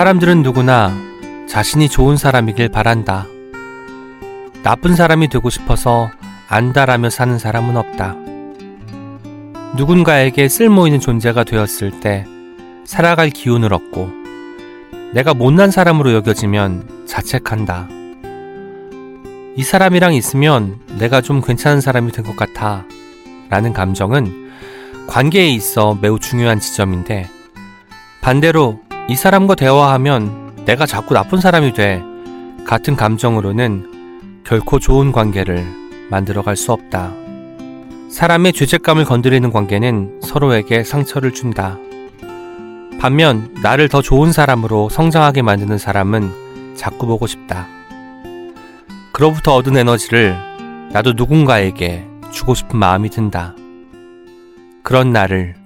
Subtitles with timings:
[0.00, 0.96] 사람들은 누구나
[1.46, 3.26] 자신이 좋은 사람이길 바란다.
[4.62, 6.10] 나쁜 사람이 되고 싶어서
[6.48, 8.16] 안다라며 사는 사람은 없다.
[9.76, 12.24] 누군가에게 쓸모 있는 존재가 되었을 때
[12.86, 14.08] 살아갈 기운을 얻고
[15.12, 17.88] 내가 못난 사람으로 여겨지면 자책한다.
[19.54, 22.86] 이 사람이랑 있으면 내가 좀 괜찮은 사람이 된 것 같아.
[23.50, 24.50] 라는 감정은
[25.08, 27.28] 관계에 있어 매우 중요한 지점인데
[28.22, 32.00] 반대로 이 사람과 대화하면 내가 자꾸 나쁜 사람이 돼.
[32.64, 35.66] 같은 감정으로는 결코 좋은 관계를
[36.08, 37.12] 만들어갈 수 없다.
[38.08, 41.76] 사람의 죄책감을 건드리는 관계는 서로에게 상처를 준다.
[43.00, 47.66] 반면 나를 더 좋은 사람으로 성장하게 만드는 사람은 자꾸 보고 싶다.
[49.10, 50.36] 그로부터 얻은 에너지를
[50.92, 53.56] 나도 누군가에게 주고 싶은 마음이 든다.
[54.84, 55.56] 그런 나를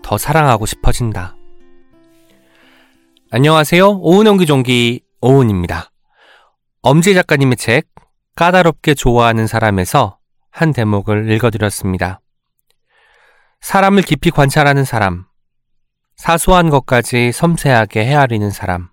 [0.00, 1.37] 더 사랑하고 싶어진다.
[3.30, 3.98] 안녕하세요.
[3.98, 5.90] 오은영 기종기 오은입니다.
[6.80, 7.86] 엄지 작가님의 책
[8.36, 10.16] 까다롭게 좋아하는 사람에서
[10.50, 12.20] 한 대목을 읽어드렸습니다.
[13.60, 15.26] 사람을 깊이 관찰하는 사람,
[16.16, 18.88] 사소한 것까지 섬세하게 헤아리는 사람,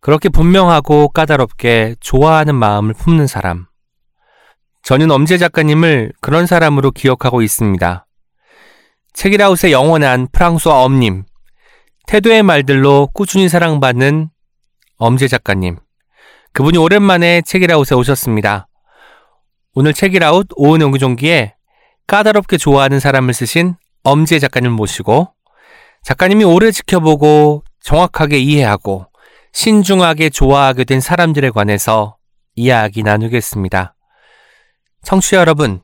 [0.00, 3.66] 그렇게 분명하고 까다롭게 좋아하는 마음을 품는 사람.
[4.82, 8.06] 저는 엄재 작가님을 그런 사람으로 기억하고 있습니다.
[9.12, 11.26] 책이라웃의 영원한 프랑스와 엄님,
[12.08, 14.30] 태도의 말들로 꾸준히 사랑받는
[14.96, 15.76] 엄재 작가님.
[16.54, 18.66] 그분이 오랜만에 책이라웃에 오셨습니다.
[19.74, 21.54] 오늘 책이라웃 오은 연기종기에
[22.06, 25.34] 까다롭게 좋아하는 사람을 쓰신 엄재 작가님 모시고
[26.02, 29.04] 작가님이 오래 지켜보고 정확하게 이해하고
[29.52, 32.16] 신중하게 좋아하게 된 사람들에 관해서
[32.54, 33.94] 이야기 나누겠습니다.
[35.02, 35.82] 청취자 여러분,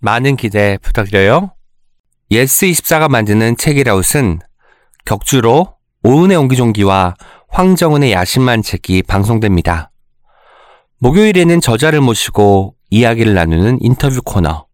[0.00, 1.54] 많은 기대 부탁드려요.
[2.32, 4.40] 예스24가 만드는 책읽아웃은
[5.04, 7.14] 격주로 오은의 옹기종기와
[7.48, 9.90] 황정은의 야심한 책이 방송됩니다.
[10.98, 14.66] 목요일에는 저자를 모시고 이야기를 나누는 인터뷰 코너.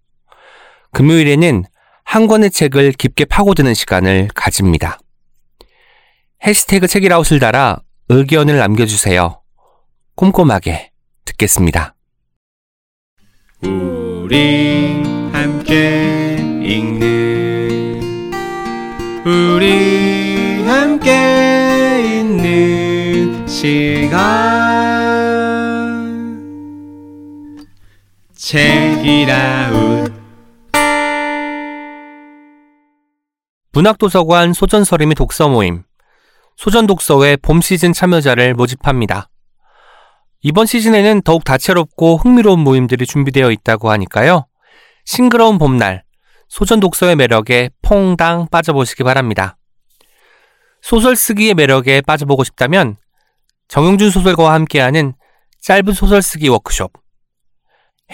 [0.92, 1.64] 금요일에는
[2.04, 4.98] 한 권의 책을 깊게 파고드는 시간을 가집니다.
[6.44, 7.78] 해시태그 책이라웃을 달아
[8.08, 9.40] 의견을 남겨주세요.
[10.14, 10.90] 꼼꼼하게
[11.24, 11.94] 듣겠습니다.
[13.62, 15.02] 우리
[15.32, 17.26] 함께 읽는
[19.24, 20.15] 우리
[20.68, 24.16] 함께 있는 시간
[28.34, 30.12] 책이라웃
[33.72, 35.84] 문학도서관 소전서림의 독서 모임
[36.56, 39.28] 소전 독서회 봄 시즌 참여자를 모집합니다.
[40.42, 44.46] 이번 시즌에는 더욱 다채롭고 흥미로운 모임들이 준비되어 있다고 하니까요.
[45.04, 46.02] 싱그러운 봄날
[46.48, 49.56] 소전 독서의 매력에 퐁당 빠져보시기 바랍니다.
[50.86, 52.96] 소설 쓰기의 매력에 빠져보고 싶다면
[53.66, 55.14] 정용준 소설가와 함께하는
[55.60, 56.92] 짧은 소설 쓰기 워크숍.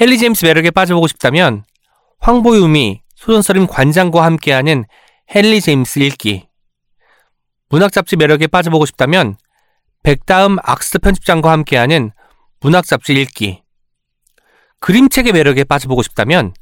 [0.00, 1.64] 헨리 제임스 매력에 빠져보고 싶다면
[2.20, 4.86] 황보유미 소전서림 관장과 함께하는
[5.34, 6.48] 헨리 제임스 읽기.
[7.68, 9.36] 문학 잡지 매력에 빠져보고 싶다면
[10.02, 12.10] 백다음 악스 편집장과 함께하는
[12.60, 13.62] 문학 잡지 읽기.
[14.78, 16.54] 그림책의 매력에 빠져보고 싶다면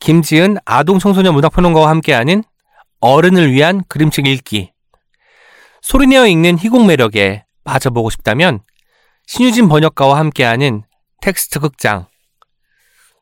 [0.00, 2.44] 김지은 아동 청소년 문학 평론가와 함께하는
[3.00, 4.72] 어른을 위한 그림책 읽기.
[5.88, 8.60] 소리내어 읽는 희곡 매력에 빠져보고 싶다면
[9.26, 10.82] 신유진 번역가와 함께하는
[11.22, 12.06] 텍스트 극장.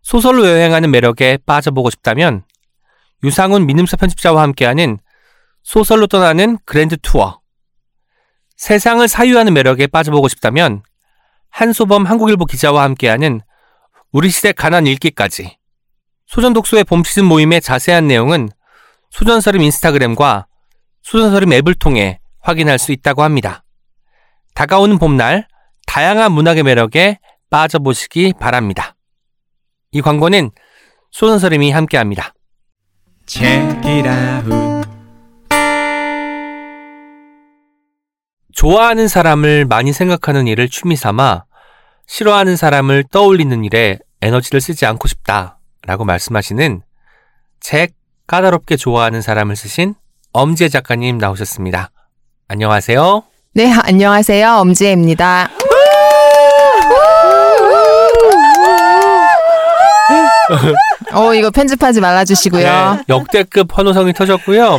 [0.03, 2.43] 소설로 여행하는 매력에 빠져보고 싶다면
[3.23, 4.99] 유상훈 민음사 편집자와 함께하는
[5.63, 7.41] 소설로 떠나는 Grand Tour.
[8.57, 10.83] 세상을 사유하는 매력에 빠져보고 싶다면
[11.51, 13.43] 한소범 한국일보 기자와 함께하는
[14.11, 15.57] 우리 시대 가난 읽기까지.
[16.27, 18.49] 소전 독서의 봄 시즌 모임의 자세한 내용은
[19.11, 20.49] 소전서림 인스타그램과
[21.03, 23.65] 소전서림 앱을 통해 확인할 수 있다고 합니다.
[24.55, 25.49] 다가오는 봄날
[25.87, 27.19] 다양한 문학의 매력에
[27.51, 28.95] 빠져보시기 바랍니다.
[29.91, 30.51] 이 광고는
[31.11, 32.35] 소전서림이 함께합니다.
[38.53, 41.45] 좋아하는 사람을 많이 생각하는 일을 취미 삼아
[42.07, 46.83] 싫어하는 사람을 떠올리는 일에 에너지를 쓰지 않고 싶다 라고 말씀하시는
[47.61, 47.95] 책
[48.29, 49.95] 까다롭게 좋아하는 사람을 쓰신
[50.33, 51.91] 엄지혜 작가님 나오셨습니다.
[52.49, 53.25] 안녕하세요.
[53.55, 54.59] 네, 안녕하세요.
[54.59, 55.51] 엄지혜입니다.
[61.13, 62.63] 어, 이거 편집하지 말아주시고요.
[62.63, 64.79] 네, 역대급 환호성이 터졌고요.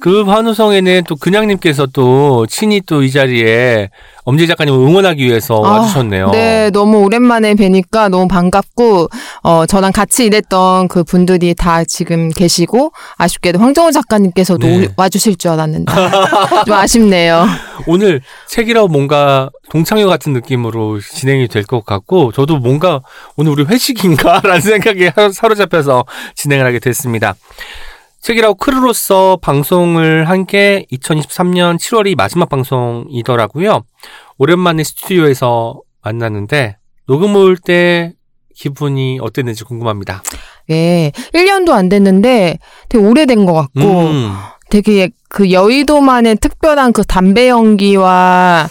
[0.00, 3.88] 그 환호성에는 또 근양님께서 또 친히 또 이 자리에
[4.24, 6.30] 엄지 작가님을 응원하기 위해서 아, 와주셨네요.
[6.30, 9.08] 네, 너무 오랜만에 뵈니까 너무 반갑고,
[9.42, 14.86] 어, 저랑 같이 일했던 그 분들이 다 지금 계시고, 아쉽게도 황정호 작가님께서도 네.
[14.86, 15.92] 오- 와주실 줄 알았는데,
[16.66, 17.46] 좀 아쉽네요.
[17.86, 23.00] 오늘 책이라고 뭔가 동창회 같은 느낌으로 진행이 될 것 같고 저도 뭔가
[23.36, 26.04] 오늘 우리 회식인가라는 생각에 하- 사로잡혀서
[26.34, 27.34] 진행을 하게 됐습니다.
[28.24, 33.82] 책이라고 크루로서 방송을 한 게 2023년 7월이 마지막 방송이더라고요.
[34.38, 36.76] 오랜만에 스튜디오에서 만났는데
[37.06, 38.12] 녹음 올 때
[38.54, 40.22] 기분이 어땠는지 궁금합니다.
[40.70, 44.32] 예, 1년도 안 됐는데 되게 오래된 것 같고, 음,
[44.70, 48.68] 되게 그 여의도만의 특별한 그 담배 연기와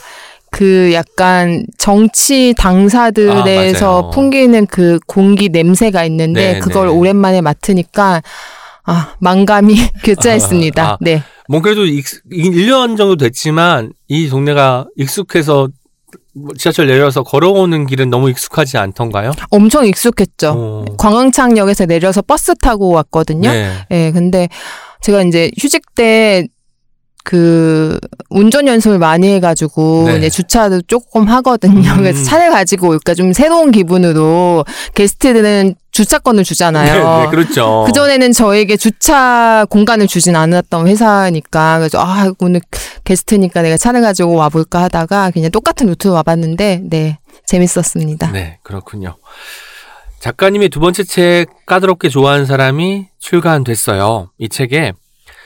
[0.51, 4.09] 그 약간 정치 당사들에서 아.
[4.11, 6.93] 풍기는 그 공기 냄새가 있는데 네, 그걸 네.
[6.93, 8.21] 오랜만에 맡으니까
[8.85, 10.83] 아, 만감이 교차했습니다.
[10.83, 10.97] 아.
[11.01, 11.23] 네.
[11.49, 15.69] 뭐 그래도 익, 1년 정도 됐지만 이 동네가 익숙해서
[16.35, 19.33] 뭐 지하철 내려서 걸어오는 길은 너무 익숙하지 않던가요?
[19.51, 20.53] 엄청 익숙했죠.
[20.55, 20.85] 어.
[20.97, 23.49] 광흥창역에서 내려서 버스 타고 왔거든요.
[23.51, 23.71] 네.
[23.91, 24.47] 예, 근데
[25.01, 26.47] 제가 이제 휴직 때
[27.23, 27.97] 그
[28.29, 30.17] 운전 연습을 많이 해가지고 네.
[30.17, 31.89] 이제 주차도 조금 하거든요.
[31.91, 31.97] 음.
[31.97, 36.93] 그래서 차를 가지고 올까 좀 새로운 기분으로 게스트들은 주차권을 주잖아요.
[36.93, 37.83] 네, 네, 그렇죠.
[37.85, 42.61] 그 전에는 저에게 주차 공간을 주진 않았던 회사니까 그래서 아 오늘
[43.03, 48.31] 게스트니까 내가 차를 가지고 와볼까 하다가 그냥 똑같은 루트로 와봤는데 네 재밌었습니다.
[48.31, 49.17] 네, 그렇군요.
[50.19, 54.31] 작가님의 두 번째 책 까다롭게 좋아하는 사람이 출간됐어요.
[54.39, 54.93] 이 책에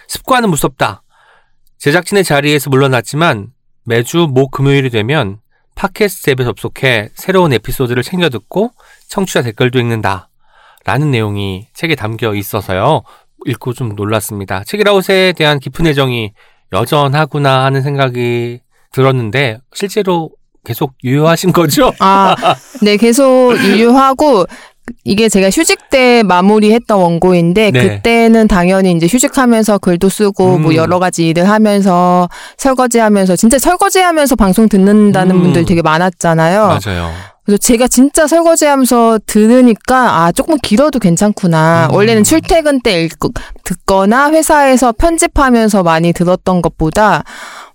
[0.07, 1.03] 습관은 무섭다.
[1.77, 3.47] 제작진의 자리에서 물러났지만
[3.83, 5.39] 매주 목 금요일이 되면
[5.75, 8.71] 팟캐스트 앱에 접속해 새로운 에피소드를 챙겨 듣고
[9.09, 10.26] 청취자 댓글도 읽는다.
[10.87, 13.03] 라는 내용이 책에 담겨 있어서요.
[13.45, 14.63] 읽고 좀 놀랐습니다.
[14.65, 16.31] 책이라웃에 대한 깊은 애정이
[16.71, 18.61] 여전하구나 하는 생각이
[18.93, 20.29] 들었는데 실제로
[20.63, 21.91] 계속 유효하신 거죠?
[21.99, 22.35] 아,
[22.81, 24.45] 네, 계속 유효하고,
[25.03, 27.81] 이게 제가 휴직 때 마무리했던 원고인데, 네.
[27.81, 30.61] 그때는 당연히 이제 휴직하면서 글도 쓰고, 음.
[30.63, 35.41] 뭐 여러 가지 일을 하면서, 설거지 하면서, 진짜 설거지 하면서 방송 듣는다는 음.
[35.43, 36.67] 분들 되게 많았잖아요.
[36.67, 37.13] 맞아요.
[37.47, 41.87] 그래서 제가 진짜 설거지 하면서 들으니까, 아, 조금 길어도 괜찮구나.
[41.89, 41.95] 음.
[41.95, 43.29] 원래는 출퇴근 때 읽고,
[43.63, 47.23] 듣거나 회사에서 편집하면서 많이 들었던 것보다,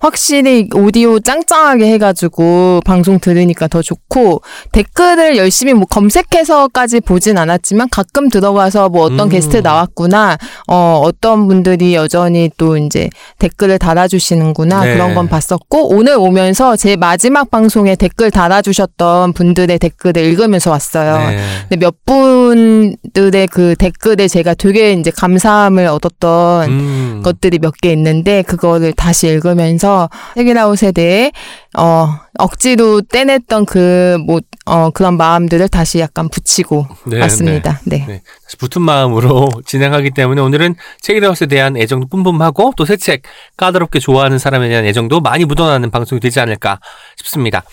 [0.03, 8.29] 확실히 오디오 짱짱하게 해가지고 방송 들으니까 더 좋고 댓글을 열심히 뭐 검색해서까지 보진 않았지만 가끔
[8.29, 9.29] 들어가서 뭐 어떤 음.
[9.29, 14.95] 게스트 나왔구나 어 어떤 분들이 여전히 또 이제 댓글을 달아주시는구나 네.
[14.95, 21.19] 그런 건 봤었고 오늘 오면서 제 마지막 방송에 댓글 달아주셨던 분들의 댓글을 읽으면서 왔어요.
[21.31, 21.39] 네.
[21.69, 27.21] 근데 몇 분들의 그 댓글에 제가 되게 이제 감사함을 얻었던 음.
[27.23, 29.92] 것들이 몇 개 있는데 그거를 다시 읽으면서
[30.35, 31.33] 세계라웃에 대해
[31.77, 32.09] 어
[32.39, 37.81] 억지로 떼냈던 그 뭐 어 그런 마음들을 다시 약간 붙이고 네, 왔습니다.
[37.85, 38.05] 네.
[38.07, 38.23] 네.
[38.45, 43.23] 다시 붙은 마음으로 진행하기 때문에 오늘은 책이라웃에 대한 애정도 뿜뿜하고 또 새 책
[43.57, 46.79] 까다롭게 좋아하는 사람에 대한 애정도 많이 묻어나는 방송이 되지 않을까
[47.17, 47.65] 싶습니다.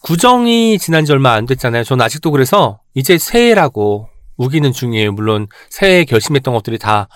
[0.00, 1.84] 구정이 지난 지 얼마 안 됐잖아요.
[1.84, 4.08] 저는 아직도 그래서 이제 새해라고
[4.38, 5.12] 우기는 중이에요.
[5.12, 7.08] 물론 새해 결심했던 것들이 다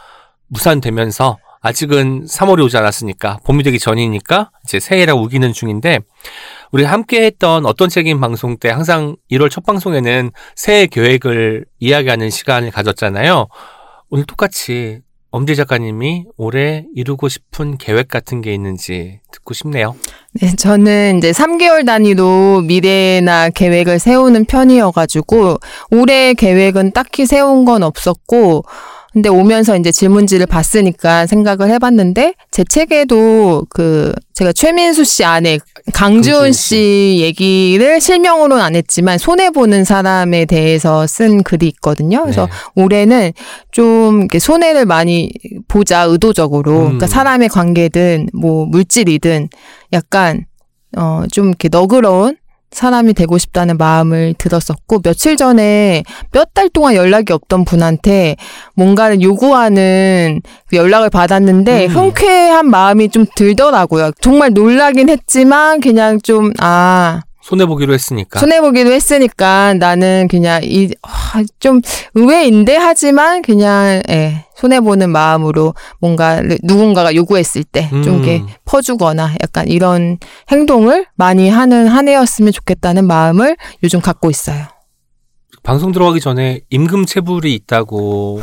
[0.49, 5.99] 무산되면서 아직은 3월이 오지 않았으니까 봄이 되기 전이니까 이제 새해라고 우기는 중인데
[6.71, 12.71] 우리 함께 했던 어떤 책임 방송 때 항상 1월 첫 방송에는 새해 계획을 이야기하는 시간을
[12.71, 13.49] 가졌잖아요.
[14.11, 15.01] 오늘 똑같이
[15.33, 19.97] 엄지 작가님이 올해 이루고 싶은 계획 같은 게 있는지 듣고 싶네요.
[20.41, 25.59] 네, 저는 이제 3개월 단위로 미래나 계획을 세우는 편이어가지고
[25.91, 28.65] 올해 계획은 딱히 세운 건 없었고
[29.17, 35.59] 근데 오면서 이제 질문지를 봤으니까 생각을 해봤는데 제 책에도 그 제가 최민수 씨 아내
[35.95, 42.25] 강주은 씨 얘기를 실명으로는 안 했지만 손해 보는 사람에 대해서 쓴 글이 있거든요.
[42.25, 42.83] 그래서 네.
[42.83, 43.33] 올해는
[43.73, 45.31] 좀 손해를 많이
[45.67, 46.85] 보자 의도적으로 음.
[46.85, 49.49] 그러니까 사람의 관계든 뭐 물질이든
[49.95, 50.45] 약간
[50.95, 52.37] 어좀 이렇게 너그러운
[52.71, 58.37] 사람이 되고 싶다는 마음을 들었었고 며칠 전에 몇 달 동안 연락이 없던 분한테
[58.75, 61.91] 뭔가를 요구하는 그 연락을 받았는데 음.
[61.91, 64.13] 흔쾌한 마음이 좀 들더라고요.
[64.23, 68.41] 정말 놀라긴 했지만 그냥 좀 아 손해 보기로 했으니까.
[68.41, 71.81] 손해보기도 했으니까 나는 그냥 이, 아, 좀
[72.15, 78.03] 의외인데 하지만 그냥, 예, 손해보는 마음으로 뭔가 누군가가 요구했을 때좀 음.
[78.03, 80.19] 이렇게 퍼주거나 약간 이런
[80.51, 84.65] 행동을 많이 하는 한 해였으면 좋겠다는 마음을 요즘 갖고 있어요.
[85.63, 88.41] 방송 들어가기 전에 임금 체불이 있다고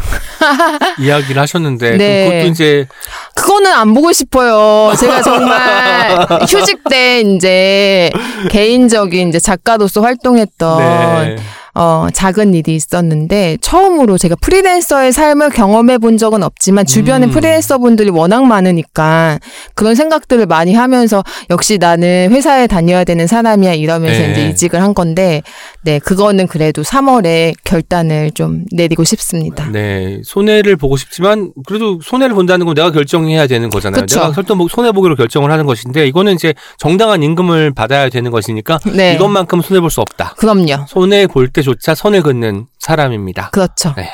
[0.99, 2.29] 이야기를 하셨는데 네.
[2.29, 2.87] 그것도 이제
[3.35, 4.93] 그거는 안 보고 싶어요.
[4.95, 8.11] 제가 정말 휴직 때 이제
[8.49, 11.35] 개인적인 이제 작가로서 활동했던 네.
[11.75, 17.31] 어, 작은 일이 있었는데 처음으로 제가 프리랜서의 삶을 경험해 본 적은 없지만 주변에 음.
[17.31, 19.39] 프리랜서 분들이 워낙 많으니까
[19.73, 24.31] 그런 생각들을 많이 하면서 역시 나는 회사에 다녀야 되는 사람이야 이러면서 네.
[24.31, 25.41] 이제 이직을 한 건데
[25.81, 29.67] 네, 그거는 그래도 3월에 결단을 좀 내리고 싶습니다.
[29.71, 34.01] 네, 손해를 보고 싶지만 그래도 손해를 본다는 건 내가 결정해야 되는 거잖아요.
[34.01, 34.19] 그쵸.
[34.19, 39.13] 내가 설정 손해 보기로 결정을 하는 것인데 이거는 이제 정당한 임금을 받아야 되는 것이니까 네.
[39.15, 40.33] 이것만큼 손해 볼 수 없다.
[40.37, 40.85] 그럼요.
[40.87, 43.49] 손해 볼 때 조차 선을 긋는 사람입니다.
[43.51, 43.93] 그렇죠.
[43.95, 44.09] 네,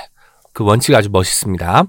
[0.54, 1.84] 그 원칙 아주 멋있습니다.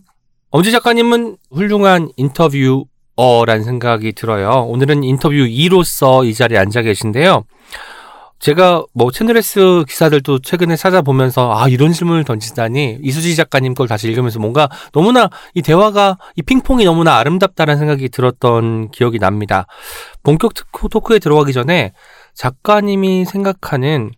[0.51, 4.65] 엄지 작가님은 훌륭한 인터뷰어라는 생각이 들어요.
[4.69, 7.45] 오늘은 인터뷰이로서 이 자리에 앉아 계신데요.
[8.41, 14.39] 제가 뭐 채널S 기사들도 최근에 찾아보면서 아 이런 질문을 던지다니 이수지 작가님 걸 다시 읽으면서
[14.41, 19.67] 뭔가 너무나 이 대화가 이 핑퐁이 너무나 아름답다는 생각이 들었던 기억이 납니다.
[20.23, 21.93] 본격 토크- 토크에 들어가기 전에
[22.35, 24.11] 작가님이 생각하는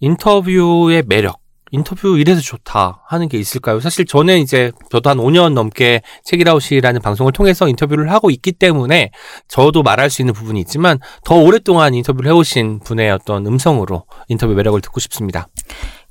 [0.00, 3.80] 인터뷰의 매력 인터뷰 이래서 좋다 하는 게 있을까요?
[3.80, 9.10] 사실 저는 이제 저도 한 5년 넘게 책이라웃이라는 방송을 통해서 인터뷰를 하고 있기 때문에
[9.48, 14.80] 저도 말할 수 있는 부분이 있지만 더 오랫동안 인터뷰를 해오신 분의 어떤 음성으로 인터뷰 매력을
[14.82, 15.48] 듣고 싶습니다.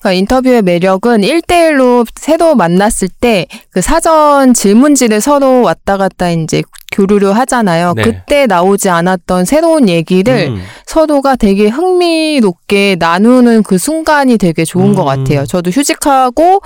[0.03, 7.35] 그러니까 인터뷰의 매력은 1대1로 새로 만났을 때 그 사전 질문지를 서로 왔다 갔다 이제 교류를
[7.37, 7.93] 하잖아요.
[7.95, 8.03] 네.
[8.03, 14.95] 그때 나오지 않았던 새로운 얘기를 음, 서로가 되게 흥미롭게 나누는 그 순간이 되게 좋은 음.
[14.95, 15.47] 것 같아요.
[15.47, 16.61] 저도 휴직하고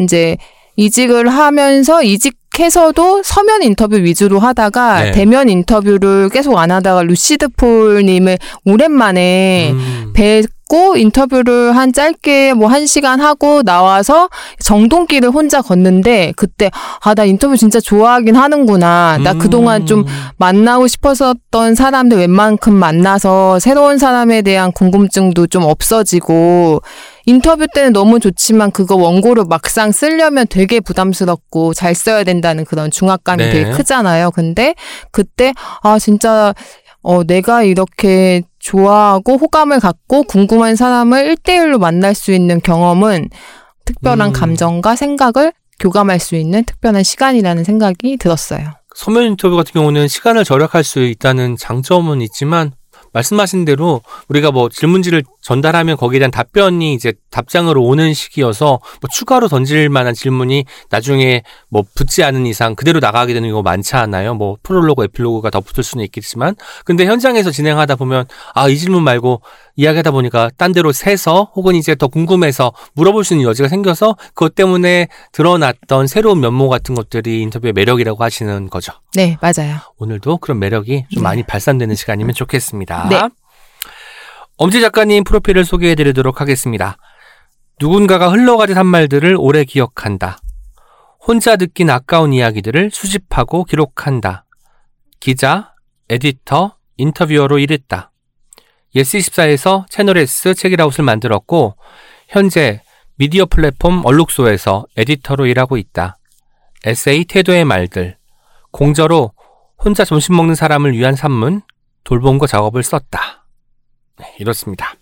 [0.00, 0.36] 이제
[0.74, 5.12] 이직을 하면서 이직해서도 서면 인터뷰 위주로 하다가 네.
[5.12, 10.12] 대면 인터뷰를 계속 안 하다가 루시드 폴님을 오랜만에 음.
[10.68, 14.28] 뵙고 인터뷰를 한 짧게 뭐 한 시간 하고 나와서
[14.60, 16.70] 정동길을 혼자 걷는데 그때
[17.00, 19.18] 아 나 인터뷰 진짜 좋아하긴 하는구나.
[19.24, 19.38] 나 음.
[19.38, 20.04] 그동안 좀
[20.36, 26.82] 만나고 싶었었던 사람들 웬만큼 만나서 새로운 사람에 대한 궁금증도 좀 없어지고
[27.24, 33.42] 인터뷰 때는 너무 좋지만 그거 원고를 막상 쓰려면 되게 부담스럽고 잘 써야 된다는 그런 중압감이
[33.44, 33.50] 네.
[33.50, 34.30] 되게 크잖아요.
[34.30, 34.74] 근데
[35.10, 36.54] 그때 아 진짜
[37.02, 43.30] 어 내가 이렇게 좋아하고 호감을 갖고 궁금한 사람을 1대1로 만날 수 있는 경험은
[43.84, 44.32] 특별한 음.
[44.32, 48.72] 감정과 생각을 교감할 수 있는 특별한 시간이라는 생각이 들었어요.
[48.94, 52.72] 서면 인터뷰 같은 경우는 시간을 절약할 수 있다는 장점은 있지만
[53.12, 59.48] 말씀하신 대로 우리가 뭐 질문지를 전달하면 거기에 대한 답변이 이제 답장으로 오는 시기여서 뭐 추가로
[59.48, 64.34] 던질 만한 질문이 나중에 뭐 붙지 않은 이상 그대로 나가게 되는 경우가 많지 않아요.
[64.34, 69.40] 뭐 프롤로그, 에필로그가 더 붙을 수는 있겠지만 근데 현장에서 진행하다 보면 아 이 질문 말고
[69.78, 74.56] 이야기하다 보니까 딴 데로 새서 혹은 이제 더 궁금해서 물어볼 수 있는 여지가 생겨서 그것
[74.56, 78.92] 때문에 드러났던 새로운 면모 같은 것들이 인터뷰의 매력이라고 하시는 거죠.
[79.14, 79.76] 네, 맞아요.
[79.98, 81.22] 오늘도 그런 매력이 좀 네.
[81.22, 83.08] 많이 발산되는 시간이면 좋겠습니다.
[83.08, 83.20] 네.
[84.56, 86.96] 엄지혜 작가님 프로필을 소개해 드리도록 하겠습니다.
[87.80, 90.38] 누군가가 흘러가듯 한 말들을 오래 기억한다.
[91.24, 94.44] 혼자 듣긴 아까운 이야기들을 수집하고 기록한다.
[95.20, 95.74] 기자,
[96.08, 98.10] 에디터, 인터뷰어로 일했다.
[98.94, 101.76] 예스24에서 채널S 책읽아웃을 만들었고
[102.28, 102.82] 현재
[103.16, 106.18] 미디어 플랫폼 얼룩소에서 에디터로 일하고 있다.
[106.84, 108.16] 에세이 태도의 말들,
[108.70, 109.32] 공저로
[109.76, 111.62] 혼자 점심 먹는 사람을 위한 산문,
[112.04, 113.46] 돌봄과 작업을 썼다.
[114.18, 114.94] 네, 이렇습니다.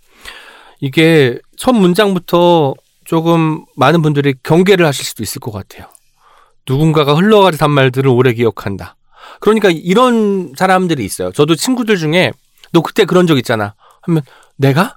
[0.80, 2.74] 이게 첫 문장부터
[3.04, 5.88] 조금 많은 분들이 경계를 하실 수도 있을 것 같아요.
[6.68, 8.96] 누군가가 흘러가듯 한 말들을 오래 기억한다.
[9.40, 11.30] 그러니까 이런 사람들이 있어요.
[11.32, 12.32] 저도 친구들 중에
[12.72, 13.75] 너 그때 그런 적 있잖아.
[14.06, 14.22] 하면
[14.56, 14.96] 내가?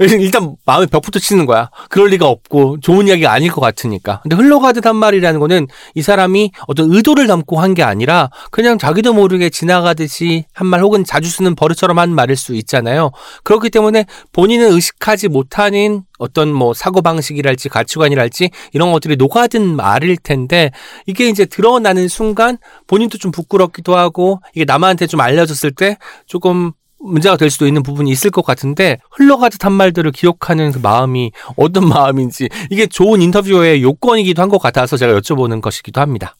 [0.00, 1.70] 일단 마음에 벽부터 치는 거야.
[1.88, 4.18] 그럴 리가 없고 좋은 이야기가 아닐 것 같으니까.
[4.24, 9.12] 근데 흘러가듯 한 말이라는 거는 이 사람이 어떤 의도를 담고 한 게 아니라 그냥 자기도
[9.12, 13.12] 모르게 지나가듯이 한 말 혹은 자주 쓰는 버릇처럼 한 말일 수 있잖아요.
[13.44, 20.72] 그렇기 때문에 본인은 의식하지 못하는 어떤 뭐 사고방식이랄지 가치관이랄지 이런 것들이 녹아든 말일 텐데
[21.06, 22.58] 이게 이제 드러나는 순간
[22.88, 26.72] 본인도 좀 부끄럽기도 하고 이게 남한테 좀 알려졌을 때 조금
[27.04, 31.86] 문제가 될 수도 있는 부분이 있을 것 같은데 흘러가듯 한 말들을 기억하는 그 마음이 어떤
[31.88, 36.36] 마음인지 이게 좋은 인터뷰의 요건이기도 한 것 같아서 제가 여쭤보는 것이기도 합니다.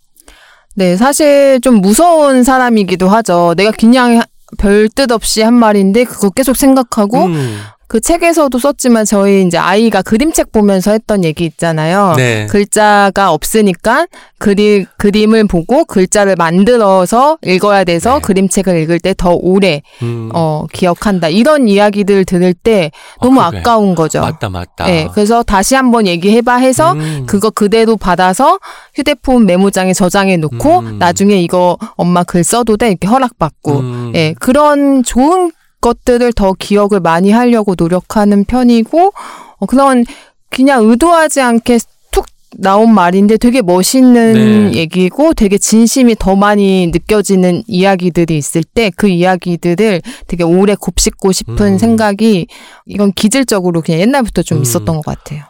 [0.76, 3.54] 네, 사실 좀 무서운 사람이기도 하죠.
[3.56, 4.22] 내가 그냥
[4.58, 10.52] 별뜻 없이 한 말인데 그거 계속 생각하고 음, 그 책에서도 썼지만 저희 이제 아이가 그림책
[10.52, 12.14] 보면서 했던 얘기 있잖아요.
[12.16, 12.46] 네.
[12.46, 14.06] 글자가 없으니까
[14.38, 18.20] 그리, 그림을 보고 글자를 만들어서 읽어야 돼서 네.
[18.20, 21.28] 그림책을 읽을 때 더 오래 음, 어, 기억한다.
[21.28, 22.90] 이런 이야기들 들을 때
[23.22, 23.62] 너무 아, 아, 그래.
[23.62, 24.20] 까운 거죠.
[24.20, 24.86] 맞다, 맞다.
[24.86, 28.58] 네, 그래서 다시 한번 얘기해봐 해서 음, 그거 그대로 받아서
[28.94, 30.98] 휴대폰 메모장에 저장해 놓고 음.
[30.98, 35.52] 나중에 이거 엄마 글 써도 돼 이렇게 허락받고 음, 예 그런 좋은
[35.88, 39.12] 것들을 더 기억을 많이 하려고 노력하는 편이고
[39.58, 40.06] 어, 그런
[40.48, 41.78] 그냥 의도하지 않게
[42.10, 42.24] 툭
[42.56, 44.78] 나온 말인데 되게 멋있는 네.
[44.78, 51.74] 얘기고 되게 진심이 더 많이 느껴지는 이야기들이 있을 때 그 이야기들을 되게 오래 곱씹고 싶은
[51.74, 51.78] 음.
[51.78, 52.46] 생각이
[52.86, 54.62] 이건 기질적으로 그냥 옛날부터 좀 음.
[54.62, 55.42] 있었던 것 같아요.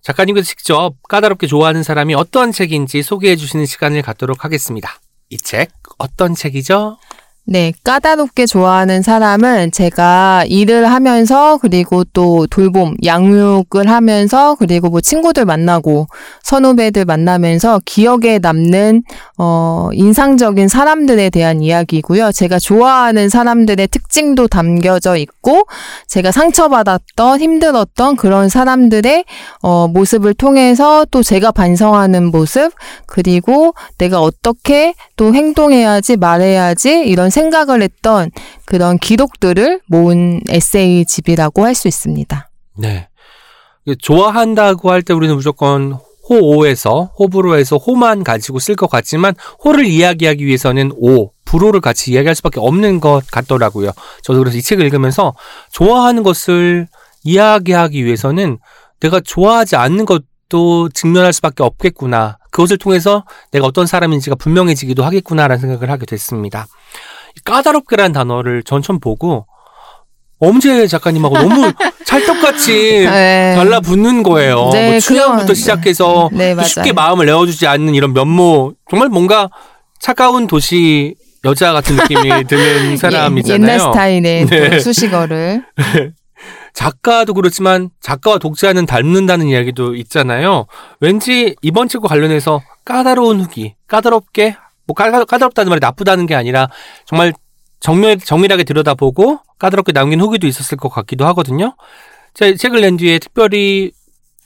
[0.00, 4.90] 작가님께서 직접 까다롭게 좋아하는 사람이 어떤 책인지 소개해 주시는 시간을 갖도록 하겠습니다.
[5.30, 6.96] 이 책 어떤 책이죠?
[7.44, 15.44] 네, 까다롭게 좋아하는 사람은 제가 일을 하면서 그리고 또 돌봄, 양육을 하면서 그리고 뭐 친구들
[15.44, 16.06] 만나고
[16.44, 19.02] 선후배들 만나면서 기억에 남는
[19.38, 22.30] 어 인상적인 사람들에 대한 이야기고요.
[22.30, 25.64] 제가 좋아하는 사람들의 특징도 담겨져 있고
[26.06, 29.24] 제가 상처받았던 힘들었던 그런 사람들의
[29.62, 32.72] 어 모습을 통해서 또 제가 반성하는 모습
[33.06, 38.30] 그리고 내가 어떻게 또 행동해야지 말해야지 이런 생각을 했던
[38.64, 42.48] 그런 기록들을 모은 에세이 집이라고 할 수 있습니다.
[42.78, 43.08] 네.
[43.98, 45.98] 좋아한다고 할 때 우리는 무조건
[46.30, 49.34] 호오에서 호불호에서 호만 가지고 쓸 것 같지만
[49.64, 53.90] 호를 이야기하기 위해서는 오, 불호를 같이 이야기할 수밖에 없는 것 같더라고요.
[54.22, 55.34] 저도 그래서 이 책을 읽으면서
[55.72, 56.86] 좋아하는 것을
[57.24, 58.58] 이야기하기 위해서는
[59.00, 62.38] 내가 좋아하지 않는 것도 직면할 수밖에 없겠구나.
[62.52, 66.66] 그것을 통해서 내가 어떤 사람인지가 분명해지기도 하겠구나라는 생각을 하게 됐습니다.
[67.36, 69.46] 이 까다롭게라는 단어를 전 처음 보고
[70.38, 71.72] 엄재 작가님하고 너무
[72.04, 73.54] 찰떡같이 네.
[73.56, 74.70] 달라붙는 거예요.
[74.72, 76.56] 네, 뭐 취향부터 그런- 시작해서 네.
[76.64, 79.48] 쉽게 마음을 내어주지 않는 이런 면모 정말 뭔가
[80.00, 83.68] 차가운 도시 여자 같은 느낌이 드는 사람이잖아요.
[83.68, 84.70] 예, 옛날 스타일의 네.
[84.70, 85.64] 또 수식어를.
[86.74, 90.66] 작가도 그렇지만 작가와 독자는 닮는다는 이야기도 있잖아요.
[91.00, 96.68] 왠지 이번 책과 관련해서 까다로운 후기, 까다롭게 뭐 까다, 까다롭다는 말이 나쁘다는 게 아니라
[97.06, 97.32] 정말
[97.80, 101.74] 정밀, 정밀하게 들여다보고 까다롭게 남긴 후기도 있었을 것 같기도 하거든요.
[102.34, 103.92] 제 책을 낸 뒤에 특별히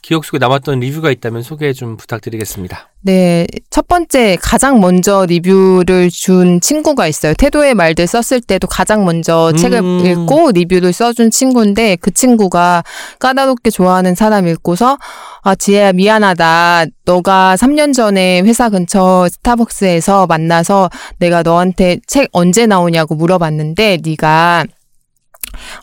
[0.01, 2.89] 기억 속에 남았던 리뷰가 있다면 소개 좀 부탁드리겠습니다.
[3.01, 7.33] 네, 첫 번째 가장 먼저 리뷰를 준 친구가 있어요.
[7.33, 9.57] 태도의 말들 썼을 때도 가장 먼저 음.
[9.57, 12.83] 책을 읽고 리뷰를 써준 친구인데 그 친구가
[13.19, 14.97] 까다롭게 좋아하는 사람 읽고서
[15.41, 16.85] 아 지혜야 미안하다.
[17.05, 24.65] 너가 3년 전에 회사 근처 스타벅스에서 만나서 내가 너한테 책 언제 나오냐고 물어봤는데 네가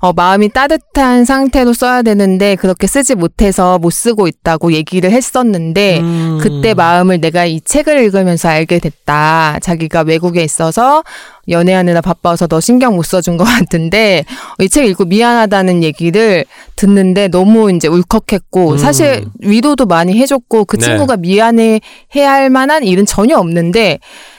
[0.01, 6.39] 어, 마음이 따뜻한 상태로 써야 되는데 그렇게 쓰지 못해서 못 쓰고 있다고 얘기를 했었는데 음.
[6.41, 9.59] 그때 마음을 내가 이 책을 읽으면서 알게 됐다.
[9.63, 11.03] 자기가 외국에 있어서
[11.49, 14.25] 연애하느라 바빠서 너 신경 못 써준 것 같은데
[14.61, 18.79] 이 책 읽고 미안하다는 얘기를 듣는데 너무 이제 울컥했고 음.
[18.79, 20.87] 사실 위로도 많이 해줬고 그 네.
[20.87, 21.81] 친구가 미안해
[22.17, 23.99] 해야 할 만한 일은 전혀 없는데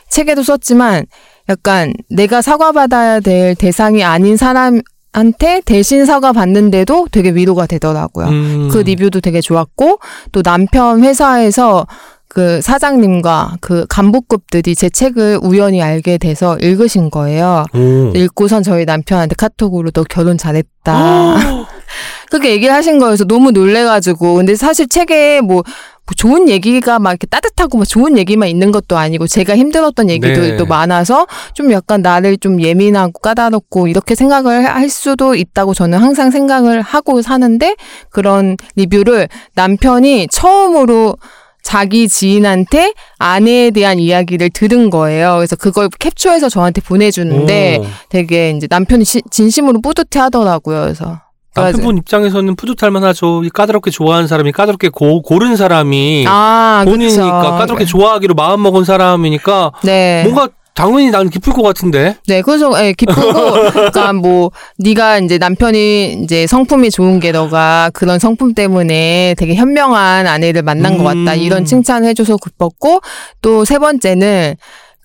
[0.10, 1.06] 책에도 썼지만
[1.48, 4.82] 약간 내가 사과받아야 될 대상이 아닌 사람
[5.16, 8.28] 한테 대신 사과 받는데도 되게 위로가 되더라고요.
[8.28, 8.70] 음.
[8.70, 10.00] 그 리뷰도 되게 좋았고
[10.34, 11.88] 또 남편 회사에서
[12.28, 17.64] 그 사장님과 그 간부급들이 제 책을 우연히 알게 돼서 읽으신 거예요.
[17.74, 18.12] 오.
[18.14, 20.94] 읽고선 저희 남편한테 카톡으로 너 결혼 잘했다.
[20.94, 21.66] 아.
[22.30, 25.64] 그렇게 얘기를 하신 거여서 너무 놀래가지고 근데 사실 책에 뭐,
[26.08, 30.64] 뭐 좋은 얘기가 막 이렇게 따뜻하고 막 좋은 얘기만 있는 것도 아니고 제가 힘들었던 얘기들도
[30.64, 30.70] 네.
[30.70, 36.82] 많아서 좀 약간 나를 좀 예민하고 까다롭고 이렇게 생각을 할 수도 있다고 저는 항상 생각을
[36.82, 37.76] 하고 사는데
[38.12, 41.16] 그런 리뷰를 남편이 처음으로
[41.64, 45.38] 자기 지인한테 아내에 대한 이야기를 들은 거예요.
[45.38, 47.86] 그래서 그걸 캡처해서 저한테 보내주는데 오.
[48.10, 50.82] 되게 이제 남편이 시- 진심으로 뿌듯해 하더라고요.
[50.82, 51.20] 그래서.
[51.56, 53.44] 남편분 입장에서는 뿌듯할 만 하죠.
[53.44, 57.52] 이 까다롭게 좋아하는 사람이 까다롭게 고, 고른 사람이 아, 본인이니까 그쵸.
[57.52, 60.24] 까다롭게 좋아하기로 마음 먹은 사람이니까 네.
[60.24, 62.18] 뭔가 당연히 나는 기쁠 것 같은데.
[62.28, 63.22] 네, 그래서 예, 기쁘고
[63.72, 70.28] 그러니까 뭐 네가 이제 남편이 이제 성품이 좋은 게 너가 그런 성품 때문에 되게 현명한
[70.28, 71.34] 아내를 만난 것 같다.
[71.34, 71.40] 음.
[71.40, 73.00] 이런 칭찬을 해줘서 기뻤고
[73.42, 74.56] 또 세 번째는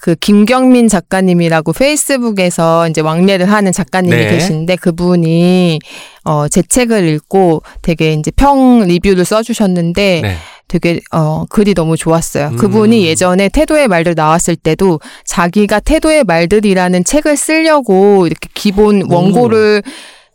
[0.01, 4.31] 그 김경민 작가님이라고 페이스북에서 이제 왕래를 하는 작가님이 네.
[4.31, 5.79] 계신데 그분이
[6.25, 10.37] 어 제 책을 읽고 되게 이제 평 리뷰를 써주셨는데 네.
[10.69, 12.49] 되게 어 글이 너무 좋았어요.
[12.49, 12.57] 음.
[12.57, 19.83] 그분이 예전에 태도의 말들 나왔을 때도 자기가 태도의 말들이라는 책을 쓰려고 이렇게 기본 원고를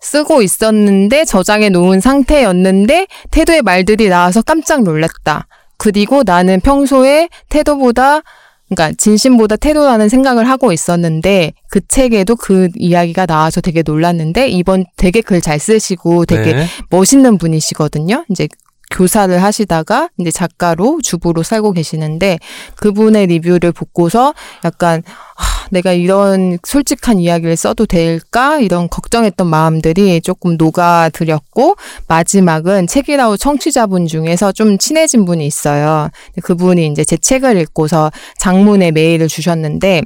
[0.02, 5.48] 쓰고 있었는데 저장해 놓은 상태였는데 태도의 말들이 나와서 깜짝 놀랐다.
[5.78, 8.22] 그리고 나는 평소에 태도보다
[8.70, 15.22] 그러니까 진심보다 태도라는 생각을 하고 있었는데 그 책에도 그 이야기가 나와서 되게 놀랐는데 이번 되게
[15.22, 16.66] 글 잘 쓰시고 되게 네.
[16.90, 18.26] 멋있는 분이시거든요.
[18.32, 18.48] 이제
[18.92, 22.40] 교사를 하시다가 이제 작가로 주부로 살고 계시는데
[22.78, 25.04] 그분의 리뷰를 보고서 약간
[25.38, 31.76] 아, 내가 이런 솔직한 이야기를 써도 될까 이런 걱정했던 마음들이 조금 녹아들였고
[32.08, 36.10] 마지막은 책이라우 청취자분 중에서 좀 친해진 분이 있어요.
[36.44, 40.02] 그분이 이제 제 책을 읽고서 장문의 메일을 주셨는데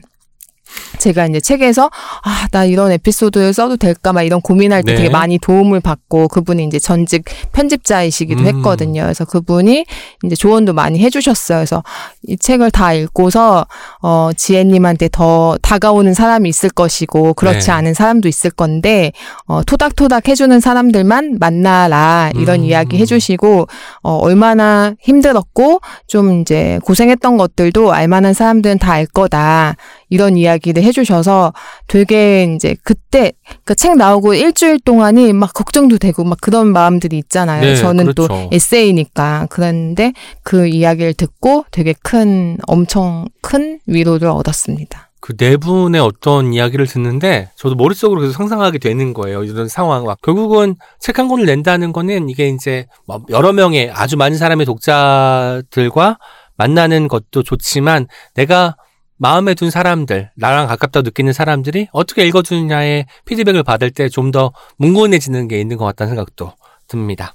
[0.99, 1.89] 제가 이제 책에서
[2.23, 4.97] 아, 나 이런 에피소드를 써도 될까 막 이런 고민할 때 네.
[4.97, 8.47] 되게 많이 도움을 받고 그분이 이제 전직 편집자이시기도 음.
[8.47, 9.01] 했거든요.
[9.01, 9.85] 그래서 그분이
[10.23, 11.57] 이제 조언도 많이 해주셨어요.
[11.59, 11.83] 그래서
[12.27, 13.65] 이 책을 다 읽고서
[14.01, 17.71] 어, 지혜님한테 더 다가오는 사람이 있을 것이고 그렇지 네.
[17.71, 19.11] 않은 사람도 있을 건데
[19.45, 22.65] 어, 토닥토닥 해주는 사람들만 만나라 이런 음.
[22.65, 23.67] 이야기 해주시고
[24.03, 29.75] 어, 얼마나 힘들었고 좀 이제 고생했던 것들도 알만한 사람들은 다 알 거다.
[30.09, 31.53] 이런 이야기를 해주셔서
[31.87, 33.31] 되게 이제 그때
[33.65, 37.61] 그 책 나오고 일주일 동안이 막 걱정도 되고 막 그런 마음들이 있잖아요.
[37.61, 38.49] 네, 저는 또 그렇죠.
[38.51, 45.09] 에세이니까 그랬는데 그 이야기를 듣고 되게 큰 엄청 큰 위로를 얻었습니다.
[45.21, 49.43] 그네 분의 어떤 이야기를 듣는데 저도 머릿속으로 계속 상상하게 되는 거예요.
[49.43, 50.05] 이런 상황.
[50.05, 54.65] 막 결국은 책 한 권을 낸다는 거는 이게 이제 뭐 여러 명의 아주 많은 사람의
[54.65, 56.17] 독자들과
[56.57, 58.75] 만나는 것도 좋지만 내가
[59.21, 65.47] 마음에 둔 사람들, 나랑 가깝다고 느끼는 사람들이 어떻게 읽어주느냐의 피드백을 받을 때 좀 더 뭉근해지는
[65.47, 66.53] 게 있는 것 같다는 생각도
[66.87, 67.33] 듭니다.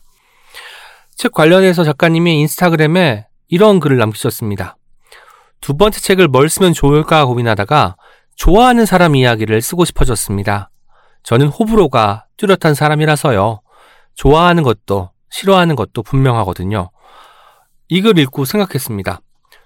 [1.16, 4.76] 책 관련해서 작가님이 인스타그램에 이런 글을 남기셨습니다.
[5.60, 7.96] 두 번째 책을 뭘 쓰면 좋을까 고민하다가
[8.36, 10.70] 좋아하는 사람 이야기를 쓰고 싶어졌습니다.
[11.22, 13.60] 저는 호불호가 뚜렷한 사람이라서요.
[14.14, 16.90] 좋아하는 것도 싫어하는 것도 분명하거든요.
[17.88, 19.20] 이 글 읽고 생각했습니다.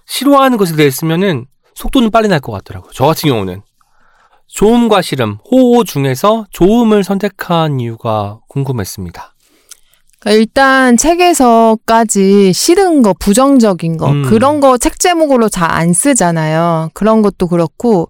[0.06, 1.46] 싫어하는 것에 대해 쓰면은
[1.78, 2.90] 속도는 빨리 날 것 같더라고요.
[2.94, 3.62] 저 같은 경우는.
[4.48, 9.34] 좋음과 싫음, 호호 중에서 좋음을 선택한 이유가 궁금했습니다.
[10.20, 14.22] 그러니까 일단 책에서까지 싫은 거, 부정적인 거 음.
[14.24, 16.90] 그런 거 책 제목으로 잘 안 쓰잖아요.
[16.94, 18.08] 그런 것도 그렇고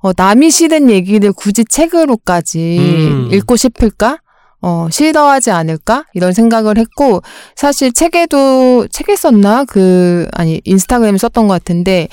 [0.00, 3.28] 어, 남이 싫은 얘기를 굳이 책으로까지 음.
[3.32, 4.18] 읽고 싶을까?
[4.62, 6.04] 어, 싫어하지 않을까?
[6.14, 7.20] 이런 생각을 했고,
[7.54, 9.64] 사실 책에도, 책에 썼나?
[9.66, 12.08] 그, 아니, 인스타그램에 썼던 것 같은데,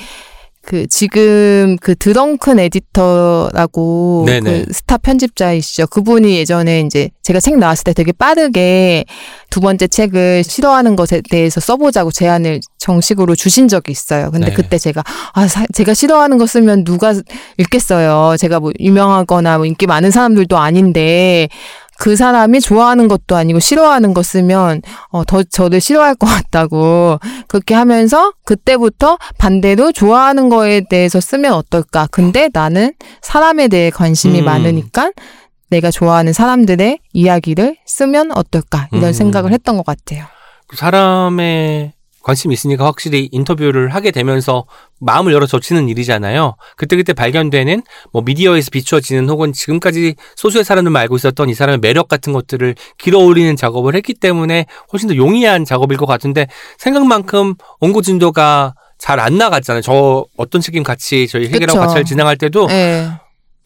[0.64, 4.64] 그, 지금 그 드렁큰 에디터라고 네네.
[4.66, 5.88] 그 스타 편집자이시죠.
[5.88, 9.06] 그분이 예전에 이제 제가 책 나왔을 때 되게 빠르게
[9.50, 14.32] 두 번째 책을 싫어하는 것에 대해서 써보자고 제안을 정식으로 주신 적이 있어요.
[14.32, 14.54] 근데 네.
[14.54, 17.14] 그때 제가, 아, 사- 제가 싫어하는 거 쓰면 누가
[17.58, 18.38] 읽겠어요.
[18.38, 21.50] 제가 뭐 유명하거나 뭐 인기 많은 사람들도 아닌데,
[22.02, 27.76] 그 사람이 좋아하는 것도 아니고 싫어하는 거 쓰면 어, 더 저를 싫어할 것 같다고 그렇게
[27.76, 32.08] 하면서 그때부터 반대로 좋아하는 거에 대해서 쓰면 어떨까.
[32.10, 34.46] 근데 나는 사람에 대해 관심이 음.
[34.46, 35.12] 많으니까
[35.70, 38.88] 내가 좋아하는 사람들의 이야기를 쓰면 어떨까.
[38.92, 39.14] 이런 음.
[39.14, 40.26] 생각을 했던 것 같아요.
[40.66, 44.66] 그 사람의 관심이 있으니까 확실히 인터뷰를 하게 되면서
[45.00, 46.56] 마음을 열어 젖히는 일이잖아요.
[46.76, 47.82] 그때그때 발견되는
[48.12, 53.20] 뭐 미디어에서 비추어지는 혹은 지금까지 소수의 사람들만 알고 있었던 이 사람의 매력 같은 것들을 길어
[53.20, 59.38] 올리는 작업을 했기 때문에 훨씬 더 용이한 작업일 것 같은데 생각만큼 원고 진도가 잘 안
[59.40, 59.82] 나갔잖아요.
[59.82, 61.94] 저 어떤 책임 같이 저희 해결하고 그쵸.
[61.94, 63.10] 같이 진행할 때도 네.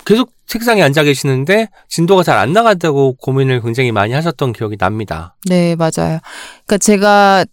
[0.05, 5.35] 계속 책상에 앉아 계시는데 진도가 잘 안 나간다고 고민을 굉장히 많이 하셨던 기억이 납니다.
[5.49, 6.19] 네, 맞아요.
[6.65, 7.45] 그러니까 제가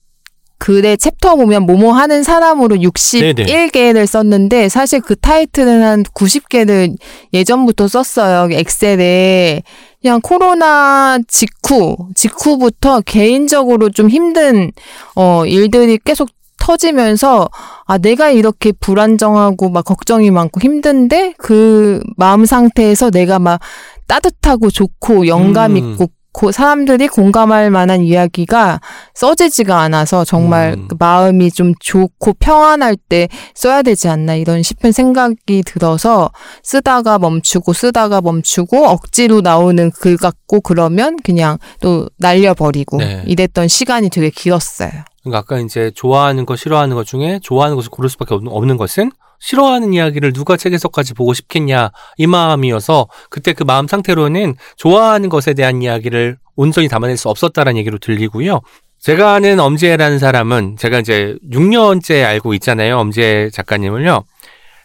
[0.62, 6.96] 글의 챕터 보면 뭐뭐 하는 사람으로 61개를 썼는데 사실 그 타이틀은 한 90개를
[7.32, 8.48] 예전부터 썼어요.
[8.52, 9.64] 엑셀에
[10.00, 14.70] 그냥 코로나 직후 직후부터 개인적으로 좀 힘든
[15.16, 16.28] 어 일들이 계속
[16.60, 17.48] 터지면서
[17.84, 23.60] 아 내가 이렇게 불안정하고 막 걱정이 많고 힘든데 그 마음 상태에서 내가 막
[24.06, 25.76] 따뜻하고 좋고 영감 음.
[25.76, 26.12] 있고 고,
[26.52, 28.80] 사람들이 공감할 만한 이야기가
[29.14, 30.88] 써지지가 않아서 정말 음.
[30.88, 36.30] 그 마음이 좀 좋고 평안할 때 써야 되지 않나 이런 싶은 생각이 들어서
[36.62, 43.22] 쓰다가 멈추고 쓰다가 멈추고 억지로 나오는 글 같고 그러면 그냥 또 날려버리고 네.
[43.26, 44.90] 이랬던 시간이 되게 길었어요.
[45.22, 49.12] 그러니까 아까 이제 좋아하는 거 싫어하는 것 중에 좋아하는 것을 고를 수밖에 없는, 없는 것은
[49.42, 55.82] 싫어하는 이야기를 누가 책에서까지 보고 싶겠냐 이 마음이어서 그때 그 마음 상태로는 좋아하는 것에 대한
[55.82, 58.60] 이야기를 온전히 담아낼 수 없었다라는 얘기로 들리고요.
[59.00, 62.98] 제가 아는 엄지혜라는 사람은 제가 이제 6년째 알고 있잖아요.
[62.98, 64.22] 엄지혜 작가님을요.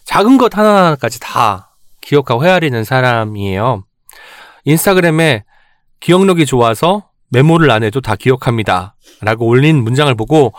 [0.06, 3.84] 작은 것 하나하나까지 다 기억하고 헤아리는 사람이에요.
[4.66, 5.44] 인스타그램에
[6.00, 8.96] 기억력이 좋아서 메모를 안 해도 다 기억합니다.
[9.22, 10.54] 라고 올린 문장을 보고,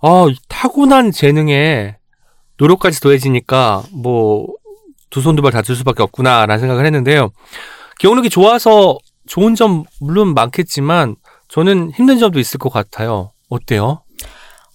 [0.00, 1.97] 아, 이 타고난 재능에
[2.58, 4.46] 노력까지 더해지니까, 뭐,
[5.10, 7.30] 두 손 두 발다들 수밖에 없구나, 라는 생각을 했는데요.
[7.98, 11.16] 기억력이 좋아서 좋은 점, 물론 많겠지만,
[11.48, 13.32] 저는 힘든 점도 있을 것 같아요.
[13.48, 14.02] 어때요?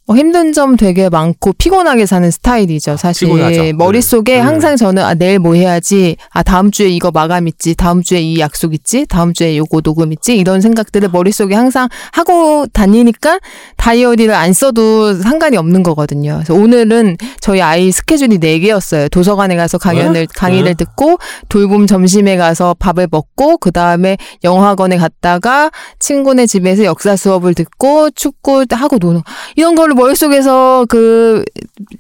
[0.06, 2.98] 어, 힘든 점 되게 많고 피곤하게 사는 스타일이죠.
[2.98, 3.78] 사실 피곤하죠.
[3.78, 4.40] 머릿속에 네.
[4.40, 6.18] 항상 저는 아, 내일 뭐 해야지.
[6.32, 7.74] 아 다음 주에 이거 마감 있지.
[7.74, 9.06] 다음 주에 이 약속 있지.
[9.06, 10.36] 다음 주에 요거 녹음 있지.
[10.36, 13.40] 이런 생각들을 머릿속에 항상 하고 다니니까
[13.78, 16.42] 다이어리를 안 써도 상관이 없는 거거든요.
[16.44, 20.28] 그래서 오늘은 저희 아이 스케줄이 네개였어요 도서관에 가서 강연을 네?
[20.36, 20.86] 강의를 네.
[20.86, 28.66] 듣고 돌봄 점심에 가서 밥을 먹고 그다음에 영화관에 갔다가 친구네 집에서 역사 수업을 듣고 축구
[28.70, 29.22] 하고 노는
[29.56, 31.44] 이런 거를 머릿속에서 그,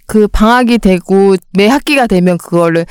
[0.08, 2.86] 그 방학이 되고 매 학기가 되면 그거를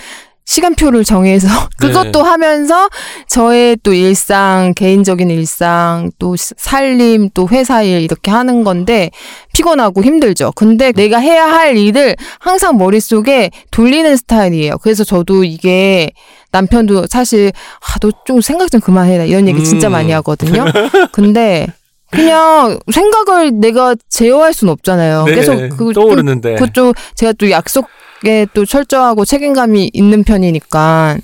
[0.45, 1.47] 시간표를 정해서
[1.79, 2.89] 그것도 하면서
[3.29, 9.11] 저의 또 일상, 개인적인 일상, 또 시- 살림, 또 회사 일 이렇게 하는 건데
[9.55, 10.53] 피곤하고 힘들죠.
[10.57, 14.79] 근데 내가 해야 할 일을 항상 머릿속에 돌리는 스타일이에요.
[14.79, 16.11] 그래서 저도 이게
[16.51, 19.93] 남편도 사실 아, 너 좀 생각 좀 그만해라 이런 얘기 진짜 음.
[19.93, 20.65] 많이 하거든요.
[21.13, 21.67] 근데
[22.13, 25.25] 그냥 생각을 내가 제어할 수는 없잖아요.
[25.25, 26.57] 네, 그래서 그 떠오르는데.
[26.57, 31.17] 그쪽 제가 또 약속에 또 철저하고 책임감이 있는 편이니까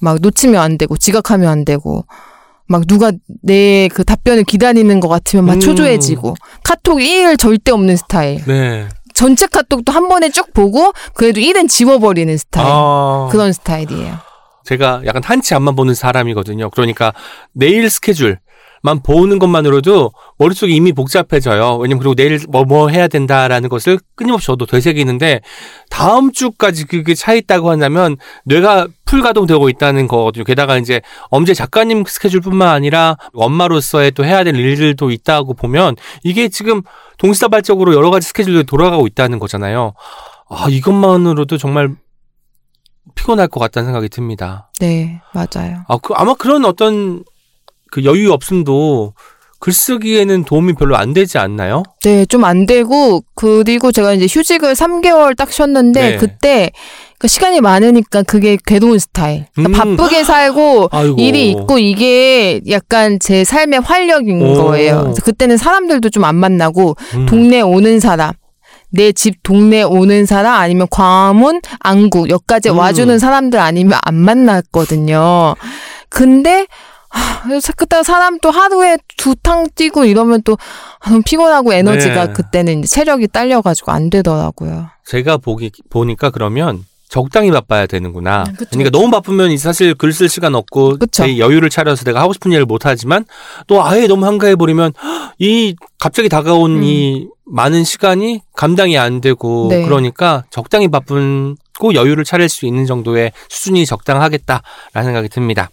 [0.00, 2.04] 막 놓치면 안 되고 지각하면 안 되고
[2.66, 5.60] 막 누가 내 그 답변을 기다리는 것 같으면 막 음.
[5.60, 8.42] 초조해지고 카톡 일 절대 없는 스타일.
[8.46, 8.88] 네.
[9.14, 12.66] 전체 카톡도 한 번에 쭉 보고 그래도 일은 지워버리는 스타일.
[12.70, 14.16] 아, 그런 스타일이에요.
[14.64, 16.70] 제가 약간 한치 앞만 보는 사람이거든요.
[16.70, 17.12] 그러니까
[17.52, 18.38] 내일 스케줄
[18.82, 21.76] 만 보는 것만으로도 머릿속이 이미 복잡해져요.
[21.76, 25.40] 왜냐면 그리고 내일 뭐뭐 해야 된다라는 것을 끊임없이 저도 되새기는데
[25.88, 30.42] 다음 주까지 그게 차 있다고 한다면 뇌가 풀 가동되고 있다는 거거든요.
[30.44, 36.82] 게다가 이제 엄재 작가님 스케줄뿐만 아니라 엄마로서의 또 해야 될 일들도 있다고 보면 이게 지금
[37.18, 39.92] 동시다발적으로 여러 가지 스케줄들이 돌아가고 있다는 거잖아요.
[40.48, 41.94] 아, 이것만으로도 정말
[43.14, 44.70] 피곤할 것 같다는 생각이 듭니다.
[44.80, 45.84] 네, 맞아요.
[45.88, 47.24] 아, 그, 아마 그런 어떤
[47.92, 49.12] 그 여유 없음도
[49.60, 51.84] 글쓰기에는 도움이 별로 안 되지 않나요?
[52.02, 56.16] 네, 좀 안 되고 그리고 제가 이제 휴직을 3개월 딱 쉬었는데 네.
[56.16, 56.72] 그때
[57.18, 59.44] 그 시간이 많으니까 그게 괴로운 스타일.
[59.54, 59.96] 그러니까 음.
[59.96, 61.16] 바쁘게 살고 아이고.
[61.20, 64.64] 일이 있고 이게 약간 제 삶의 활력인 오.
[64.64, 65.14] 거예요.
[65.22, 67.26] 그때는 사람들도 좀 안 만나고 음.
[67.26, 68.32] 동네 오는 사람,
[68.90, 72.78] 내집 동네 오는 사람 아니면 광화문, 안구 여기까지 음.
[72.78, 75.54] 와주는 사람들 아니면 안 만났거든요.
[76.08, 76.66] 근데 하,
[77.44, 80.56] 그래서 그때 사람 또 하루에 두 탕 뛰고 이러면 또
[81.00, 82.32] 아, 너무 피곤하고 에너지가 네.
[82.32, 84.88] 그때는 이제 체력이 딸려가지고 안 되더라고요.
[85.04, 88.44] 제가 보기 보니까 그러면 적당히 바빠야 되는구나.
[88.48, 88.98] 음, 그쵸, 그러니까 그쵸.
[88.98, 91.24] 너무 바쁘면 사실 글 쓸 시간 없고 그쵸.
[91.24, 93.24] 제 여유를 차려서 내가 하고 싶은 일을 못 하지만
[93.66, 94.92] 또 아예 너무 한가해 버리면
[95.38, 96.82] 이 갑자기 다가온 음.
[96.84, 99.84] 이 많은 시간이 감당이 안 되고 네.
[99.84, 105.68] 그러니까 적당히 바쁜 고 여유를 차릴 수 있는 정도의 수준이 적당하겠다라는 생각이 듭니다.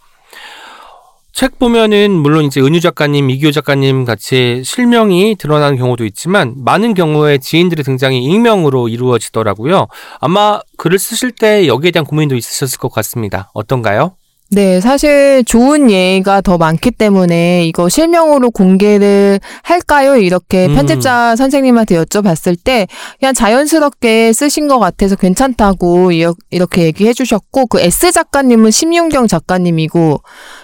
[1.31, 7.37] 책 보면은 물론 이제 은유 작가님, 이기호 작가님 같이 실명이 드러나는 경우도 있지만 많은 경우에
[7.37, 9.87] 지인들의 등장이 익명으로 이루어지더라고요.
[10.19, 13.51] 아마 글을 쓰실 때 여기에 대한 고민도 있으셨을 것 같습니다.
[13.53, 14.15] 어떤가요?
[14.51, 20.15] 네, 사실 좋은 예가 더 많기 때문에 이거 실명으로 공개를 할까요?
[20.15, 20.73] 이렇게 음.
[20.73, 22.87] 편집자 선생님한테 여쭤봤을 때
[23.19, 26.11] 그냥 자연스럽게 쓰신 것 같아서 괜찮다고
[26.49, 30.23] 이렇게 얘기해 주셨고 그 S 작가님은 심윤경 작가님이고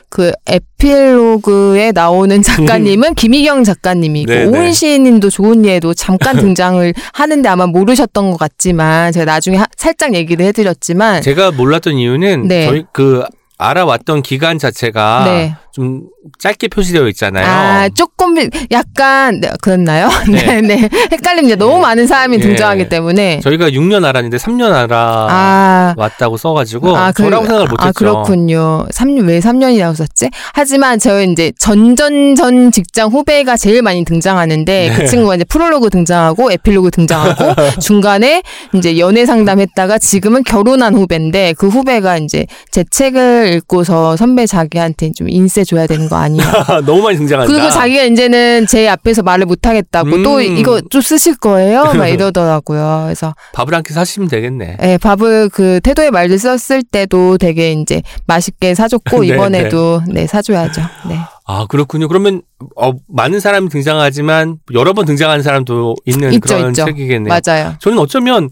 [0.09, 4.45] 그 에필로그에 나오는 작가님은 김희경 작가님이고 네네.
[4.57, 10.15] 오은 시인님도 좋은 예도 잠깐 등장을 하는데 아마 모르셨던 것 같지만 제가 나중에 하- 살짝
[10.15, 12.65] 얘기를 해드렸지만 제가 몰랐던 이유는 네.
[12.65, 13.23] 저희 그
[13.57, 15.55] 알아왔던 기간 자체가 네.
[15.75, 16.03] 좀
[16.39, 17.45] 짧게 표시되어 있잖아요.
[17.45, 18.37] 아, 조금
[18.71, 20.07] 약간 네, 그랬나요?
[20.31, 20.89] 네, 네.
[21.11, 21.57] 헷갈립니다.
[21.57, 22.39] 너무 많은 사람이 예.
[22.39, 23.41] 등장하기 때문에.
[23.41, 27.89] 저희가 6년 알았는데 3년 알아 아, 왔다고 써 가지고 아, 그- 저라고 생각을 못 했죠.
[27.89, 28.85] 아, 그렇군요.
[28.89, 30.29] 3년, 왜 3년이라고 썼지?
[30.53, 34.95] 하지만 저 이제 전전전 직장 후배가 제일 많이 등장하는데 네.
[34.95, 41.67] 그 친구가 이제 프롤로그 등장하고 에필로그 등장하고 중간에 이제 연애 상담했다가 지금은 결혼한 후배인데 그
[41.67, 46.45] 후배가 이제 제 책을 읽고서 선배 자기한테 좀 인세 줘야 되는 거 아니야.
[46.85, 47.51] 너무 많이 등장한다.
[47.51, 50.23] 그리고 자기가 이제는 제 앞에서 말을 못 하겠다고 음.
[50.23, 51.83] 또 이거 좀 쓰실 거예요?
[51.95, 53.01] 막 이러더라고요.
[53.05, 54.77] 그래서 밥을 한 끼 사시면 되겠네.
[54.81, 60.81] 예, 밥을 그 태도의 말들 썼을 때도 되게 이제 맛있게 사줬고 네, 이번에도 네, 사줘야죠.
[61.09, 61.19] 네.
[61.47, 62.07] 아 그렇군요.
[62.07, 62.41] 그러면
[62.75, 66.85] 어, 많은 사람이 등장하지만 여러 번 등장하는 사람도 있는 있죠, 그런 있죠.
[66.85, 67.31] 책이겠네요.
[67.45, 67.75] 맞아요.
[67.79, 68.49] 저는 어쩌면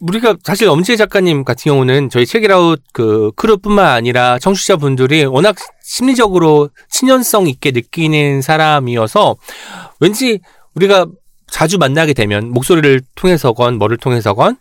[0.00, 7.46] 우리가 사실 엄지혜 작가님 같은 경우는 저희 책이라웃 그 크루뿐만 아니라 청취자분들이 워낙 심리적으로 친연성
[7.46, 9.36] 있게 느끼는 사람이어서
[10.00, 10.40] 왠지
[10.74, 11.06] 우리가
[11.46, 14.56] 자주 만나게 되면 목소리를 통해서건 뭐를 통해서건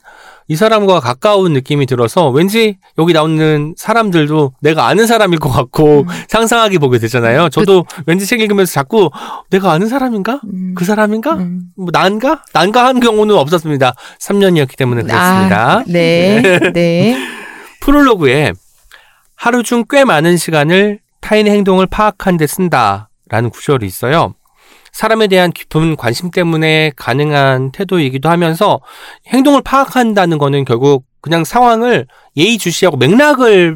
[0.48, 6.08] 이 사람과 가까운 느낌이 들어서 왠지 여기 나오는 사람들도 내가 아는 사람일 것 같고 음.
[6.28, 7.50] 상상하게 보게 되잖아요.
[7.50, 9.10] 저도 왠지 책 읽으면서 자꾸
[9.50, 10.42] 내가 아는 사람인가?
[10.46, 10.74] 음.
[10.76, 11.34] 그 사람인가?
[11.36, 11.62] 음.
[11.78, 12.44] 뭐 난가?
[12.54, 13.94] 난가 한 경우는 없었습니다.
[14.20, 15.78] 3년이었기 때문에 그렇습니다.
[15.80, 16.60] 아, 네.
[16.74, 17.18] 네.
[17.82, 18.54] 프롤로그에
[19.36, 24.36] 하루 중 꽤 많은 시간을 타인의 행동을 파악한 데 쓴다라는 구절이 있어요.
[24.94, 28.80] 사람에 대한 깊은 관심 때문에 가능한 태도이기도 하면서
[29.28, 32.06] 행동을 파악한다는 거는 결국 그냥 상황을
[32.38, 33.76] 예의주시하고 맥락을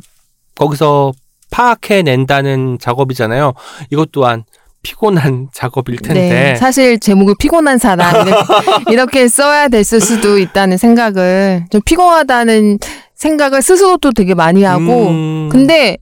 [0.56, 1.12] 거기서
[1.50, 3.54] 파악해낸다는 작업이잖아요.
[3.92, 4.44] 이것 또한
[4.84, 6.30] 피곤한 작업일 텐데.
[6.30, 6.56] 네.
[6.56, 12.80] 사실 제목을 피곤한 사람 이렇게, 이렇게 써야 됐을 수도 있다는 생각을 좀 피곤하다는
[13.16, 15.98] 생각을 스스로도 되게 많이 하고 음, 근데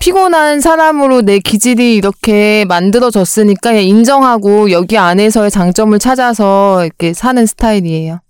[0.00, 8.20] 피곤한 사람으로 내 기질이 이렇게 만들어졌으니까 인정하고 여기 안에서의 장점을 찾아서 이렇게 사는 스타일이에요.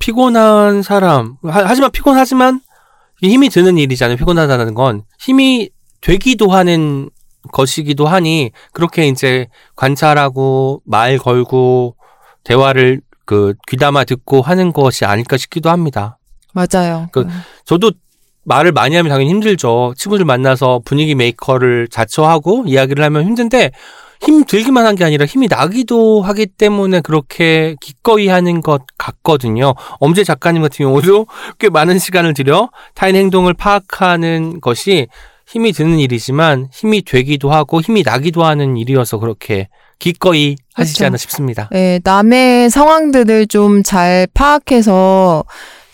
[0.00, 2.60] 피곤한 사람 하, 하지만 피곤하지만
[3.22, 4.18] 힘이 드는 일이잖아요.
[4.18, 5.70] 피곤하다는 건 힘이
[6.02, 7.08] 되기도 하는
[7.52, 11.96] 것이기도 하니 그렇게 이제 관찰하고 말 걸고
[12.44, 16.18] 대화를 그 귀담아 듣고 하는 것이 아닐까 싶기도 합니다.
[16.52, 17.08] 맞아요.
[17.12, 17.26] 그-
[17.64, 17.92] 저도
[18.48, 19.94] 말을 많이 하면 당연히 힘들죠.
[19.96, 23.70] 친구들 만나서 분위기 메이커를 자처하고 이야기를 하면 힘든데
[24.20, 29.74] 힘 들기만 한 게 아니라 힘이 나기도 하기 때문에 그렇게 기꺼이 하는 것 같거든요.
[30.00, 31.26] 엄재 작가님 같은 경우도
[31.60, 35.06] 꽤 많은 시간을 들여 타인 행동을 파악하는 것이
[35.46, 39.68] 힘이 드는 일이지만 힘이 되기도 하고 힘이 나기도 하는 일이어서 그렇게
[40.00, 41.06] 기꺼이 하시지 그렇죠.
[41.06, 41.68] 않나 싶습니다.
[41.72, 45.44] 네, 남의 상황들을 좀 잘 파악해서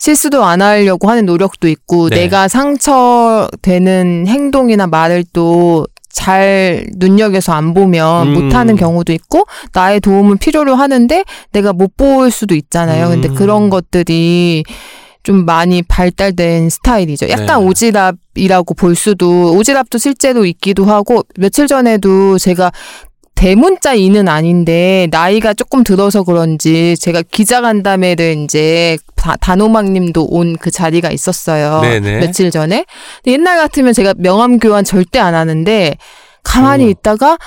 [0.05, 2.17] 실수도 안 하려고 하는 노력도 있고 네.
[2.17, 8.33] 내가 상처되는 행동이나 말을 또 잘 눈여겨서 안 보면 음.
[8.33, 13.09] 못하는 경우도 있고 나의 도움을 필요로 하는데 내가 못 볼 수도 있잖아요.
[13.09, 13.35] 근데 음.
[13.35, 14.63] 그런 것들이
[15.23, 17.27] 좀 많이 발달된 스타일이죠.
[17.29, 17.65] 약간 네.
[17.65, 22.71] 오지랖이라고 볼 수도 오지랖도 실제로 있기도 하고 며칠 전에도 제가
[23.49, 31.81] 대문자인은 아닌데 나이가 조금 들어서 그런지 제가 기자간담회를 이제 다- 단호막님도 온 그 자리가 있었어요.
[31.81, 32.21] 네네.
[32.21, 32.85] 며칠 전에.
[33.27, 35.95] 옛날 같으면 제가 명함 교환 절대 안 하는데
[36.45, 36.89] 가만히 오.
[36.89, 37.37] 있다가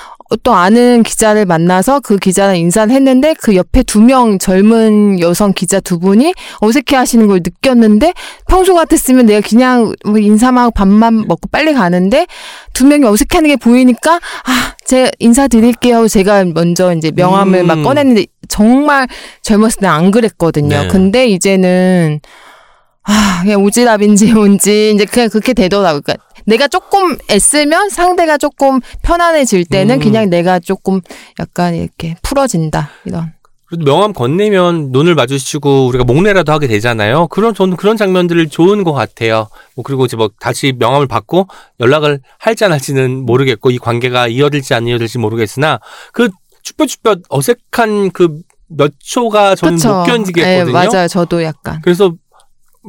[0.43, 5.79] 또 아는 기자를 만나서 그 기자랑 인사를 했는데 그 옆에 두 명 젊은 여성 기자
[5.79, 8.13] 두 분이 어색해 하시는 걸 느꼈는데
[8.47, 12.27] 평소 같았으면 내가 그냥 뭐 인사만 하고 밥만 먹고 빨리 가는데
[12.73, 17.67] 두 명이 어색해 하는 게 보이니까 아, 제가 인사드릴게요 하고 제가 먼저 이제 명함을 음.
[17.67, 19.07] 막 꺼냈는데 정말
[19.41, 20.83] 젊었을 때 안 그랬거든요.
[20.83, 20.87] 네.
[20.87, 22.19] 근데 이제는
[23.09, 26.01] 아, 그냥 오지랖인지 뭔지 이제 그냥 그렇게 되더라고요.
[26.01, 29.99] 그러니까 내가 조금 애쓰면 상대가 조금 편안해질 때는 음.
[29.99, 31.01] 그냥 내가 조금
[31.39, 32.89] 약간 이렇게 풀어진다.
[33.05, 33.33] 이런.
[33.65, 37.27] 그래도 명함 건네면 눈을 마주치고 우리가 목례라도 하게 되잖아요.
[37.27, 39.47] 그런 저는 그런 장면들을 좋은 것 같아요.
[39.75, 41.47] 뭐 그리고 이제 뭐 다시 명함을 받고
[41.79, 45.79] 연락을 할지 안 할지는 모르겠고 이 관계가 이어질지 안 이어질지 모르겠으나
[46.13, 46.29] 그
[46.63, 49.93] 쭈뼛쭈뼛 어색한 그 몇 초가 저는 그쵸?
[49.93, 50.65] 못 견디겠거든요.
[50.65, 51.07] 네, 맞아요.
[51.07, 51.81] 저도 약간.
[51.83, 52.13] 그래서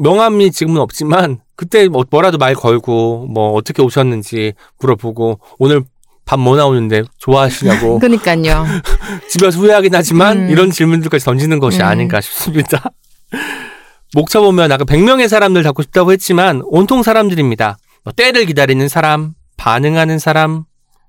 [0.00, 5.82] 명함이 지금은 없지만 그때 뭐 뭐라도 말 걸고 뭐 어떻게 오셨는지 물어보고 오늘
[6.24, 8.64] 밥 뭐 나오는데 좋아하시냐고 그러니까요.
[9.28, 10.50] 집에 와서 후회하긴 하지만 음.
[10.50, 11.86] 이런 질문들까지 던지는 것이 음.
[11.86, 12.82] 아닌가 싶습니다.
[14.14, 17.78] 목차 보면 아까 100명의 사람들 잡고 싶다고 했지만 온통 사람들입니다.
[18.04, 20.64] 뭐 때를 기다리는 사람, 반응하는 사람,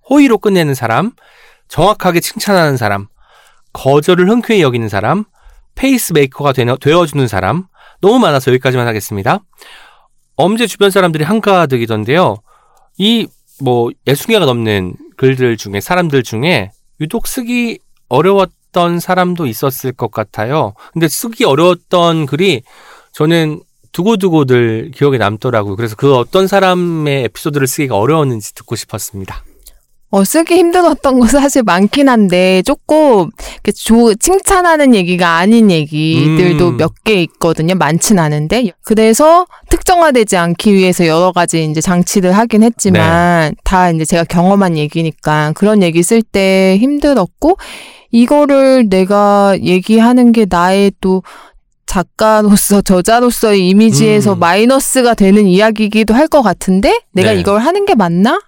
[0.10, 1.12] 호의로 끝내는 사람,
[1.68, 3.08] 정확하게 칭찬하는 사람,
[3.74, 5.24] 거절을 흔쾌히 여기는 사람,
[5.76, 7.66] 페이스메이커가 되어- 되어주는 사람
[8.02, 9.40] 너무 많아서 여기까지만 하겠습니다.
[10.36, 12.38] 엄제 주변 사람들이 한가득이던데요.
[12.98, 13.28] 이
[13.62, 20.74] 뭐 예순 개가 넘는 글들 중에 사람들 중에 유독 쓰기 어려웠던 사람도 있었을 것 같아요.
[20.94, 22.64] 근데 쓰기 어려웠던 글이
[23.14, 23.62] 저는
[23.92, 25.76] 두고두고들 기억에 남더라고요.
[25.76, 29.44] 그래서 그 어떤 사람의 에피소드를 쓰기가 어려웠는지 듣고 싶었습니다.
[30.14, 33.30] 어, 쓰기 힘들었던 거 사실 많긴 한데, 조금,
[33.74, 36.78] 조, 칭찬하는 얘기가 아닌 얘기들도 음.
[36.78, 37.76] 몇개 있거든요.
[37.76, 38.72] 많진 않은데.
[38.84, 45.54] 그래서 특정화되지 않기 위해서 여러 가지 이제 장치를 하긴 했지만, 다 이제 제가 경험한 얘기니까
[45.56, 47.58] 그런 얘기 쓸 때 힘들었고,
[48.12, 51.24] 이거를 내가 얘기하는 게 나의 또,
[51.86, 54.40] 작가로서 저자로서의 이미지에서 음.
[54.40, 57.40] 마이너스가 되는 이야기이기도 할 것 같은데 내가 네.
[57.42, 58.40] 이걸 하는 게 맞나?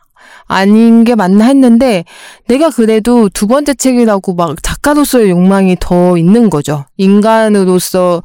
[0.46, 2.06] 아닌 게 맞나 했는데
[2.48, 6.86] 내가 그래도 두 번째 책이라고 막 작가로서의 욕망이 더 있는 거죠.
[6.97, 8.24] 인간으로서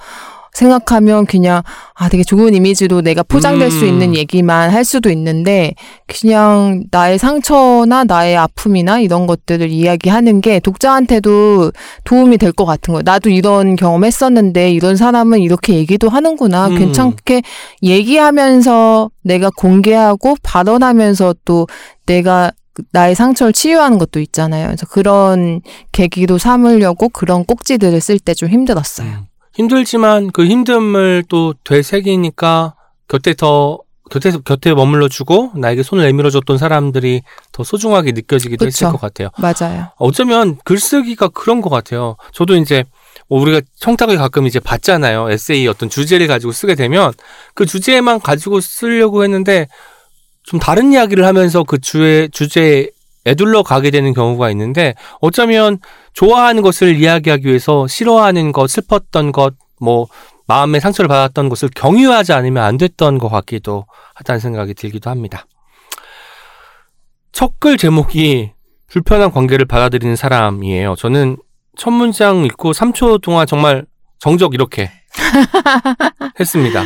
[0.52, 1.62] 생각하면 그냥
[1.94, 3.88] 아 되게 좋은 이미지로 내가 포장될 수 음.
[3.88, 5.74] 있는 얘기만 할 수도 있는데
[6.06, 11.72] 그냥 나의 상처나 나의 아픔이나 이런 것들을 이야기하는 게 독자한테도
[12.04, 13.02] 도움이 될 것 같은 거예요.
[13.04, 16.68] 나도 이런 경험했었는데 이런 사람은 이렇게 얘기도 하는구나.
[16.68, 16.78] 음.
[16.78, 17.42] 괜찮게
[17.82, 21.66] 얘기하면서 내가 공개하고 발언하면서 또
[22.06, 22.50] 내가
[22.92, 24.66] 나의 상처를 치유하는 것도 있잖아요.
[24.68, 25.60] 그래서 그런
[25.92, 29.27] 계기로 삼으려고 그런 꼭지들을 쓸 때 좀 힘들었어요.
[29.58, 29.64] 음.
[29.64, 32.74] 힘들지만 그 힘듦을 또 되새기니까
[33.08, 33.78] 곁에 더
[34.10, 38.92] 곁에 곁에 머물러 주고 나에게 손을 내밀어 줬던 사람들이 더 소중하게 느껴지기도 했을 그쵸.
[38.92, 39.28] 것 같아요.
[39.38, 39.88] 맞아요.
[39.96, 42.16] 어쩌면 글쓰기가 그런 것 같아요.
[42.32, 42.84] 저도 이제
[43.28, 45.30] 뭐 우리가 청탁을 가끔 이제 받잖아요.
[45.30, 47.12] 에세이 어떤 주제를 가지고 쓰게 되면
[47.54, 49.68] 그 주제만 가지고 쓰려고 했는데
[50.42, 52.88] 좀 다른 이야기를 하면서 그 주에 주제에
[53.26, 55.78] 애둘러 가게 되는 경우가 있는데 어쩌면
[56.12, 60.06] 좋아하는 것을 이야기하기 위해서 싫어하는 것, 슬펐던 것, 뭐
[60.46, 65.46] 마음의 상처를 받았던 것을 경유하지 않으면 안 됐던 것 같기도 하다는 생각이 들기도 합니다.
[67.32, 68.52] 첫글 제목이
[68.88, 70.96] 불편한 관계를 받아들이는 사람이에요.
[70.96, 71.36] 저는
[71.76, 73.84] 첫 문장 읽고 3초 동안 정말
[74.18, 74.90] 정적 이렇게
[76.40, 76.82] 했습니다.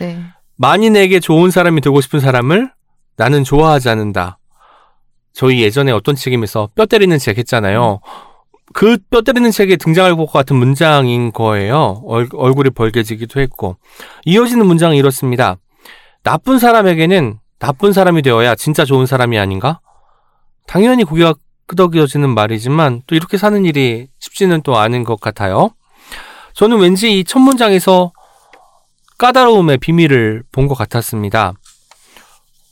[0.00, 0.22] 네.
[0.56, 2.70] 많이 내게 좋은 사람이 되고 싶은 사람을
[3.16, 4.38] 나는 좋아하지 않는다.
[5.32, 8.00] 저희 예전에 어떤 책임에서 뼈 때리는 책 했잖아요.
[8.74, 12.02] 그 뼈 때리는 책에 등장할 것 같은 문장인 거예요.
[12.06, 13.76] 얼, 얼굴이 벌개지기도 했고.
[14.24, 15.56] 이어지는 문장은 이렇습니다.
[16.22, 19.80] 나쁜 사람에게는 나쁜 사람이 되어야 진짜 좋은 사람이 아닌가?
[20.66, 21.34] 당연히 고개가
[21.66, 25.70] 끄덕여지는 말이지만 또 이렇게 사는 일이 쉽지는 또 않은 것 같아요.
[26.54, 28.12] 저는 왠지 이 첫 문장에서
[29.18, 31.52] 까다로움의 비밀을 본 것 같았습니다.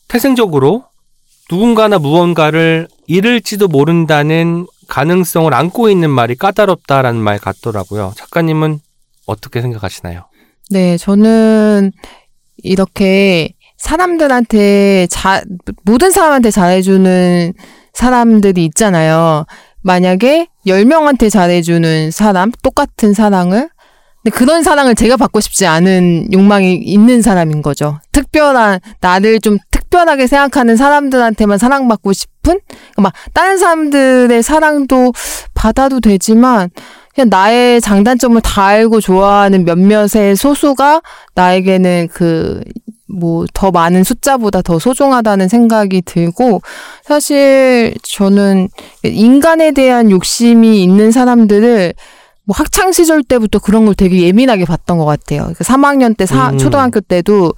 [0.08, 0.84] 태생적으로
[1.50, 8.12] 누군가나 무언가를 잃을지도 모른다는 가능성을 안고 있는 말이 까다롭다라는 말 같더라고요.
[8.16, 8.80] 작가님은
[9.26, 10.26] 어떻게 생각하시나요?
[10.70, 11.92] 네, 저는
[12.58, 15.42] 이렇게 사람들한테 자,
[15.84, 17.54] 모든 사람한테 잘해주는
[17.94, 19.46] 사람들이 있잖아요.
[19.82, 23.70] 만약에 10명한테 잘해주는 사람, 똑같은 사랑을
[24.22, 28.00] 근데 그런 사랑을 제가 받고 싶지 않은 욕망이 있는 사람인 거죠.
[28.12, 32.60] 특별한, 나를 좀 특별하게 생각하는 사람들한테만 사랑받고 싶은?
[32.98, 35.12] 막, 다른 사람들의 사랑도
[35.54, 36.68] 받아도 되지만,
[37.14, 41.00] 그냥 나의 장단점을 다 알고 좋아하는 몇몇의 소수가
[41.34, 42.62] 나에게는 그,
[43.08, 46.60] 뭐, 더 많은 숫자보다 더 소중하다는 생각이 들고,
[47.02, 48.68] 사실 저는
[49.02, 51.94] 인간에 대한 욕심이 있는 사람들을
[52.50, 55.42] 뭐 학창 시절 때부터 그런 걸 되게 예민하게 봤던 것 같아요.
[55.42, 56.58] 그러니까 3학년 때, 사, 음.
[56.58, 57.54] 초등학교 때도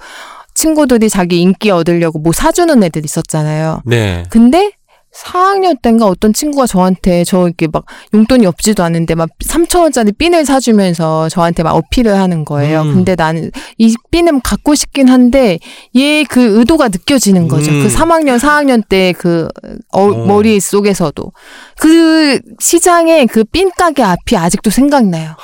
[0.53, 3.81] 친구들이 자기 인기 얻으려고 뭐 사주는 애들 있었잖아요.
[3.87, 4.25] 네.
[4.29, 4.73] 근데
[5.15, 7.85] 4학년 때인가 어떤 친구가 저한테 저 이렇게 막
[8.15, 12.83] 용돈이 없지도 않은데 막 3천 원짜리 핀을 사주면서 저한테 막 어필을 하는 거예요.
[12.83, 12.95] 음.
[12.95, 15.59] 근데 나는 이 핀은 갖고 싶긴 한데
[15.97, 17.71] 얘 그 의도가 느껴지는 거죠.
[17.73, 17.83] 음.
[17.83, 19.49] 그 3학년, 4학년 때 그.
[20.27, 21.33] 머리 속에서도
[21.79, 25.35] 그 시장에 그 핀 가게 앞이 아직도 생각나요.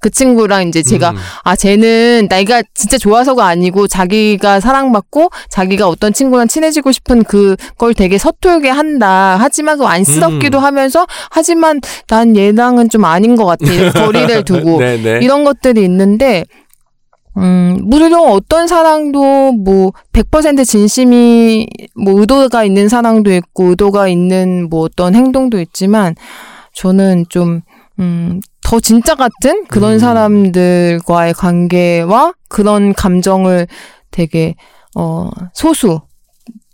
[0.00, 1.16] 그 친구랑 이제 제가 음.
[1.42, 8.18] 아, 쟤는 나이가 진짜 좋아서가 아니고 자기가 사랑받고 자기가 어떤 친구랑 친해지고 싶은 그걸 되게
[8.18, 9.36] 서툴게 한 다.
[9.40, 10.64] 하지만 그 안 쓰럽기도 음.
[10.64, 13.64] 하면서 하지만 난 얘랑은 좀 아닌 것 같아.
[13.92, 15.18] 거리를 두고 네네.
[15.24, 16.44] 이런 것들이 있는데
[17.36, 24.82] 음, 물론 어떤 사랑도 뭐 100% 진심이 뭐 의도가 있는 사랑도 있고 의도가 있는 뭐
[24.82, 26.14] 어떤 행동도 있지만
[26.74, 27.62] 저는 좀
[27.98, 29.98] 음, 더 진짜 같은 그런 음.
[29.98, 33.66] 사람들과의 관계와 그런 감정을
[34.10, 34.54] 되게
[34.96, 36.00] 어 소수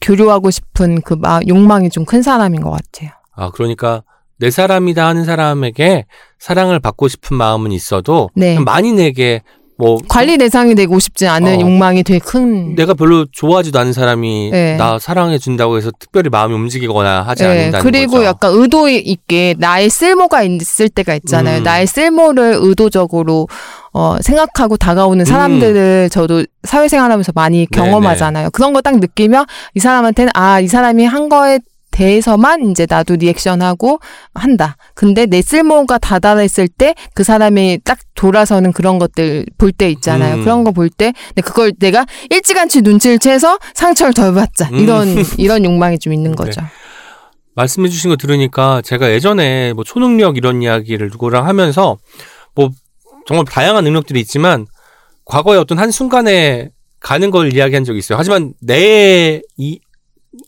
[0.01, 3.11] 교류하고 싶은 그 마, 욕망이 좀 큰 사람인 것 같아요.
[3.35, 4.03] 아, 그러니까
[4.39, 6.07] 내 사람이다 하는 사람에게
[6.39, 8.59] 사랑을 받고 싶은 마음은 있어도 네.
[8.59, 9.43] 많이 내게
[9.79, 11.61] 뭐 관리 대상이 되고 싶지 않은 어.
[11.61, 12.75] 욕망이 되게 큰.
[12.77, 14.77] 내가 별로 좋아하지도 않은 사람이 네.
[14.77, 18.25] 나 사랑해 준다고 해서 특별히 마음이 움직이거나 하지 네, 않는다는 그리고 거죠.
[18.25, 21.59] 약간 의도 있게 나의 쓸모가 있을 때가 있잖아요.
[21.59, 21.63] 음.
[21.63, 23.49] 나의 쓸모를 의도적으로
[23.93, 25.25] 어, 생각하고 다가오는 음.
[25.25, 28.51] 사람들을 저도 사회생활하면서 많이 경험하잖아요.
[28.51, 31.59] 그런 거 딱 느끼면 이 사람한테는 아, 이 사람이 한 거에
[31.97, 34.01] 대해서만 이제 나도 리액션하고
[34.35, 34.77] 한다.
[34.95, 40.37] 근데 내 쓸모가 다다랐을 때 그 사람이 딱 돌아서는 그런 것들 볼 때 있잖아요.
[40.37, 40.41] 음.
[40.43, 44.69] 그런 거 볼 때 그걸 내가 일찌감치 눈치를 채서 상처를 덜 받자.
[44.73, 44.79] 음.
[44.79, 46.37] 이런 이런 욕망이 좀 있는 네.
[46.37, 46.61] 거죠.
[47.55, 51.97] 말씀해 주신 거 들으니까 제가 예전에 뭐 초능력 이런 이야기를 누구랑 하면서
[52.55, 52.71] 뭐
[53.27, 54.67] 정말 다양한 능력들이 있지만
[55.25, 56.69] 과거의 어떤 한 순간에
[57.01, 58.19] 가는 걸 이야기한 적이 있어요.
[58.19, 59.81] 하지만 내 이,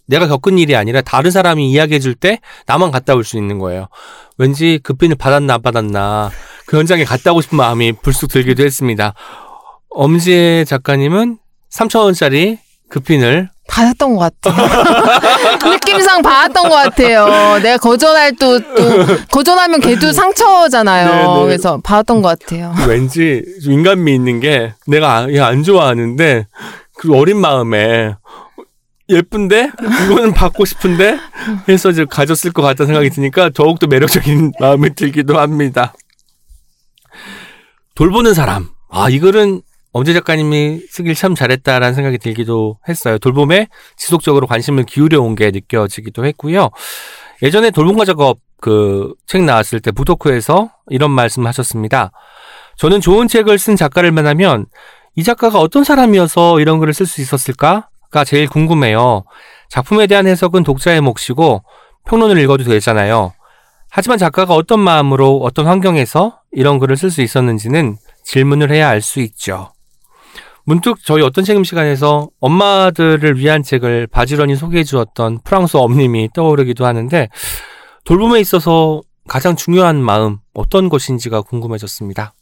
[0.08, 3.86] 내가 겪은 일이 아니라 다른 사람이 이야기해 줄 때 나만 갔다 올 수 있는 거예요.
[4.38, 6.30] 왠지 그 핀을 받았나 안 받았나
[6.66, 9.14] 그 현장에 갔다 오고 싶은 마음이 불쑥 들기도 했습니다.
[9.90, 11.38] 엄지혜 작가님은
[11.72, 14.66] 3,000원짜리 급핀을 받았던 것 같아요.
[15.72, 17.58] 느낌상 받았던 것 같아요.
[17.62, 21.10] 내가 거절할 또, 또, 거절하면 걔도 상처잖아요.
[21.10, 21.44] 네네.
[21.44, 22.74] 그래서 받았던 것 같아요.
[22.88, 26.46] 왠지 좀 인간미 있는 게 내가 얘안 좋아하는데
[26.96, 28.14] 그 어린 마음에
[29.08, 29.70] 예쁜데
[30.04, 31.18] 이거는 받고 싶은데
[31.68, 35.94] 해서 이제 가졌을 것 같다는 생각이 드니까 더욱더 매력적인 마음이 들기도 합니다.
[37.94, 38.68] 돌보는 사람.
[38.90, 43.18] 아, 이글은 엄재 작가님이 쓰길 참 잘했다라는 생각이 들기도 했어요.
[43.18, 46.70] 돌봄에 지속적으로 관심을 기울여 온 게 느껴지기도 했고요.
[47.42, 52.10] 예전에 돌봄과 작업 그 책 나왔을 때 부토크에서 이런 말씀 하셨습니다.
[52.76, 54.66] 저는 좋은 책을 쓴 작가를 만나면
[55.16, 59.24] 이 작가가 어떤 사람이어서 이런 글을 쓸 수 있었을까 가 제일 궁금해요.
[59.68, 61.62] 작품에 대한 해석은 독자의 몫이고
[62.06, 63.32] 평론을 읽어도 되잖아요.
[63.90, 69.20] 하지만 작가가 어떤 마음으로 어떤 환경에서 이런 글을 쓸 수 있었는지는 질문을 해야 알 수
[69.20, 69.72] 있죠.
[70.64, 77.28] 문득 저희 어떤 책임 시간에서 엄마들을 위한 책을 바지런히 소개해 주었던 프랑스 엄님이 떠오르기도 하는데
[78.04, 82.32] 돌봄에 있어서 가장 중요한 마음 어떤 것인지가 궁금해졌습니다.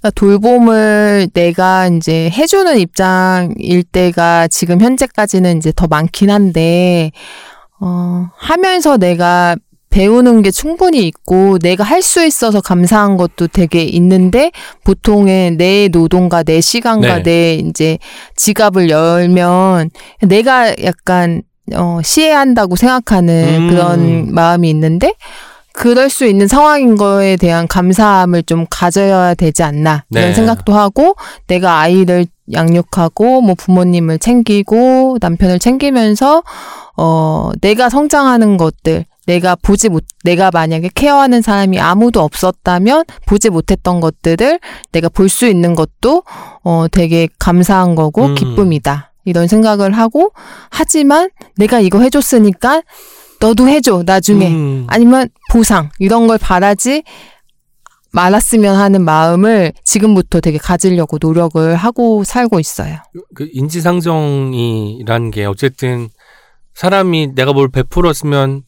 [0.00, 7.12] 그러니까 돌봄을 내가 이제 해주는 입장일 때가 지금 현재까지는 이제 더 많긴 한데,
[7.80, 9.56] 어, 하면서 내가
[9.90, 14.52] 배우는 게 충분히 있고, 내가 할 수 있어서 감사한 것도 되게 있는데,
[14.84, 17.22] 보통의 내 노동과 내 시간과 네.
[17.22, 17.98] 내 이제
[18.36, 19.90] 지갑을 열면,
[20.22, 21.42] 내가 약간,
[21.74, 23.68] 어, 시해한다고 생각하는 음.
[23.68, 25.12] 그런 마음이 있는데,
[25.72, 30.20] 그럴 수 있는 상황인 거에 대한 감사함을 좀 가져야 되지 않나 네.
[30.20, 31.14] 이런 생각도 하고
[31.46, 36.42] 내가 아이를 양육하고 뭐 부모님을 챙기고 남편을 챙기면서
[36.96, 44.00] 어 내가 성장하는 것들 내가 보지 못 내가 만약에 케어하는 사람이 아무도 없었다면 보지 못했던
[44.00, 44.58] 것들을
[44.92, 46.24] 내가 볼 수 있는 것도
[46.64, 48.34] 어 되게 감사한 거고 음.
[48.34, 50.32] 기쁨이다 이런 생각을 하고
[50.70, 52.82] 하지만 내가 이거 해줬으니까
[53.40, 57.02] 너도 해줘 나중에 음, 아니면 보상 이런 걸 바라지
[58.12, 62.98] 말았으면 하는 마음을 지금부터 되게 가지려고 노력을 하고 살고 있어요.
[63.34, 66.08] 그 인지상정이란 게 어쨌든
[66.74, 68.62] 사람이 내가 뭘 베풀었으면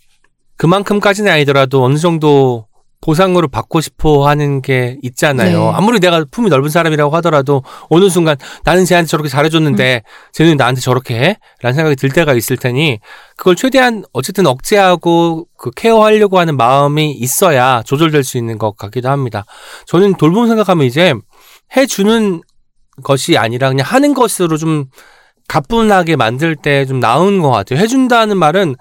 [0.57, 2.67] 그만큼까지는 아니더라도 어느 정도
[3.03, 5.59] 보상으로 받고 싶어 하는 게 있잖아요.
[5.59, 5.71] 네.
[5.75, 11.17] 아무리 내가 품이 넓은 사람이라고 하더라도 어느 순간 나는 쟤한테 저렇게 잘해줬는데 쟤는 나한테 저렇게
[11.17, 11.37] 해?
[11.61, 13.01] 라는 생각이 들 때가 있을 테니
[13.37, 19.45] 그걸 최대한 어쨌든 억제하고 그 케어하려고 하는 마음이 있어야 조절될 수 있는 것 같기도 합니다.
[19.87, 21.13] 저는 돌봄 생각하면 이제
[21.77, 22.41] 해주는
[23.03, 24.87] 것이 아니라 그냥 하는 것으로 좀
[25.49, 27.81] 가뿐하게 만들 때 좀 나은 것 같아요.
[27.81, 28.77] 해준다는 말은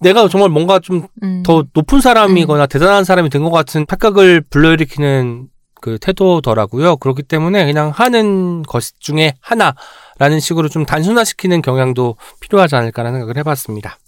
[0.00, 1.42] 내가 정말 뭔가 좀 음.
[1.44, 5.48] 더 높은 사람이거나 대단한 사람이 된 것 같은 착각을 불러일으키는
[5.80, 6.96] 그 태도더라고요.
[6.96, 13.98] 그렇기 때문에 그냥 하는 것 중에 하나라는 식으로 좀 단순화시키는 경향도 필요하지 않을까라는 생각을 해봤습니다.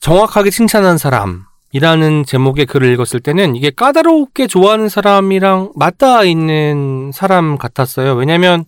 [0.00, 8.14] 정확하게 칭찬한 사람이라는 제목의 글을 읽었을 때는 이게 까다롭게 좋아하는 사람이랑 맞닿아 있는 사람 같았어요.
[8.14, 8.64] 왜냐면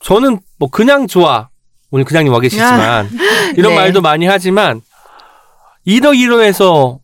[0.00, 1.48] 저는 뭐 그냥 좋아.
[1.96, 3.08] 오늘 그냥님 와 계시지만
[3.56, 3.76] 이런 네.
[3.76, 4.80] 말도 많이 하지만
[5.84, 6.98] 이러 이러해서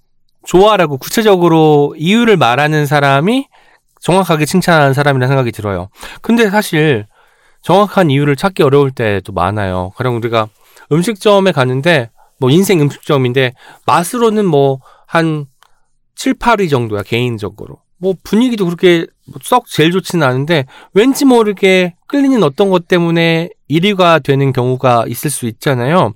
[0.47, 3.49] 좋아라고 구체적으로 이유를 말하는 사람이
[4.01, 5.88] 정확하게 칭찬하는 사람이라는 생각이 들어요.
[6.20, 7.07] 근데 사실
[7.62, 9.93] 정확한 이유를 찾기 어려울 때도 많아요.
[9.97, 10.49] 그럼 우리가
[10.90, 13.55] 음식점에 갔는데 뭐 인생 음식점인데
[13.86, 14.80] 맛으로는 뭐
[15.12, 15.45] 한
[16.14, 17.82] 7, 8위 정도야 개인적으로.
[18.03, 24.53] 뭐 분위기도 그렇게 뭐썩 제일 좋지는 않은데 왠지 모르게 끌리는 어떤 것 때문에 1위가 되는
[24.53, 26.13] 경우가 있을 수 있잖아요.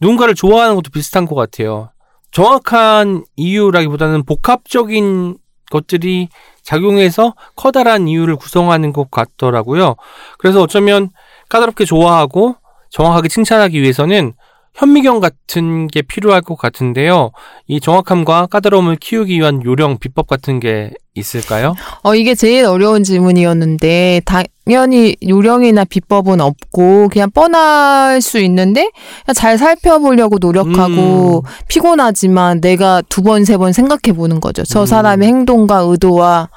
[0.00, 1.90] 누군가를 좋아하는 것도 비슷한 것 같아요.
[2.30, 5.38] 정확한 이유라기보다는 복합적인
[5.70, 6.28] 것들이
[6.62, 9.96] 작용해서 커다란 이유를 구성하는 것 같더라고요.
[10.36, 11.08] 그래서 어쩌면
[11.48, 12.56] 까다롭게 좋아하고
[12.90, 14.34] 정확하게 칭찬하기 위해서는
[14.78, 17.32] 현미경 같은 게 필요할 것 같은데요.
[17.66, 21.74] 이 정확함과 까다로움을 키우기 위한 요령, 비법 같은 게 있을까요?
[22.04, 28.90] 어, 이게 제일 어려운 질문이었는데, 당연히 요령이나 비법은 없고, 그냥 뻔할 수 있는데,
[29.34, 31.50] 잘 살펴보려고 노력하고, 음.
[31.66, 34.62] 피곤하지만 내가 두 번, 세 번 생각해 보는 거죠.
[34.62, 34.86] 저 음.
[34.86, 36.50] 사람의 행동과 의도와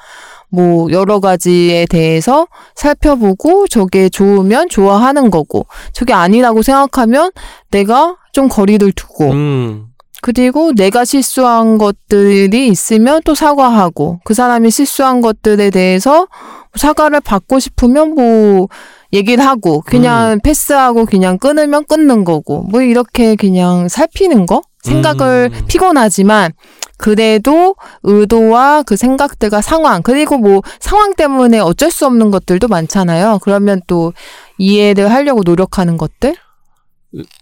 [0.52, 7.32] 뭐, 여러 가지에 대해서 살펴보고, 저게 좋으면 좋아하는 거고, 저게 아니라고 생각하면
[7.70, 9.86] 내가 좀 거리를 두고, 음,
[10.22, 16.28] 그리고 내가 실수한 것들이 있으면 또 사과하고 그 사람이 실수한 것들에 대해서
[16.76, 18.68] 사과를 받고 싶으면 뭐
[19.12, 25.64] 얘기를 하고 그냥 패스하고 그냥 끊으면 끊는 거고 뭐 이렇게 그냥 살피는 거 생각을 음.
[25.68, 26.52] 피곤하지만
[26.98, 33.38] 그래도 의도와 그 생각들과 상황 그리고 뭐 상황 때문에 어쩔 수 없는 것들도 많잖아요.
[33.42, 34.12] 그러면 또
[34.58, 36.36] 이해를 하려고 노력하는 것들.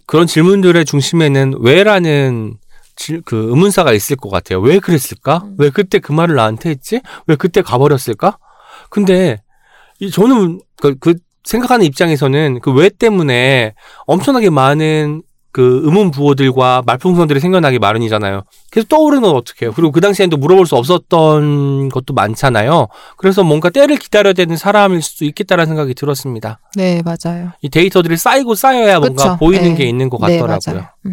[0.07, 2.57] 그런 질문들의 중심에는 왜라는
[2.97, 4.61] 질- 그 의문사가 있을 것 같아요.
[4.61, 5.43] 왜 그랬을까?
[5.45, 5.55] 음.
[5.59, 7.01] 왜 그때 그 말을 나한테 했지?
[7.27, 8.39] 왜 그때 가버렸을까?
[8.91, 9.43] 근데
[10.01, 11.15] 이 저는 그, 그
[11.45, 13.75] 생각하는 입장에서는 그 왜 때문에
[14.07, 15.23] 엄청나게 많은
[15.53, 18.43] 그 의문 부호들과 말풍선들이 생겨나기 마련이잖아요.
[18.71, 19.73] 계속 떠오르는 건 어떡해요.
[19.73, 22.87] 그리고 그 당시엔 또 물어볼 수 없었던 것도 많잖아요.
[23.17, 26.61] 그래서 뭔가 때를 기다려야 되는 사람일 수도 있겠다라는 생각이 들었습니다.
[26.77, 27.51] 네, 맞아요.
[27.63, 29.37] 이 데이터들이 쌓이고 쌓여야 뭔가 그쵸.
[29.39, 29.75] 보이는 네.
[29.75, 30.87] 게 있는 것 네, 같더라고요.
[31.07, 31.13] 음.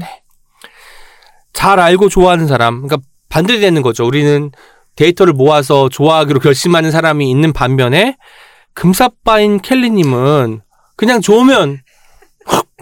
[1.53, 2.97] 잘 알고 좋아하는 사람, 그러니까
[3.29, 4.05] 반대되는 거죠.
[4.05, 4.51] 우리는
[4.95, 8.17] 데이터를 모아서 좋아하기로 결심하는 사람이 있는 반면에
[8.73, 10.61] 금사빠인 켈리님은
[10.95, 11.79] 그냥 좋으면 확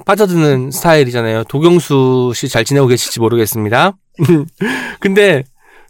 [0.05, 1.45] 빠져드는 스타일이잖아요.
[1.45, 3.93] 도경수 씨 잘 지내고 계실지 모르겠습니다.
[4.99, 5.43] 근데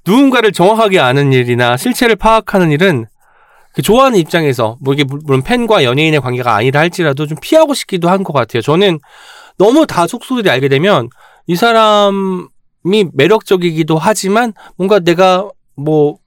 [0.05, 3.05] 누군가를 정확하게 아는 일이나 실체를 파악하는 일은
[3.73, 8.23] 그 좋아하는 입장에서 뭐 이게 물론 팬과 연예인의 관계가 아니라 할지라도 좀 피하고 싶기도 한
[8.23, 8.61] 것 같아요.
[8.61, 8.99] 저는
[9.57, 11.09] 너무 다 속속들이 알게 되면
[11.47, 12.47] 이 사람이
[13.13, 16.17] 매력적이기도 하지만 뭔가 내가 뭐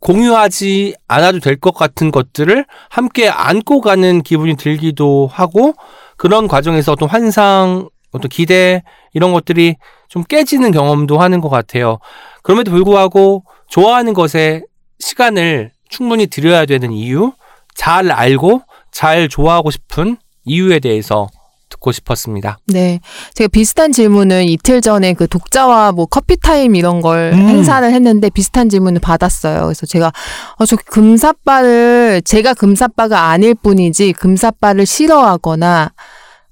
[0.00, 5.74] 공유하지 않아도 될 것 같은 것들을 함께 안고 가는 기분이 들기도 하고
[6.22, 9.74] 그런 과정에서 어떤 환상, 어떤 기대 이런 것들이
[10.06, 11.98] 좀 깨지는 경험도 하는 것 같아요.
[12.44, 14.62] 그럼에도 불구하고 좋아하는 것에
[15.00, 17.32] 시간을 충분히 들여야 되는 이유,
[17.74, 18.62] 잘 알고
[18.92, 21.26] 잘 좋아하고 싶은 이유에 대해서
[21.72, 22.58] 듣고 싶었습니다.
[22.66, 23.00] 네.
[23.34, 27.48] 제가 비슷한 질문을 이틀 전에 그 독자와 뭐 커피 타임 이런 걸 음.
[27.48, 29.62] 행사를 했는데 비슷한 질문을 받았어요.
[29.64, 30.12] 그래서 제가
[30.56, 35.90] 어, 저 금사빠를 제가 금사빠가 아닐 뿐이지 금사빠를 싫어하거나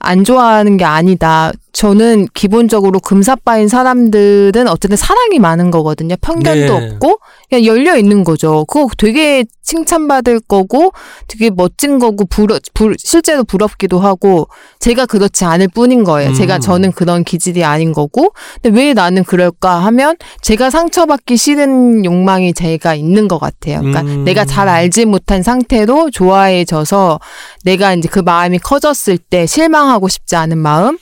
[0.03, 1.53] 안 좋아하는 게 아니다.
[1.81, 6.15] 저는 기본적으로 금사빠인 사람들은 어쨌든 사랑이 많은 거거든요.
[6.21, 6.91] 편견도 네.
[6.93, 8.67] 없고 그냥 열려 있는 거죠.
[8.67, 10.93] 그거 되게 칭찬받을 거고
[11.27, 16.33] 되게 멋진 거고 부러, 부, 실제로 부럽기도 하고 제가 그렇지 않을 뿐인 거예요.
[16.33, 16.35] 음.
[16.35, 22.53] 제가 저는 그런 기질이 아닌 거고 근데 왜 나는 그럴까 하면 제가 상처받기 싫은 욕망이
[22.53, 23.79] 제가 있는 것 같아요.
[23.79, 24.25] 그러니까 음.
[24.25, 27.21] 내가 잘 알지 못한 상태로 좋아해져서
[27.65, 30.99] 내가 이제 그 마음이 커졌을 때 실망하고 싶지 않은 마음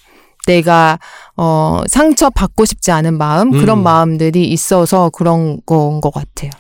[0.49, 0.99] 내가
[1.37, 3.83] 어 상처 받고 싶지 않은 마음 그런 음.
[3.83, 6.51] 마음들이 있어서 그런 건 것 같아요.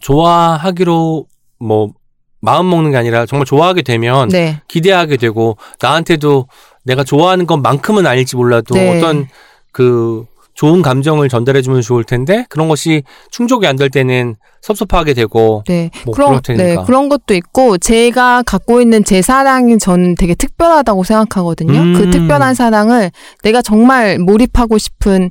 [0.00, 1.26] 좋아하기로
[1.58, 1.92] 뭐
[2.40, 4.60] 마음 먹는 게 아니라 정말 좋아하게 되면 네.
[4.68, 6.48] 기대하게 되고 나한테도
[6.84, 8.96] 내가 좋아하는 것만큼은 아닐지 몰라도 네.
[8.96, 9.26] 어떤
[9.72, 15.90] 그 좋은 감정을 전달해주면 좋을 텐데 그런 것이 충족이 안 될 때는 섭섭하게 되고 네.
[16.06, 16.40] 뭐 그런.
[16.56, 21.78] 네, 그런 것도 있고 제가 갖고 있는 제 사랑이 저는 되게 특별하다고 생각하거든요.
[21.78, 21.94] 음.
[21.94, 23.10] 그 특별한 사랑을
[23.42, 25.30] 내가 정말 몰입하고 싶은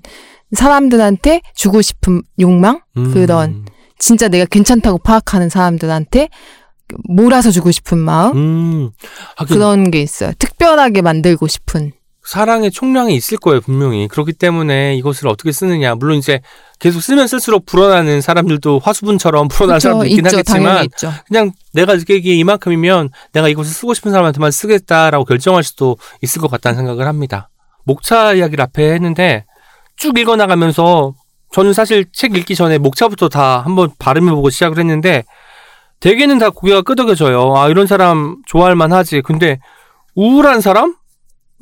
[0.52, 3.12] 사람들한테 주고 싶은 욕망 음.
[3.14, 3.66] 그런
[3.98, 6.30] 진짜 내가 괜찮다고 파악하는 사람들한테
[7.10, 8.90] 몰아서 주고 싶은 마음 음.
[9.38, 10.32] 하긴 그런 게 있어요.
[10.38, 11.94] 특별하게 만들고 싶은.
[12.26, 16.40] 사랑의 총량이 있을 거예요 분명히 그렇기 때문에 이것을 어떻게 쓰느냐 물론 이제
[16.80, 20.38] 계속 쓰면 쓸수록 불어나는 사람들도 화수분처럼 불어나는 그쵸, 사람도 있긴 있죠.
[20.38, 20.88] 하겠지만.
[21.28, 26.78] 그냥 내가 느끼기에 이만큼이면 내가 이것을 쓰고 싶은 사람한테만 쓰겠다라고 결정할 수도 있을 것 같다는
[26.78, 27.50] 생각을 합니다.
[27.86, 29.46] 목차 이야기를 앞에 했는데
[29.96, 31.14] 쭉 읽어나가면서
[31.54, 35.24] 저는 사실 책 읽기 전에 목차부터 다 한번 발음해보고 시작을 했는데
[36.00, 37.56] 대개는 다 고개가 끄덕여져요.
[37.56, 39.22] 아 이런 사람 좋아할 만하지.
[39.22, 39.60] 근데
[40.16, 40.94] 우울한 사람이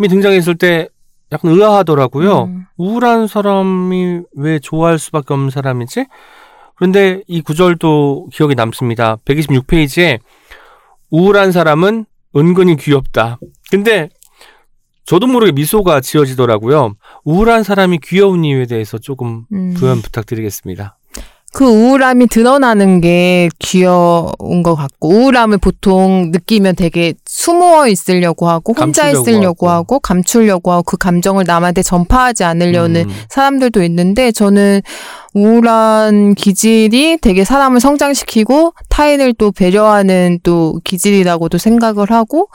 [0.08, 0.88] 등장했을 때
[1.32, 2.44] 약간 의아하더라고요.
[2.44, 2.66] 음.
[2.78, 6.06] 우울한 사람이 왜 좋아할 수밖에 없는 사람이지?
[6.76, 9.18] 그런데 이 구절도 기억에 남습니다.
[9.26, 10.20] 126페이지에
[11.10, 13.38] 우울한 사람은 은근히 귀엽다.
[13.70, 14.10] 근데
[15.06, 16.96] 저도 모르게 미소가 지어지더라고요.
[17.24, 19.74] 우울한 사람이 귀여운 이유에 대해서 조금 음.
[19.76, 20.98] 부연 부탁드리겠습니다.
[21.54, 29.04] 그 우울함이 드러나는 게 귀여운 것 같고 우울함을 보통 느끼면 되게 숨어 있으려고 하고 혼자
[29.04, 29.70] 감추려고 있으려고 하고.
[29.70, 33.16] 하고, 감추려고 하고 그 감정을 남한테 전파하지 않으려는 음.
[33.30, 34.82] 사람들도 있는데 저는
[35.34, 42.48] 우울한 기질이 되게 사람을 성장시키고 타인을 또 배려하는 또 기질이라고도 생각을 하고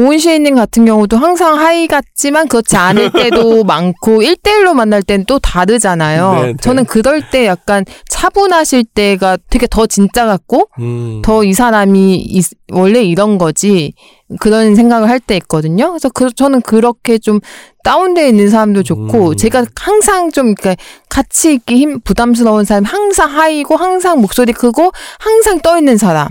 [0.00, 5.40] 오은 시인님 같은 경우도 항상 하이 같지만 그렇지 않을 때도 많고 1대1로 만날 땐 또
[5.40, 6.34] 다르잖아요.
[6.34, 6.54] 네, 네.
[6.60, 11.20] 저는 그럴 때 약간 차분하실 때가 되게 더 진짜 같고 음.
[11.24, 13.92] 더이 사람이 이- 원래 이런 거지
[14.38, 15.88] 그런 생각을 할 때 있거든요.
[15.88, 17.40] 그래서 그, 저는 그렇게 좀
[17.82, 19.36] 다운되어 있는 사람도 좋고 음.
[19.36, 20.76] 제가 항상 좀 이렇게
[21.08, 26.28] 같이 있기 힘 부담스러운 사람 항상 하이고 항상 목소리 크고 항상 떠 있는 사람.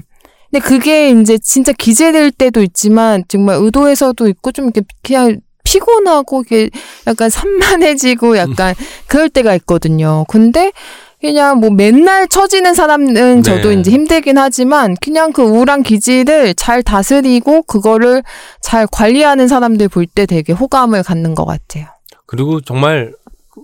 [0.52, 6.70] 근데 그게 이제 진짜 기재될 때도 있지만 정말 의도에서도 있고 좀 이렇게 그냥 피곤하고 이게
[7.08, 8.74] 약간 산만해지고 약간
[9.08, 10.24] 그럴 때가 있거든요.
[10.30, 10.72] 근데
[11.20, 13.80] 그냥 뭐 맨날 처지는 사람은 저도 네.
[13.80, 18.24] 이제 힘들긴 하지만 그냥 그 우울한 기질을 잘 다스리고 그거를
[18.62, 21.88] 잘 관리하는 사람들 볼 때 되게 호감을 갖는 것 같아요.
[22.28, 23.14] 그리고 정말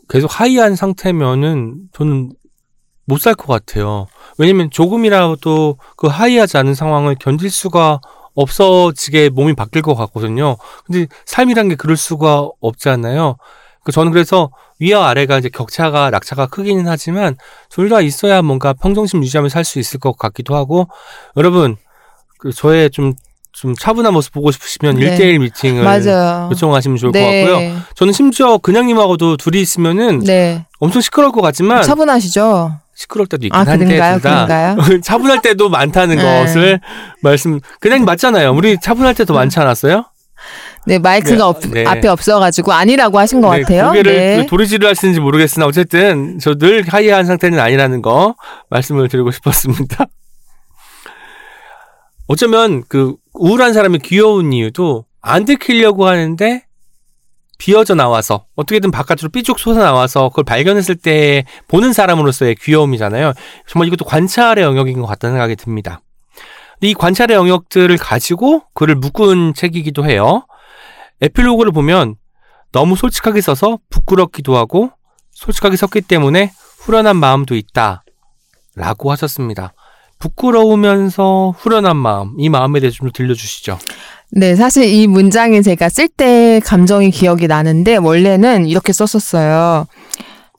[0.10, 2.32] 계속 하이한 상태면은 저는
[3.06, 4.08] 못 살 것 같아요.
[4.38, 8.00] 왜냐면 조금이라도 그 하이하지 않은 상황을 견딜 수가
[8.36, 10.58] 없어지게 몸이 바뀔 것 같거든요.
[10.86, 13.38] 근데 삶이란 게 그럴 수가 없잖아요.
[13.84, 14.50] 그 저는 그래서
[14.80, 17.36] 위와 아래가 이제 격차가 낙차가 크기는 하지만
[17.70, 20.88] 둘 다 있어야 뭔가 평정심 유지하며 살 수 있을 것 같기도 하고
[21.38, 21.76] 여러분
[22.40, 25.02] 그 저의 좀좀 차분한 모습 보고 싶으시면 네.
[25.06, 26.48] 일 1대1 미팅을 맞아요.
[26.52, 27.78] 요청하시면 좋을 것 같고요.
[27.96, 30.66] 저는 심지어 그냥님하고도 둘이 있으면은 네.
[30.80, 32.80] 엄청 시끄러울 것 같지만 차분하시죠?
[32.96, 33.86] 시끄러울 때도 있긴 아, 한데
[34.20, 34.78] 그런가요?
[35.04, 36.42] 차분할 때도 많다는 네.
[36.42, 36.80] 것을
[37.22, 38.52] 말씀 그냥 맞잖아요.
[38.54, 40.06] 우리 차분할 때도 많지 않았어요?
[40.86, 41.86] 네, 마이크가 네, 없- 네.
[41.88, 43.88] 앞에 없어가지고 아니라고 하신 것 네, 같아요.
[43.88, 44.46] 고개를 네.
[44.46, 48.36] 도리지를 하시는지 모르겠으나 어쨌든 저 늘 하이한 상태는 아니라는 거
[48.70, 50.06] 말씀을 드리고 싶었습니다.
[52.28, 56.64] 어쩌면 그 우울한 사람이 귀여운 이유도 안 들키려고 하는데
[57.64, 63.32] 비어져 나와서 어떻게든 바깥으로 삐쭉 솟아 나와서 그걸 발견했을 때 보는 사람으로서의 귀여움이잖아요.
[63.68, 66.02] 정말 이것도 관찰의 영역인 것 같다는 생각이 듭니다.
[66.82, 70.46] 이 관찰의 영역들을 가지고 글을 묶은 책이기도 해요.
[71.22, 72.16] 에필로그를 보면
[72.74, 74.90] 너무 솔직하게 써서 부끄럽기도 하고
[75.32, 78.04] 솔직하게 썼기 때문에 후련한 마음도 있다.
[78.76, 79.74] 라고 하셨습니다.
[80.24, 83.78] 부끄러우면서 후련한 마음, 이 마음에 대해서 좀 들려주시죠.
[84.32, 89.86] 네, 사실 이 문장이 제가 쓸 때 감정이 기억이 나는데 원래는 이렇게 썼었어요.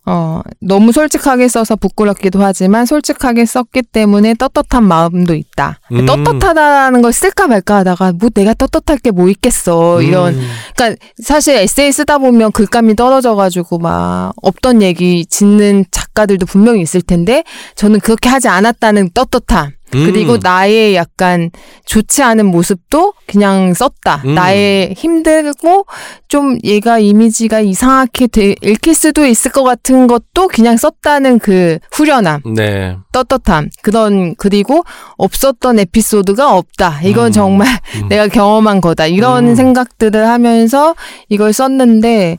[0.07, 5.79] 어, 너무 솔직하게 써서 부끄럽기도 하지만 솔직하게 썼기 때문에 떳떳한 마음도 있다.
[5.93, 6.05] 음.
[6.05, 10.03] 떳떳하다는 걸 쓸까 말까 하다가 뭐 내가 떳떳할 게 뭐 있겠어.
[10.03, 10.41] 이런 음,
[10.77, 17.01] 그러니까 사실 에세이 쓰다 보면 글감이 떨어져 가지고 막 없던 얘기 짓는 작가들도 분명히 있을
[17.01, 17.45] 텐데
[17.77, 20.05] 저는 그렇게 하지 않았다는 떳떳함 음.
[20.07, 21.51] 그리고 나의 약간
[21.87, 24.35] 좋지 않은 모습도 그냥 썼다 음.
[24.35, 25.87] 나의 힘들고
[26.29, 32.43] 좀 얘가 이미지가 이상하게 돼- 읽힐 수도 있을 것 같은 것도 그냥 썼다는 그 후련함
[32.55, 32.97] 네.
[33.13, 34.83] 떳떳함 그런 그리고
[35.17, 37.33] 없었던 에피소드가 없다 이건 음.
[37.33, 38.09] 정말 음.
[38.09, 39.55] 내가 경험한 거다 이런 음.
[39.55, 40.95] 생각들을 하면서
[41.29, 42.39] 이걸 썼는데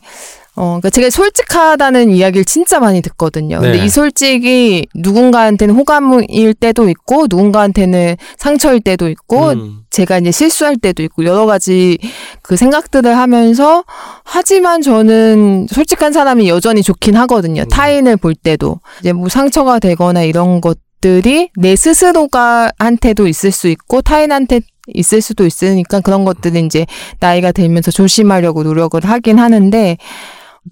[0.58, 3.60] 어 그러니까 제가 솔직하다는 이야기를 진짜 많이 듣거든요.
[3.60, 3.86] 근데 네.
[3.86, 9.80] 이 솔직이 누군가한테는 호감일 때도 있고 누군가한테는 상처일 때도 있고 음.
[9.90, 11.98] 제가 이제 실수할 때도 있고 여러 가지
[12.42, 13.84] 그 생각들을 하면서
[14.24, 17.64] 하지만 저는 솔직한 사람이 여전히 좋긴 하거든요.
[17.64, 17.68] 음.
[17.68, 24.02] 타인을 볼 때도 이제 뭐 상처가 되거나 이런 것들이 내 스스로가 한테도 있을 수 있고
[24.02, 26.86] 타인한테 있을 수도 있으니까 그런 것들은 이제
[27.20, 29.98] 나이가 들면서 조심하려고 노력을 하긴 하는데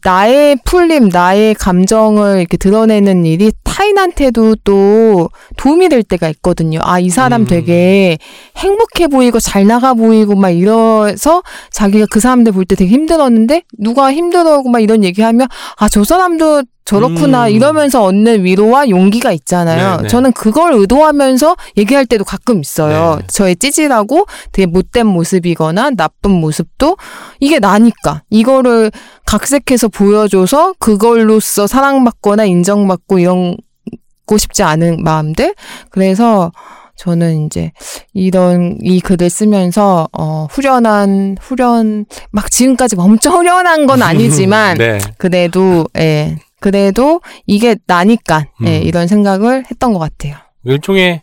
[0.01, 6.79] 나의 풀림, 나의 감정을 이렇게 드러내는 일이 타인한테도 또 도움이 될 때가 있거든요.
[6.83, 7.47] 아, 이 사람 음.
[7.47, 8.17] 되게
[8.57, 14.11] 행복해 보이고 잘 나가 보이고 막 이래서 자기가 그 사람들 볼 때 되게 힘들었는데 누가
[14.13, 17.51] 힘들어하고 막 이런 얘기하면 아, 저 사람도 저렇구나 음.
[17.51, 19.97] 이러면서 얻는 위로와 용기가 있잖아요.
[19.97, 20.07] 네, 네.
[20.07, 23.17] 저는 그걸 의도하면서 얘기할 때도 가끔 있어요.
[23.21, 23.27] 네.
[23.27, 26.97] 저의 찌질하고 되게 못된 모습이거나 나쁜 모습도
[27.39, 28.91] 이게 나니까 이거를
[29.25, 33.55] 각색해서 보여줘서 그걸로써 사랑받거나 인정받고 이런
[34.25, 35.55] 고 싶지 않은 마음들.
[35.89, 36.51] 그래서
[36.95, 37.71] 저는 이제
[38.13, 44.99] 이런 이 글을 쓰면서 어 후련한 후련 막 지금까지 엄청 후련한 건 아니지만 네.
[45.17, 48.83] 그래도 예 그래도 이게 나니까 예, 음.
[48.83, 50.37] 이런 생각을 했던 것 같아요.
[50.63, 51.21] 일종의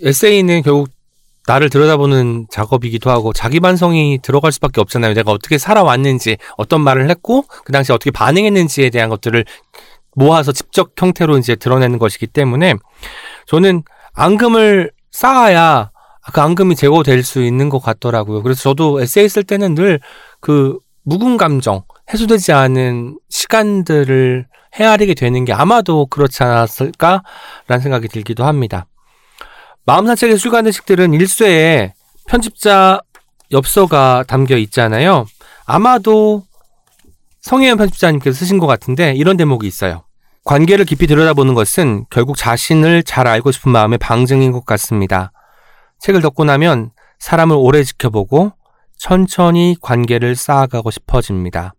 [0.00, 0.90] 에세이는 결국
[1.48, 5.14] 나를 들여다보는 작업이기도 하고 자기 반성이 들어갈 수밖에 없잖아요.
[5.14, 9.44] 내가 어떻게 살아왔는지, 어떤 말을 했고 그 당시 어떻게 반응했는지에 대한 것들을
[10.14, 12.74] 모아서 직접 형태로 이제 드러내는 것이기 때문에
[13.48, 13.82] 저는
[14.12, 15.90] 앙금을 쌓아야
[16.32, 18.44] 그 앙금이 제거될 수 있는 것 같더라고요.
[18.44, 19.98] 그래서 저도 에세이 쓸 때는 늘
[20.44, 21.82] 그 묵은 감정,
[22.12, 28.86] 해소되지 않은 시간들을 헤아리게 되는 게 아마도 그렇지 않았을까라는 생각이 들기도 합니다.
[29.86, 31.92] 마음 산책의 술가는 식들은 1쇄에
[32.26, 33.00] 편집자
[33.52, 35.26] 엽서가 담겨 있잖아요.
[35.66, 36.42] 아마도
[37.42, 40.04] 성혜연 편집자님께서 쓰신 것 같은데 이런 대목이 있어요.
[40.44, 45.32] 관계를 깊이 들여다보는 것은 결국 자신을 잘 알고 싶은 마음의 방증인 것 같습니다.
[46.00, 48.52] 책을 덮고 나면 사람을 오래 지켜보고
[48.98, 51.74] 천천히 관계를 쌓아가고 싶어집니다.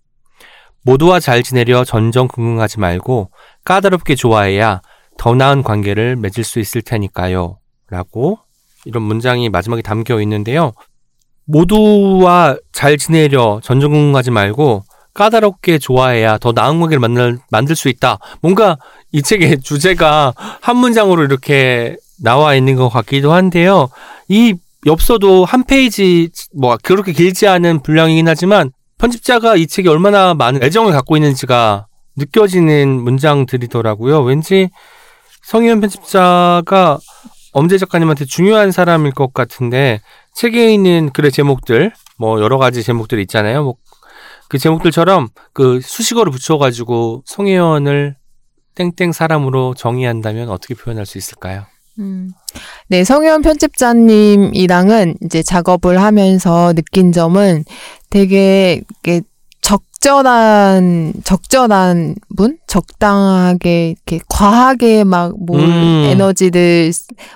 [0.83, 3.31] 모두와 잘 지내려 전전긍긍하지 말고
[3.63, 4.81] 까다롭게 좋아해야
[5.17, 7.57] 더 나은 관계를 맺을 수 있을 테니까요.
[7.89, 8.39] 라고
[8.85, 10.73] 이런 문장이 마지막에 담겨 있는데요.
[11.45, 18.19] 모두와 잘잘 지내려 전전긍긍하지 말고 까다롭게 좋아해야 더 나은 관계를 만들, 만들 수 있다.
[18.41, 18.77] 뭔가
[19.11, 23.89] 이 책의 주제가 한 문장으로 이렇게 나와 있는 것 같기도 한데요.
[24.27, 24.55] 이
[24.85, 30.91] 엽서도 한 페이지, 뭐, 그렇게 길지 않은 분량이긴 하지만 편집자가 이 책에 얼마나 많은 애정을
[30.91, 34.21] 갖고 있는지가 느껴지는 문장들이더라고요.
[34.21, 34.69] 왠지
[35.43, 36.99] 성희연 편집자가
[37.51, 40.01] 엄재 작가님한테 중요한 사람일 것 같은데
[40.33, 43.63] 책에 있는 글의 제목들 뭐 여러 가지 제목들 있잖아요.
[43.63, 43.75] 뭐
[44.47, 48.15] 그 제목들처럼 그 수식어를 붙여가지고 송혜연을
[48.75, 51.65] 땡땡 사람으로 정의한다면 어떻게 표현할 수 있을까요?
[51.99, 52.31] 음.
[52.87, 57.63] 네, 성현 편집자님이랑은 이제 작업을 하면서 느낀 점은
[58.09, 59.21] 되게 이렇게
[59.61, 66.03] 적절한 적절한 분, 적당하게 이렇게 과하게 막뭐 음.
[66.05, 66.91] 에너지를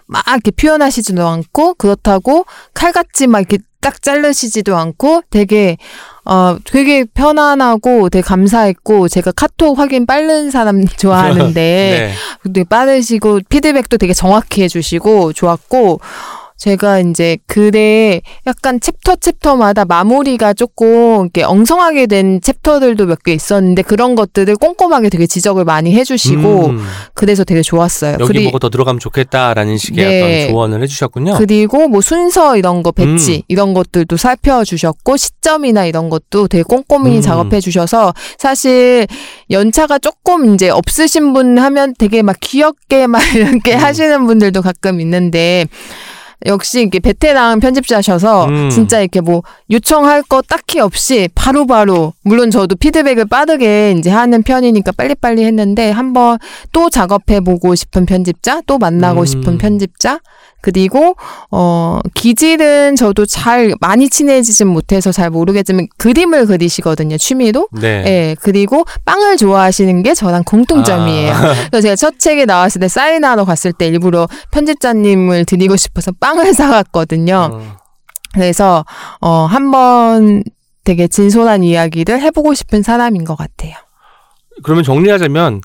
[0.06, 5.78] 막 이렇게 표현하시지도 않고 그렇다고 칼같이 막 이렇게 딱 자르시지도 않고 되게
[6.30, 12.14] 어 되게 편안하고 되게 감사했고 제가 카톡 확인 빠른 사람 좋아하는데 네.
[12.44, 16.00] 되게 빠르시고 피드백도 되게 정확히 해주시고 좋았고
[16.60, 23.82] 제가 이제 글에 약간 챕터 챕터마다 마무리가 조금 이렇게 엉성하게 된 챕터들도 몇 개 있었는데
[23.82, 28.14] 그런 것들을 꼼꼼하게 되게 지적을 많이 해주시고 음, 그래서 되게 좋았어요.
[28.20, 30.44] 여기 그리- 뭐가 더 들어가면 좋겠다라는 식의 네.
[30.44, 31.36] 어떤 조언을 해주셨군요.
[31.38, 33.42] 그리고 뭐 순서 이런 거 배치 음.
[33.48, 37.22] 이런 것들도 살펴주셨고 시점이나 이런 것도 되게 꼼꼼히 음.
[37.22, 39.08] 작업해 주셔서 사실
[39.52, 43.80] 연차가 조금 이제 없으신 분 하면 되게 막 귀엽게 막 이렇게 음.
[43.80, 45.66] 하시는 분들도 가끔 있는데
[46.46, 48.70] 역시 이렇게 베테랑 편집자셔서 음.
[48.70, 54.42] 진짜 이렇게 뭐 요청할 거 딱히 없이 바로 바로 물론 저도 피드백을 빠르게 이제 하는
[54.44, 56.38] 편이니까 빨리빨리 했는데 한번
[56.72, 59.26] 또 작업해 보고 싶은 편집자 또 만나고 음.
[59.26, 60.20] 싶은 편집자
[60.62, 61.16] 그리고
[61.52, 68.04] 어 기질은 저도 잘 많이 친해지진 못해서 잘 모르겠지만 그림을 그리시거든요 취미로 네.
[68.06, 71.54] 예 그리고 빵을 좋아하시는 게 저랑 공통점이에요 아.
[71.70, 77.50] 그래서 제가 첫 책에 나왔을 때 사인하러 갔을 때 일부러 편집자님을 드리고 싶어서 빵을 사갔거든요.
[77.54, 77.78] 어.
[78.34, 78.86] 그래서
[79.22, 80.44] 어 한번
[80.84, 83.74] 되게 진솔한 이야기를 해보고 싶은 사람인 것 같아요.
[84.64, 85.62] 그러면 정리하자면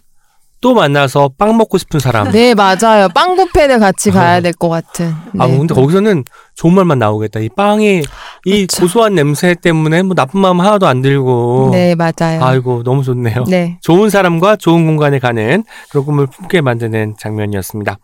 [0.61, 2.31] 또 만나서 빵 먹고 싶은 사람.
[2.31, 3.09] 네 맞아요.
[3.15, 5.13] 빵 뷔페를 같이 가야 될 것 같은.
[5.39, 5.59] 아, 네.
[5.59, 7.41] 근데 거기서는 좋은 말만 나오겠다.
[7.41, 8.03] 이 빵이
[8.47, 8.81] 이 그쵸.
[8.83, 11.69] 고소한 냄새 때문에 뭐 나쁜 마음 하나도 안 들고.
[11.73, 12.43] 네 맞아요.
[12.43, 13.45] 아이고 너무 좋네요.
[13.47, 13.79] 네.
[13.83, 17.99] 좋은 사람과 좋은 공간에 가는 그런 꿈을 품게 만드는 장면이었습니다.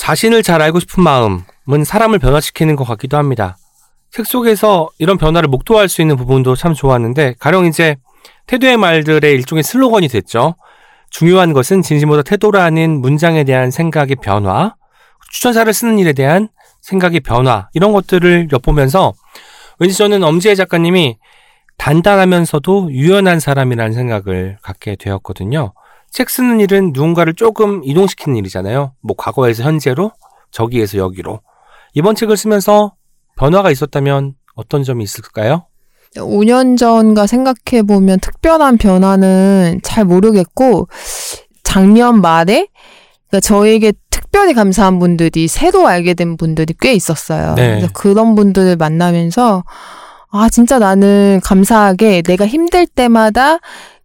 [0.00, 3.58] 자신을 잘 알고 싶은 마음은 사람을 변화시키는 것 같기도 합니다.
[4.10, 7.96] 책 속에서 이런 변화를 목도할 수 있는 부분도 참 좋았는데 가령 이제
[8.46, 10.54] 태도의 말들의 일종의 슬로건이 됐죠.
[11.10, 14.74] 중요한 것은 진심보다 태도라는 문장에 대한 생각의 변화,
[15.32, 16.48] 추천사를 쓰는 일에 대한
[16.80, 19.12] 생각의 변화 이런 것들을 엿보면서
[19.78, 21.18] 왠지 저는 엄지혜 작가님이
[21.76, 25.74] 단단하면서도 유연한 사람이라는 생각을 갖게 되었거든요.
[26.10, 28.94] 책 쓰는 일은 누군가를 조금 이동시키는 일이잖아요.
[29.00, 30.12] 뭐 과거에서 현재로,
[30.50, 31.40] 저기에서 여기로.
[31.94, 32.94] 이번 책을 쓰면서
[33.36, 35.66] 변화가 있었다면 어떤 점이 있을까요?
[36.16, 40.88] 5년 전과 생각해 보면 특별한 변화는 잘 모르겠고
[41.62, 42.66] 작년 말에
[43.28, 47.54] 그러니까 저에게 특별히 감사한 분들이 새로 알게 된 분들이 꽤 있었어요.
[47.54, 47.76] 네.
[47.76, 49.64] 그래서 그런 분들을 만나면서
[50.32, 53.58] 아 진짜 나는 감사하게 내가 힘들 때마다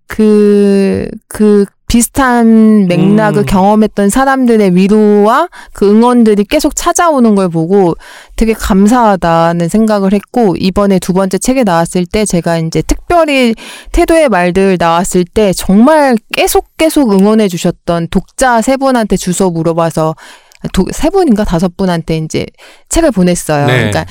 [0.08, 1.66] 그, 그
[1.96, 3.46] 비슷한 맥락을 음.
[3.46, 7.96] 경험했던 사람들의 위로와 그 응원들이 계속 찾아오는 걸 보고
[8.36, 13.56] 되게 감사하다는 생각을 했고, 이번에 두 번째 책에 나왔을 때 제가 이제 특별히
[13.94, 20.16] 태도의 말들 나왔을 때 정말 계속 계속 응원해 주셨던 독자 세 분한테 주소 물어봐서
[20.74, 22.46] 도, 세 분인가 다섯 분한테 이제
[22.90, 23.68] 책을 보냈어요.
[23.68, 23.90] 네.
[23.90, 24.06] 그러니까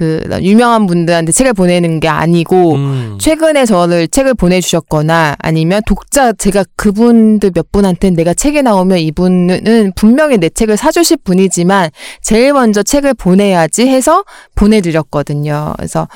[0.00, 3.18] 그 유명한 분들한테 책을 보내는 게 아니고 음.
[3.20, 10.38] 최근에 저를 책을 보내주셨거나 아니면 독자 제가 그분들 몇 분한테 내가 책에 나오면 이분은 분명히
[10.38, 11.90] 내 책을 사주실 분이지만
[12.22, 14.24] 제일 먼저 책을 보내야지 해서
[14.54, 15.74] 보내드렸거든요.
[15.76, 16.08] 그래서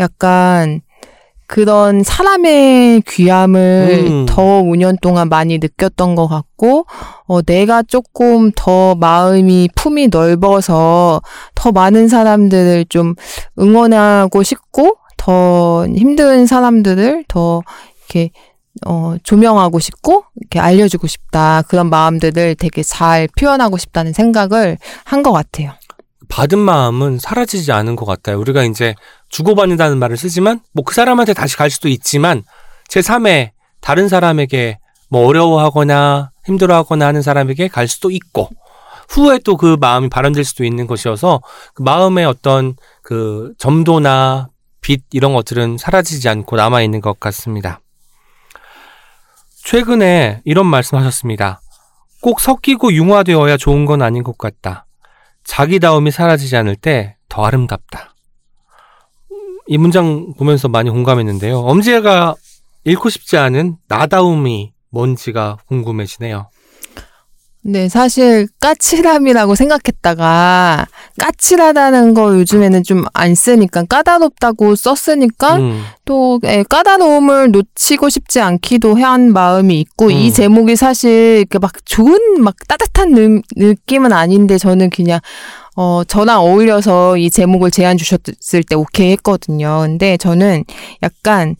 [0.00, 0.80] 약간
[1.48, 4.26] 그런 사람의 귀함을 음.
[4.26, 6.84] 더 5년 동안 많이 느꼈던 것 같고,
[7.26, 11.22] 어, 내가 조금 더 마음이 품이 넓어서
[11.54, 13.14] 더 많은 사람들을 좀
[13.58, 17.62] 응원하고 싶고, 더 힘든 사람들을 더
[17.96, 18.30] 이렇게,
[18.86, 21.62] 어, 조명하고 싶고, 이렇게 알려주고 싶다.
[21.62, 25.72] 그런 마음들을 되게 잘 표현하고 싶다는 생각을 한 것 같아요.
[26.28, 28.38] 받은 마음은 사라지지 않은 것 같아요.
[28.38, 28.94] 우리가 이제
[29.28, 32.42] 주고받는다는 말을 쓰지만 뭐 그 사람한테 다시 갈 수도 있지만
[32.88, 33.50] 제 3의
[33.80, 34.78] 다른 사람에게
[35.10, 38.50] 뭐 어려워하거나 힘들어하거나 하는 사람에게 갈 수도 있고
[39.10, 41.40] 후에 또 그 마음이 발현될 수도 있는 것이어서
[41.74, 44.48] 그 마음의 어떤 그 점도나
[44.80, 47.80] 빛 이런 것들은 사라지지 않고 남아 있는 것 같습니다.
[49.64, 51.60] 최근에 이런 말씀하셨습니다.
[52.22, 54.86] 꼭 섞이고 융화되어야 좋은 건 아닌 것 같다.
[55.44, 58.14] 자기다움이 사라지지 않을 때 더 아름답다.
[59.68, 61.58] 이 문장 보면서 많이 공감했는데요.
[61.58, 62.34] 엄지가
[62.84, 66.48] 잃고 싶지 않은 나다움이 뭔지가 궁금해지네요.
[67.62, 70.86] 네, 사실 까칠함이라고 생각했다가
[71.18, 78.94] 까칠하다는 거 요즘에는 좀 안 쓰니까 까다롭다고 썼으니까 음, 또 예, 까다로움을 놓치고 싶지 않기도
[78.94, 80.10] 한 마음이 있고 음.
[80.12, 85.18] 이 제목이 사실 이렇게 막 좋은 막 따뜻한 느, 느낌은 아닌데 저는 그냥
[85.80, 89.78] 어 저랑 어울려서 이 제목을 제안 주셨을 때 오케이 했거든요.
[89.82, 90.64] 근데 저는
[91.04, 91.54] 약간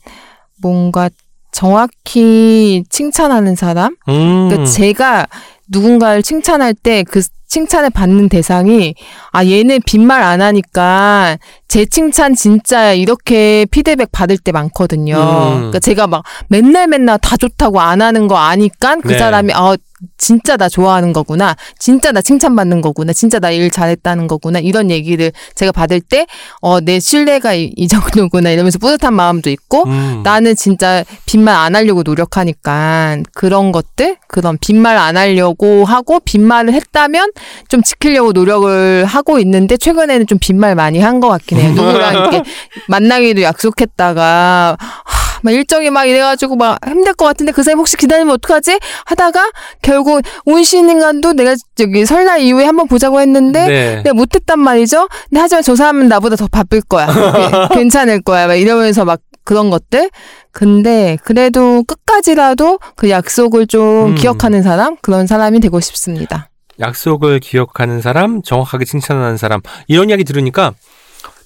[0.61, 1.09] 뭔가
[1.53, 5.27] 정확히 칭찬하는 사람 음, 그러니까 제가
[5.69, 8.95] 누군가를 칭찬할 때 그 칭찬을 받는 대상이
[9.33, 15.17] 아 얘는 빈말 안 하니까 제 칭찬 진짜 이렇게 피드백 받을 때 많거든요.
[15.17, 15.55] 음.
[15.57, 19.19] 그러니까 제가 막 맨날 맨날 다 좋다고 안 하는 거 아니까 그 네.
[19.19, 19.77] 사람이 아
[20.17, 21.57] 진짜 나 좋아하는 거구나.
[21.79, 23.13] 진짜 나 칭찬받는 거구나.
[23.13, 24.61] 진짜 나 일 잘했다는 거구나.
[24.61, 26.27] 이런 얘기를 제가 받을 때
[26.63, 31.75] 어 내 신뢰가 이, 이 정도구나 이러면서 뿌듯한 마음도 있고 음, 나는 진짜 빈말 안
[31.75, 37.33] 하려고 노력하니까 그런 것들 그런 빈말 안 하려고 하고 빈말을 했다면
[37.69, 41.73] 좀 지키려고 노력을 하고 있는데 최근에는 좀 빈말 많이 한 것 같긴 해요.
[41.77, 42.43] 누구랑 이렇게
[42.89, 48.35] 만나기도 약속했다가 하, 막 일정이 막 이래가지고 막 힘들 것 같은데 그 사람 혹시 기다리면
[48.35, 49.51] 어떡하지 하다가
[49.83, 53.97] 결국 온신 인간도 내가 저기 설날 이후에 한번 보자고 했는데 네.
[54.03, 55.09] 내가 못했단 말이죠.
[55.29, 57.07] 근데 하지만 저 사람은 나보다 더 바쁠 거야.
[57.71, 58.47] 괜- 괜찮을 거야.
[58.47, 60.11] 막 이러면서 막 그런 것들.
[60.53, 64.15] 근데 그래도 끝까지라도 그 약속을 좀 음.
[64.17, 66.49] 기억하는 사람 그런 사람이 되고 싶습니다.
[66.81, 69.61] 약속을 기억하는 사람, 정확하게 칭찬하는 사람.
[69.87, 70.75] 이런 이야기 들으니까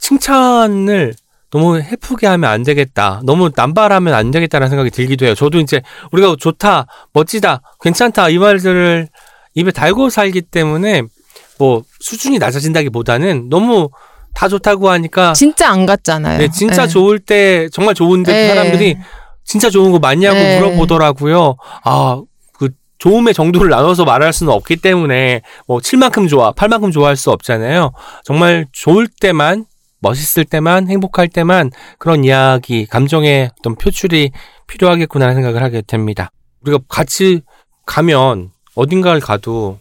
[0.00, 1.14] 칭찬을
[1.50, 3.20] 너무 해프게 하면 안 되겠다.
[3.24, 5.34] 너무 남발하면 안 되겠다라는 생각이 들기도 해요.
[5.34, 9.08] 저도 이제 우리가 좋다, 멋지다, 괜찮다 이 말들을
[9.54, 11.02] 입에 달고 살기 때문에
[11.58, 13.90] 뭐 수준이 낮아진다기보다는 너무
[14.34, 16.38] 다 좋다고 하니까 진짜 안 같잖아요.
[16.38, 16.86] 네, 진짜 예.
[16.88, 18.48] 좋을 때 정말 좋은데 그 예.
[18.48, 18.96] 사람들이
[19.44, 20.58] 진짜 좋은 거 맞냐고 예.
[20.58, 21.56] 물어보더라고요.
[21.84, 22.31] 아, 그
[23.02, 27.90] 좋음의 정도를 나눠서 말할 수는 없기 때문에 뭐 7만큼 좋아, 8만큼 좋아할 수 없잖아요.
[28.22, 29.64] 정말 좋을 때만
[29.98, 34.30] 멋있을 때만 행복할 때만 그런 이야기, 감정의 어떤 표출이
[34.68, 36.30] 필요하겠구나 생각을 하게 됩니다.
[36.60, 37.40] 우리가 같이
[37.86, 39.80] 가면 어딘가를 가도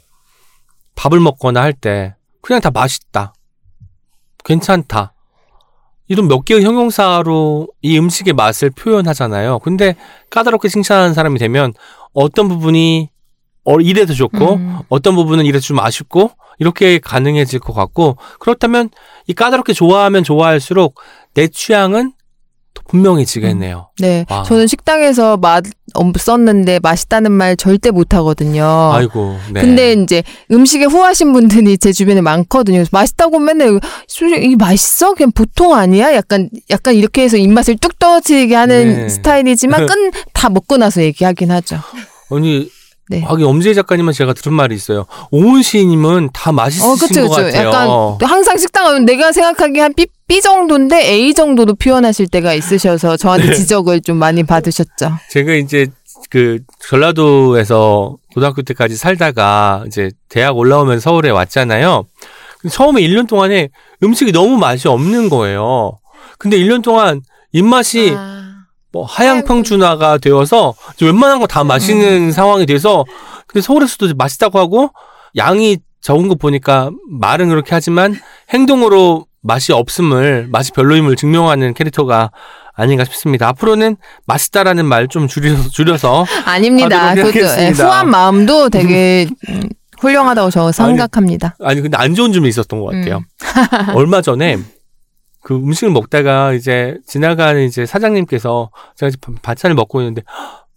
[0.96, 3.36] 밥을 먹거나 할 때 그냥 다 맛있다.
[4.44, 5.14] 괜찮다.
[6.08, 9.60] 이런 몇 개의 형용사로 이 음식의 맛을 표현하잖아요.
[9.60, 9.96] 근데
[10.32, 11.74] 까다롭게 칭찬하는 사람이 되면
[12.14, 13.11] 어떤 부분이
[13.64, 14.80] 어, 이래도 좋고 음.
[14.90, 18.90] 어떤 부분은 이래도 좀 아쉽고 이렇게 가능해질 것 같고 그렇다면
[19.28, 20.96] 이 까다롭게 좋아하면 좋아할수록
[21.34, 22.14] 내 취향은
[22.74, 23.90] 더 분명해지겠네요.
[24.00, 24.44] 네, 와.
[24.44, 28.64] 저는 식당에서 맛 없었는데 맛있다는 말 절대 못 하거든요.
[28.94, 29.38] 아이고.
[29.52, 29.60] 네.
[29.60, 29.64] 어.
[29.64, 32.78] 근데 이제 음식에 후하신 분들이 제 주변에 많거든요.
[32.78, 35.14] 그래서 맛있다고 맨날 솔직히 이게 맛있어?
[35.14, 36.16] 그냥 보통 아니야?
[36.16, 39.10] 약간 약간 이렇게 해서 입맛을 뚝 떨어지게 하는 네.
[39.10, 41.78] 스타일이지만 끈 다 먹고 나서 얘기하긴 하죠.
[42.32, 42.70] 아니
[43.12, 43.20] 네.
[43.22, 45.06] 하긴 엄지혜 작가님은 제가 들은 말이 있어요.
[45.32, 47.44] 오은 시인님은 다 맛있으신 어, 그쵸, 것 그쵸.
[47.44, 47.68] 같아요.
[47.68, 53.18] 약간 항상 식당 가면 내가 생각하기에 한 B, B 정도인데 A 정도로 표현하실 때가 있으셔서
[53.18, 53.54] 저한테 네.
[53.54, 55.12] 지적을 좀 많이 받으셨죠.
[55.30, 55.88] 제가 이제
[56.30, 62.06] 그 전라도에서 고등학교 때까지 살다가 이제 대학 올라오면서 서울에 왔잖아요.
[62.72, 63.70] 처음에 1년 동안에
[64.04, 66.00] 음식이 너무 맛이 없는 거예요.
[66.38, 68.41] 근데 1년 동안 입맛이 아.
[68.92, 73.06] 뭐 하향 평준화가 되어서 웬만한 거 다 마시는 상황이 돼서
[73.48, 74.90] 근데 서울에서도 맛있다고 하고
[75.38, 78.16] 양이 적은 거 보니까 말은 그렇게 하지만
[78.54, 82.32] 행동으로 맛이 없음을 맛이 별로임을 증명하는 캐릭터가
[82.74, 83.48] 아닌가 싶습니다.
[83.50, 87.14] 앞으로는 맛있다라는 말 좀 줄여서 줄여서 아닙니다.
[87.86, 89.62] 후한 마음도 되게 음,
[90.00, 91.56] 훌륭하다고 저 생각합니다.
[91.64, 93.18] 아니 근데 안 좋은 점이 있었던 것 같아요.
[93.20, 93.96] 음.
[93.96, 94.58] 얼마 전에
[95.44, 100.68] 그 음식을 먹다가 이제 지나가는 이제 사장님께서 제가 이제 반- 반찬을 먹고 있는데 "헉,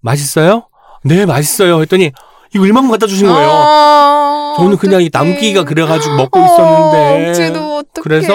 [0.00, 0.68] 맛있어요?
[1.04, 1.80] 네 맛있어요.
[1.80, 2.10] 했더니
[2.54, 3.48] 이거 일만큼 갖다 주신 거예요.
[3.50, 5.10] 아, 저는 그냥 이.
[5.12, 8.02] 남기가 그래가지고 먹고 어, 있었는데 어떡해.
[8.02, 8.32] 그래서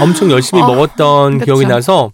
[0.00, 1.44] 엄청 열심히 어, 먹었던 그쵸.
[1.44, 2.12] 기억이 나서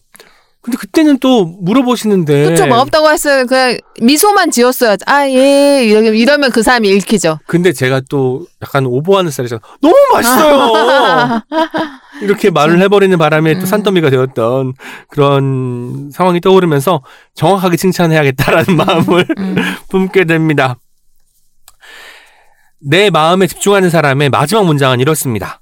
[0.62, 3.46] 근데 그때는 또 물어보시는데 그쵸 맛없다고 했어요.
[3.46, 4.96] 그냥 미소만 지었어요.
[5.06, 7.40] 아 예 이러면 그 사람이 읽히죠.
[7.46, 9.60] 근데 제가 또 약간 오버하는 스타일이잖아.
[9.80, 11.42] 너무 맛있어요.
[12.22, 13.66] 이렇게 말을 해버리는 바람에 또 음.
[13.66, 14.74] 산더미가 되었던
[15.08, 17.02] 그런 상황이 떠오르면서
[17.34, 19.56] 정확하게 칭찬해야겠다라는 마음을 음.
[19.88, 20.76] 품게 됩니다.
[22.78, 25.61] 내 마음에 집중하는 사람의 마지막 문장은 이렇습니다.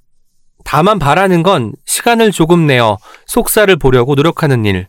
[0.65, 4.87] 다만 바라는 건 시간을 조금 내어 속살을 보려고 노력하는 일.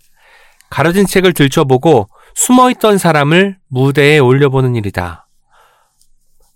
[0.69, 5.27] 가려진 책을 들춰보고 숨어있던 사람을 무대에 올려보는 일이다.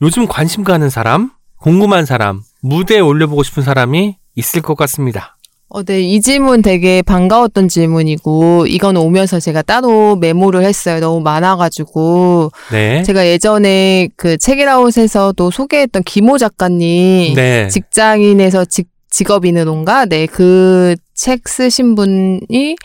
[0.01, 5.35] 요즘 관심 가는 사람, 궁금한 사람, 무대에 올려보고 싶은 사람이 있을 것 같습니다.
[5.67, 10.99] 어, 네, 이 질문 되게 반가웠던 질문이고, 이건 오면서 제가 따로 메모를 했어요.
[10.99, 12.51] 너무 많아가지고.
[12.71, 13.03] 네.
[13.03, 17.67] 제가 예전에 그 책읽아웃에서도 소개했던 김호 작가님, 네.
[17.69, 20.05] 직장인에서 직, 직업인으로인가?
[20.05, 22.75] 네, 그 책 쓰신 분이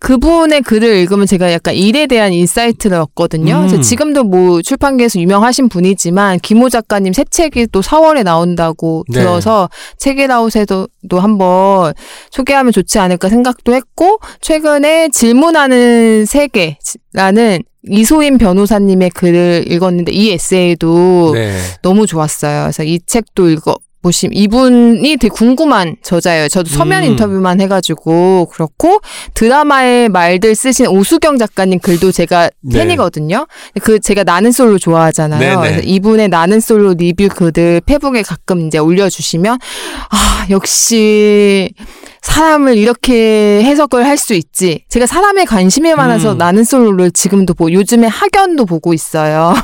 [0.00, 3.56] 그분의 글을 읽으면 제가 약간 일에 대한 insight를 얻거든요.
[3.56, 3.66] 음.
[3.66, 9.20] 그래서 지금도 뭐 출판계에서 유명하신 분이지만 김호 작가님 새 책이 또 4월에 나온다고 네.
[9.20, 9.68] 들어서
[9.98, 11.92] 책이라웃에도 또 한번
[12.30, 21.58] 소개하면 좋지 않을까 생각도 했고 최근에 질문하는 세계라는 이소임 변호사님의 글을 읽었는데 이 에세이도 네.
[21.82, 22.62] 너무 좋았어요.
[22.62, 26.48] 그래서 이 책도 읽어 보심 이분이 되게 궁금한 저자예요.
[26.48, 27.10] 저도 서면 음.
[27.10, 29.00] 인터뷰만 해가지고 그렇고
[29.34, 32.78] 드라마의 말들 쓰신 오수경 작가님 글도 제가 네.
[32.78, 33.46] 팬이거든요.
[33.82, 35.40] 그 제가 나는 솔로 좋아하잖아요.
[35.40, 35.56] 네네.
[35.56, 39.58] 그래서 이분의 나는 솔로 리뷰 글들 페북에 가끔 이제 올려주시면
[40.10, 41.70] 아 역시
[42.22, 44.84] 사람을 이렇게 해석을 할 수 있지.
[44.90, 46.38] 제가 사람에 관심이 많아서 음.
[46.38, 49.54] 나는 솔로를 지금도 보고 요즘에 학연도 보고 있어요.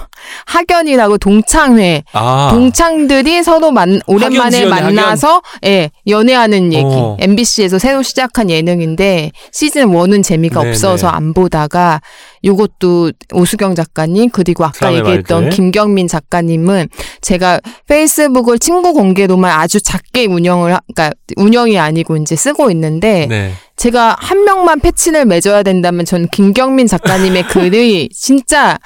[0.46, 2.48] 학연이라고 동창회 아.
[2.52, 6.84] 동창들이 서로 만, 오랜만에 학연 만나서 예, 연애하는 얘기.
[6.86, 7.16] 어.
[7.20, 10.70] MBC에서 새로 시작한 예능인데 시즌 1은 재미가 네네.
[10.70, 12.00] 없어서 안 보다가
[12.44, 15.50] 요것도 오수경 작가님 그리고 아까 얘기했던 말들.
[15.56, 16.88] 김경민 작가님은
[17.20, 23.52] 제가 페이스북을 친구 공개로만 아주 작게 운영을 하- 그러니까 운영이 아니고 이제 쓰고 있는데 네.
[23.76, 28.78] 제가 한 명만 패친을 맺어야 된다면 저는 김경민 작가님의 글이 진짜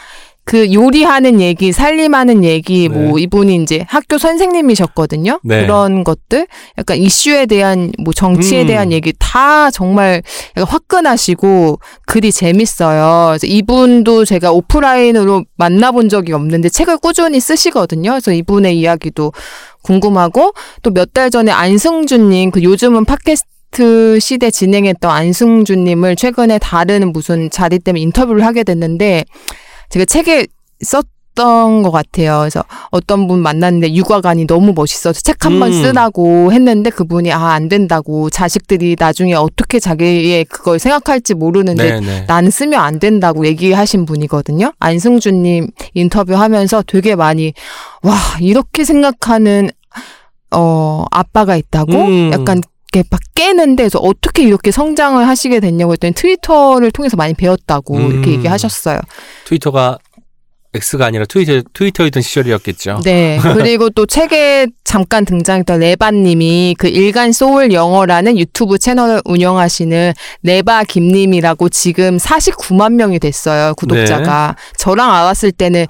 [0.44, 3.22] 그 요리하는 얘기, 살림하는 얘기, 뭐 네.
[3.22, 5.38] 이분이 이제 학교 선생님이셨거든요.
[5.44, 5.62] 네.
[5.62, 8.66] 그런 것들, 약간 이슈에 대한 뭐 정치에 음.
[8.66, 10.22] 대한 얘기 다 정말
[10.56, 13.28] 약간 화끈하시고 글이 재밌어요.
[13.28, 18.10] 그래서 이분도 제가 오프라인으로 만나본 적이 없는데 책을 꾸준히 쓰시거든요.
[18.10, 19.32] 그래서 이분의 이야기도
[19.82, 27.50] 궁금하고 또 몇 달 전에 안승준님 그 요즘은 팟캐스트 시대 진행했던 안승준님을 최근에 다른 무슨
[27.50, 29.24] 자리 때문에 인터뷰를 하게 됐는데
[29.90, 30.46] 제가 책에
[30.82, 32.40] 썼 던 것 같아요.
[32.40, 35.82] 그래서 어떤 분 만났는데 육아관이 너무 멋있어서 책 한 번 음.
[35.82, 42.24] 쓰라고 했는데 그분이 아 안 된다고 자식들이 나중에 어떻게 자기의 그걸 생각할지 모르는데 네, 네.
[42.26, 44.72] 난 쓰면 안 된다고 얘기하신 분이거든요.
[44.80, 47.54] 안승준님 인터뷰하면서 되게 많이
[48.02, 49.70] 와 이렇게 생각하는
[50.50, 52.30] 어 아빠가 있다고 음.
[52.32, 52.60] 약간
[52.92, 58.12] 이렇게 막 깨는데 그래서 어떻게 이렇게 성장을 하시게 됐냐고 했더니 트위터를 통해서 많이 배웠다고 음.
[58.12, 59.00] 이렇게 얘기하셨어요.
[59.44, 59.98] 트위터가
[60.72, 63.00] X가 아니라 트위터 트위터이던 시절이었겠죠.
[63.04, 63.40] 네.
[63.42, 70.12] 그리고 또 책에 잠깐 등장했던 레바님이 그 일간 소울 영어라는 유튜브 채널을 운영하시는
[70.42, 73.74] 레바 김님이라고 지금 49만 명이 됐어요.
[73.74, 74.54] 구독자가.
[74.56, 74.72] 네.
[74.76, 75.86] 저랑 알았을 때는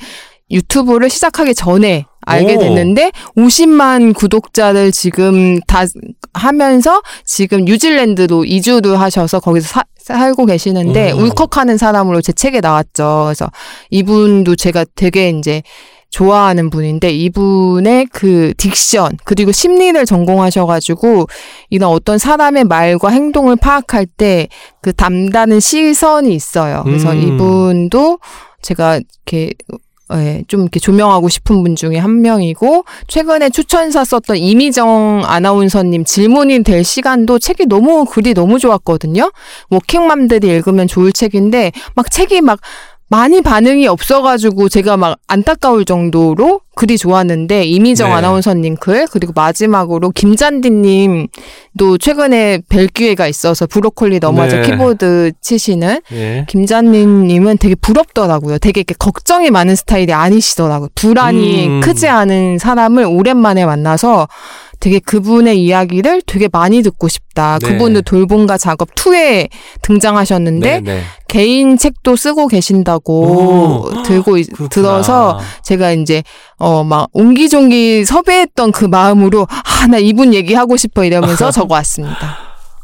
[0.51, 2.58] 유튜브를 시작하기 전에 알게 오.
[2.58, 5.84] 됐는데 50만 구독자를 지금 다
[6.34, 11.18] 하면서 지금 뉴질랜드로 이주를 하셔서 거기서 사- 살고 계시는데 음.
[11.24, 13.24] 울컥하는 사람으로 제 책에 나왔죠.
[13.26, 13.50] 그래서
[13.90, 15.62] 이분도 제가 되게 이제
[16.10, 21.26] 좋아하는 분인데 이분의 그 딕션 그리고 심리를 전공하셔가지고
[21.68, 24.48] 이런 어떤 사람의 말과 행동을 파악할 때
[24.82, 26.82] 그 담다는 시선이 있어요.
[26.84, 27.18] 그래서 음.
[27.22, 28.18] 이분도
[28.62, 28.96] 제가
[29.26, 29.52] 이렇게
[30.14, 36.62] 예, 좀 이렇게 조명하고 싶은 분 중에 한 명이고 최근에 추천사 썼던 임희정 아나운서님 질문이
[36.62, 39.30] 될 시간도 책이 너무 글이 너무 좋았거든요.
[39.70, 42.61] 워킹맘들이 읽으면 좋을 책인데 막 책이 막
[43.11, 48.14] 많이 반응이 없어가지고 제가 막 안타까울 정도로 글이 좋았는데 임희정 네.
[48.14, 54.62] 아나운서님 글 그리고 마지막으로 김잔디님도 최근에 뵐 기회가 있어서 브로콜리 너마저 네.
[54.62, 56.46] 키보드 치시는 예.
[56.48, 58.58] 김잔디님은 되게 부럽더라고요.
[58.58, 60.90] 되게 이렇게 걱정이 많은 스타일이 아니시더라고요.
[60.94, 61.80] 불안이 음.
[61.80, 64.28] 크지 않은 사람을 오랜만에 만나서
[64.80, 67.58] 되게 그분의 이야기를 되게 많이 듣고 싶다.
[67.60, 67.68] 네.
[67.68, 69.48] 그분도 돌봄과 작업 2에
[69.82, 71.02] 등장하셨는데 네, 네.
[71.28, 74.02] 개인 책도 쓰고 계신다고 오.
[74.02, 74.48] 들고 있-.
[74.70, 76.22] 들어서 제가 이제
[76.58, 82.36] 어 막 옹기종기 섭외했던 그 마음으로 아 나 이분 얘기하고 싶어 이러면서 적어 왔습니다.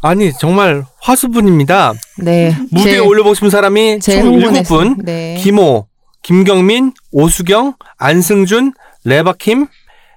[0.02, 1.94] 아니 정말 화수분입니다.
[2.18, 2.56] 네.
[2.70, 4.80] 무대에 올려보고 싶은 사람이 총 흥분했어요.
[4.80, 4.96] 7분.
[5.04, 5.38] 네.
[5.42, 5.86] 김호,
[6.22, 8.72] 김경민, 오수경, 안승준,
[9.04, 9.66] 레바킴,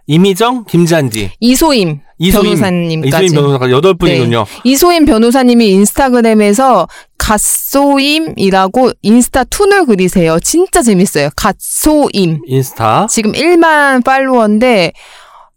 [0.09, 3.25] 임희정, 김잔디, 이소임 이소임, 변호사님까지.
[3.25, 4.43] 이소임 변호사가 여덟 분이군요.
[4.63, 6.87] 이소임 변호사님이 인스타그램에서
[7.19, 10.39] 갓소임이라고 인스타툰을 그리세요.
[10.39, 11.29] 진짜 재밌어요.
[11.35, 12.41] 갓소임.
[12.47, 13.05] 인스타.
[13.07, 14.93] 지금 1만 팔로워인데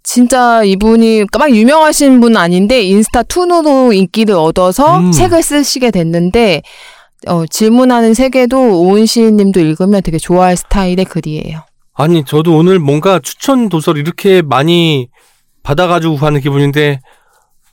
[0.03, 5.13] 진짜 이분이 막 유명하신 분은 아닌데 인스타툰으로 인기를 얻어서 음.
[5.13, 6.61] 책을 쓰시게 됐는데
[7.27, 11.63] 어, 질문하는 세계도 오은 시인님도 읽으면 되게 좋아할 스타일의 글이에요.
[11.95, 15.09] 아니, 저도 오늘 뭔가 추천 도서를 이렇게 많이
[15.63, 17.01] 받아가지고 가는 기분인데,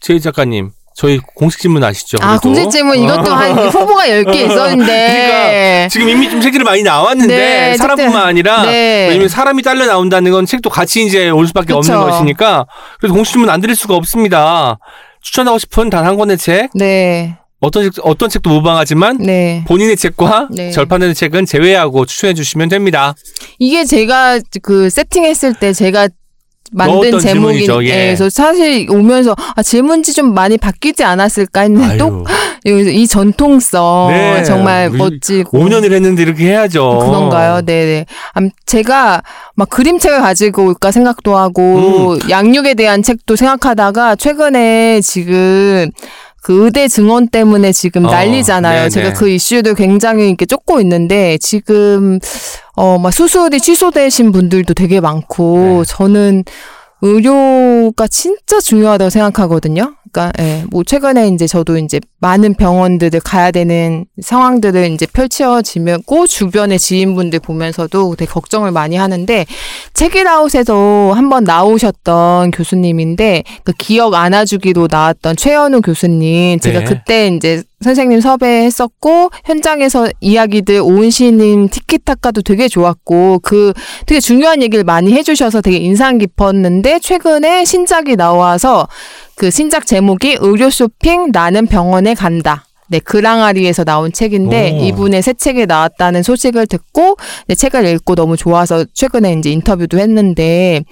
[0.02, 2.18] 제이 작가님, 저희 공식 질문 아시죠?
[2.22, 2.42] 아 그래도?
[2.62, 7.78] 공식 질문 이것도 한 후보가 10개 있었는데 그러니까 지금 이미 좀 책들이 많이 나왔는데 네,
[7.78, 8.28] 사람뿐만 책들.
[8.28, 9.08] 아니라 네.
[9.08, 11.78] 왜냐면 사람이 딸려 나온다는 건 책도 같이 이제 올 수밖에 그쵸.
[11.78, 12.66] 없는 것이니까
[13.00, 14.78] 그래서 공식 질문 안 드릴 수가 없습니다.
[15.22, 19.64] 추천하고 싶은 단 한 권의 책 네, 어떤 책 어떤 책도 무방하지만 네.
[19.68, 20.72] 본인의 책과 네.
[20.72, 23.16] 절판되는 책은 제외하고 추천해 주시면 됩니다.
[23.58, 26.08] 이게 제가 그 세팅했을 때 제가
[26.72, 27.90] 만든 제목이 질문이죠, 예.
[27.90, 32.24] 그래서 사실 오면서 아 질문지 좀 많이 바뀌지 않았을까 했는데 또
[32.66, 37.00] 이 전통성 네, 정말 멋지고 5년을 했는데 이렇게 해야죠.
[37.00, 37.62] 그런가요?
[37.62, 38.06] 네네.
[38.34, 39.24] 암, 제가
[39.56, 42.30] 막 그림책을 가지고 올까 생각도 하고 음.
[42.30, 45.90] 양육에 대한 책도 생각하다가 최근에 지금
[46.42, 48.78] 그 의대 증언 때문에 지금 어, 난리잖아요.
[48.78, 48.90] 네네.
[48.90, 52.20] 제가 그 이슈도 굉장히 이렇게 쫓고 있는데 지금
[52.76, 55.94] 어막 수술이 취소되신 분들도 되게 많고 네.
[55.94, 56.44] 저는
[57.02, 59.96] 의료가 진짜 중요하다고 생각하거든요.
[60.12, 66.78] 그러니까 예, 뭐 최근에 이제 저도 이제 많은 병원들을 가야 되는 상황들을 이제 펼쳐지고 주변의
[66.80, 69.46] 지인분들 보면서도 되게 걱정을 많이 하는데
[69.94, 76.86] 책이라웃에서 한번 나오셨던 교수님인데 그 기억 안아주기로 나왔던 최현우 교수님 제가 네.
[76.86, 83.72] 그때 이제 선생님 섭외했었고 현장에서 이야기들 오은 시인 티키타카도 되게 좋았고 그
[84.06, 88.88] 되게 중요한 얘기를 많이 해주셔서 되게 인상 깊었는데 최근에 신작이 나와서
[89.40, 92.66] 그 신작 제목이 의료 쇼핑 나는 병원에 간다.
[92.90, 94.84] 네, 그랑아리에서 나온 책인데 오.
[94.84, 97.16] 이분의 새 책이 나왔다는 소식을 듣고
[97.48, 100.84] 네, 책을 읽고 너무 좋아서 최근에 이제 인터뷰도 했는데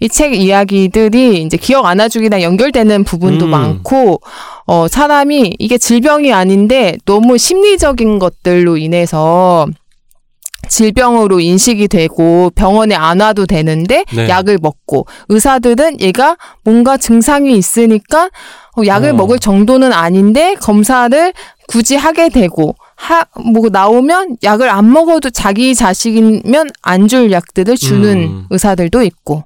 [0.00, 3.50] 이 책 이야기들이 이제 기억 안아주기랑 연결되는 부분도 음.
[3.50, 4.20] 많고
[4.66, 9.68] 어 사람이 이게 질병이 아닌데 너무 심리적인 것들로 인해서
[10.72, 14.26] 질병으로 인식이 되고 병원에 안 와도 되는데 네.
[14.26, 18.30] 약을 먹고 의사들은 얘가 뭔가 증상이 있으니까
[18.76, 19.12] 어, 약을 어.
[19.12, 21.32] 먹을 정도는 아닌데 검사를
[21.68, 28.18] 굳이 하게 되고 하, 뭐 나오면 약을 안 먹어도 자기 자식이면 안 줄 약들을 주는
[28.18, 28.46] 음.
[28.48, 29.44] 의사들도 있고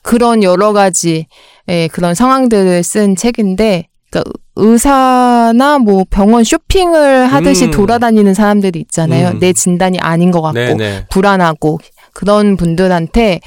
[0.00, 1.26] 그런 여러 가지
[1.68, 7.70] 예, 그런 상황들을 쓴 책인데 그러니까 의사나 뭐 병원 쇼핑을 하듯이 음.
[7.70, 9.30] 돌아다니는 사람들이 있잖아요.
[9.30, 9.38] 음.
[9.38, 11.06] 내 진단이 아닌 것 같고 네네.
[11.08, 11.78] 불안하고
[12.12, 13.40] 그런 분들한테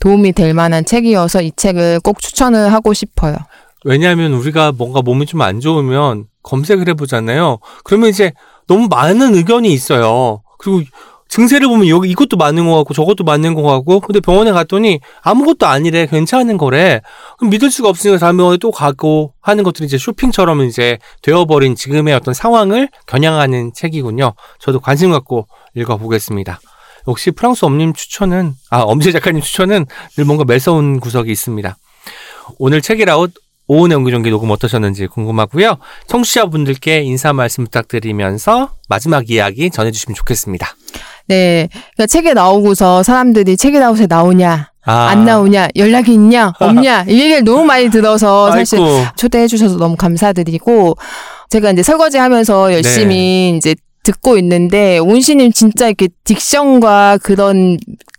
[0.00, 3.36] 도움이 될 만한 책이어서 이 책을 꼭 추천을 하고 싶어요.
[3.84, 7.58] 왜냐하면 우리가 뭔가 몸이 좀 안 좋으면 검색을 해보잖아요.
[7.84, 8.32] 그러면 이제
[8.66, 10.42] 너무 많은 의견이 있어요.
[10.58, 10.82] 그리고
[11.28, 15.66] 증세를 보면 여기 이것도 맞는 거 같고 저것도 맞는 거 같고 근데 병원에 갔더니 아무것도
[15.66, 16.06] 아니래.
[16.06, 17.00] 괜찮은 거래.
[17.38, 22.34] 그럼 믿을 수가 없으니까 병원에 또 가고 하는 것들이 이제 쇼핑처럼 이제 되어버린 지금의 어떤
[22.34, 24.32] 상황을 겨냥하는 책이군요.
[24.58, 26.60] 저도 관심 갖고 읽어보겠습니다.
[27.06, 29.86] 역시 프랑스 엄님 추천은 아 엄지 작가님 추천은
[30.16, 31.76] 늘 뭔가 매서운 구석이 있습니다.
[32.58, 33.32] 오늘 책이라웃
[33.66, 35.76] 오은의 옹기종기 녹음 어떠셨는지 궁금하고요.
[36.06, 40.74] 청취자분들께 인사 말씀 부탁드리면서 마지막 이야기 전해주시면 좋겠습니다.
[41.28, 41.68] 네.
[41.94, 47.44] 그러니까 책에 나오고서 사람들이 책에 나오세 나오냐, 아, 안 나오냐, 연락이 있냐, 없냐, 이 얘기를
[47.44, 49.04] 너무 많이 들어서 사실 아이고.
[49.16, 50.96] 초대해 주셔서 너무 감사드리고
[51.50, 53.56] 제가 이제 설거지 하면서 열심히 네.
[53.56, 57.76] 이제 듣고 있는데 온씨님 진짜 이렇게 딕션과 그런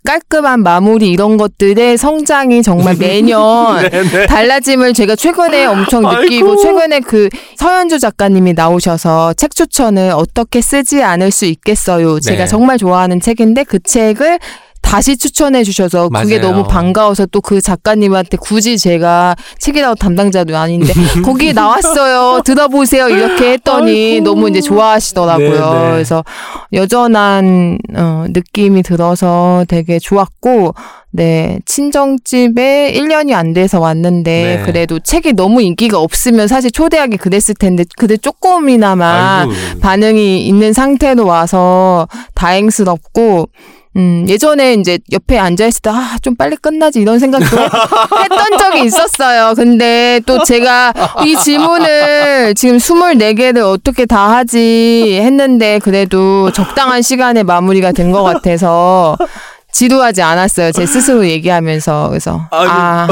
[0.10, 4.26] 깔끔한 마무리 이런 것들의 성장이 정말 매년 네네.
[4.26, 6.56] 달라짐을 제가 최근에 엄청 느끼고 아이고.
[6.64, 12.20] 최근에 그 서현주 작가님이 나오셔서 책 추천을 어떻게 쓰지 않을 수 있겠어요.
[12.20, 12.48] 제가 네.
[12.48, 14.40] 정말 좋아하는 책인데 그 책을
[14.90, 16.52] 다시 추천해 주셔서 그게 맞아요.
[16.52, 20.94] 너무 반가워서 또 그 작가님한테 굳이 제가 책이라고 담당자도 아닌데
[21.26, 24.24] 거기 나왔어요 들어보세요 이렇게 했더니 아이고.
[24.24, 25.92] 너무 이제 좋아하시더라고요 네네.
[25.92, 26.24] 그래서
[26.74, 30.74] 여전한 어, 느낌이 들어서 되게 좋았고
[31.12, 34.64] 네 친정집에 1년이 안 돼서 왔는데 네.
[34.66, 39.80] 그래도 책이 너무 인기가 없으면 사실 초대하기 그랬을 텐데 그래 조금이나마 아이고.
[39.82, 43.48] 반응이 있는 상태로 와서 다행스럽고
[43.96, 47.46] 음, 예전에 이제 옆에 앉아있을 때, 아, 좀 빨리 끝나지, 이런 생각도
[48.22, 49.54] 했 던 적이 있었어요.
[49.56, 50.94] 근데 또 제가
[51.26, 59.18] 이 질문을 지금 24개를 어떻게 다 하지 했는데, 그래도 적당한 시간에 마무리가 된 것 같아서,
[59.72, 60.72] 지루하지 않았어요.
[60.72, 62.10] 제 스스로 얘기하면서.
[62.10, 62.72] 그래서, 아이고.
[62.72, 63.08] 아,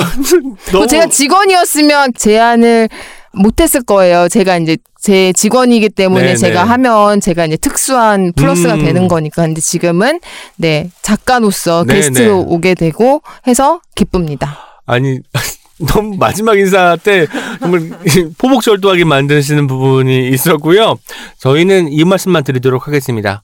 [0.72, 2.90] 또 제가 직원이었으면 제안을
[3.38, 4.28] 못했을 거예요.
[4.30, 6.36] 제가 이제 제 직원이기 때문에 네네.
[6.38, 8.86] 제가 하면 제가 이제 특수한 플러스가 음.
[8.86, 9.44] 되는 거니까.
[9.44, 10.20] 근데 지금은
[10.56, 12.00] 네 작가로서 네네.
[12.00, 14.58] 게스트로 오게 되고 해서 기쁩니다.
[14.86, 15.20] 아니
[15.94, 17.28] 너무 마지막 인사 때
[17.60, 17.92] 정말
[18.38, 20.96] 포복절도하게 만드시는 부분이 있었고요.
[21.38, 23.44] 저희는 이 말씀만 드리도록 하겠습니다.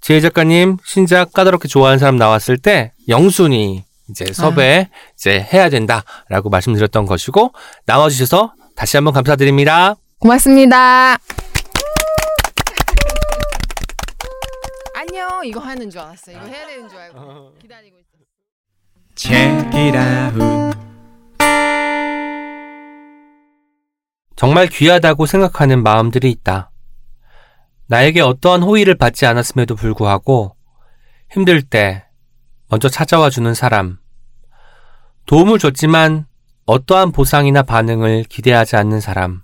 [0.00, 4.88] 지혜 작가님 신작 까다롭게 좋아하는 사람 나왔을 때 영순이 이제 섭외
[5.18, 7.52] 이제 해야 된다라고 말씀드렸던 것이고
[7.86, 9.94] 나와주셔서 다시 한번 감사드립니다.
[10.18, 11.16] 고맙습니다.
[14.94, 16.32] 안녕 이거 하는 줄 알았어.
[16.32, 18.06] 이거 해야 되는 줄 알고 기다리고 있어.
[19.14, 20.38] Check it out.
[24.36, 26.70] 정말 귀하다고 생각하는 마음들이 있다.
[27.86, 30.54] 나에게 어떠한 호의를 받지 않았음에도 불구하고
[31.30, 32.04] 힘들 때
[32.68, 33.98] 먼저 찾아와 주는 사람.
[35.24, 36.26] 도움을 줬지만
[36.68, 39.42] 어떠한 보상이나 반응을 기대하지 않는 사람.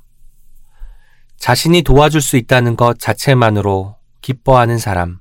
[1.37, 5.21] 자신이 도와줄 수 있다는 것 자체만으로 기뻐하는 사람.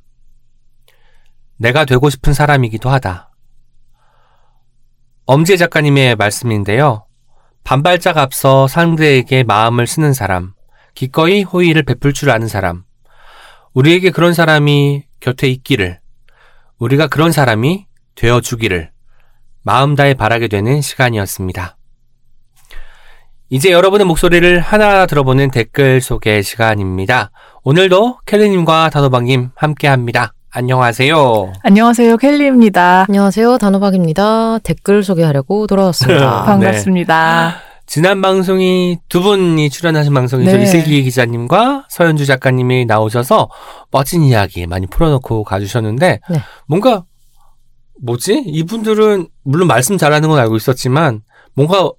[1.58, 3.30] 내가 되고 싶은 사람이기도 하다.
[5.28, 7.06] 엄지혜 작가님의 말씀인데요.
[7.64, 10.54] 반발짝 앞서 상대에게 마음을 쓰는 사람,
[10.96, 12.84] 기꺼이 호의를 베풀 줄 아는 사람,
[13.74, 16.00] 우리에게 그런 사람이 곁에 있기를,
[16.80, 18.92] 우리가 그런 사람이 되어 주기를
[19.62, 21.78] 마음 다해 바라게 되는 시간이었습니다.
[23.54, 27.32] 이제 여러분의 목소리를 하나 들어보는 댓글 소개 시간입니다.
[27.66, 30.34] 오늘도 켈리님과 단호박님 함께 합니다.
[30.52, 31.52] 안녕하세요.
[31.62, 33.08] 안녕하세요, 켈리입니다.
[33.10, 33.58] 안녕하세요.
[33.58, 34.60] 단호박입니다.
[34.60, 36.46] 댓글 소개하려고 돌아왔습니다.
[36.48, 37.56] 반갑습니다.
[37.88, 40.56] 지난 방송이 두 분이 출연하신 방송이죠.
[40.56, 40.64] 네.
[40.64, 43.50] 이슬기 기자님과 서현주 작가님이 나오셔서
[43.92, 46.42] 멋진 이야기 많이 풀어놓고 가주셨는데 네.
[46.68, 47.04] 뭔가
[48.02, 48.44] 뭐지?
[48.46, 51.20] 이분들은 물론 말씀 잘하는 건 알고 있었지만
[51.54, 51.92] 뭔가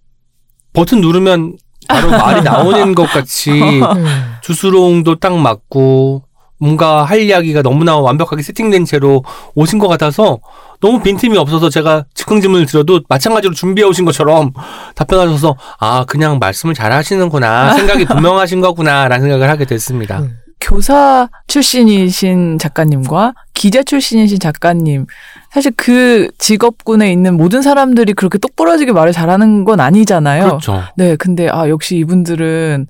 [0.72, 1.56] 버튼 누르면
[1.88, 3.50] 바로 말이 나오는 것 같이
[3.82, 4.36] 음.
[4.42, 6.22] 주스롱도 딱 맞고
[6.58, 9.24] 뭔가 할 이야기가 너무나 완벽하게 세팅된 채로
[9.54, 10.38] 오신 것 같아서
[10.80, 14.52] 너무 빈틈이 없어서 제가 즉흥 질문을 드려도 마찬가지로 준비해 오신 것처럼
[14.94, 20.20] 답변하셔서 아 그냥 말씀을 잘 하시는구나 생각이 분명하신 거구나라는 생각을 하게 됐습니다.
[20.20, 20.38] 음.
[20.60, 25.06] 교사 출신이신 작가님과 기자 출신이신 작가님.
[25.52, 30.44] 사실 그 직업군에 있는 모든 사람들이 그렇게 똑부러지게 말을 잘하는 건 아니잖아요.
[30.44, 30.82] 그렇죠.
[30.96, 32.86] 네, 근데 아, 역시 이분들은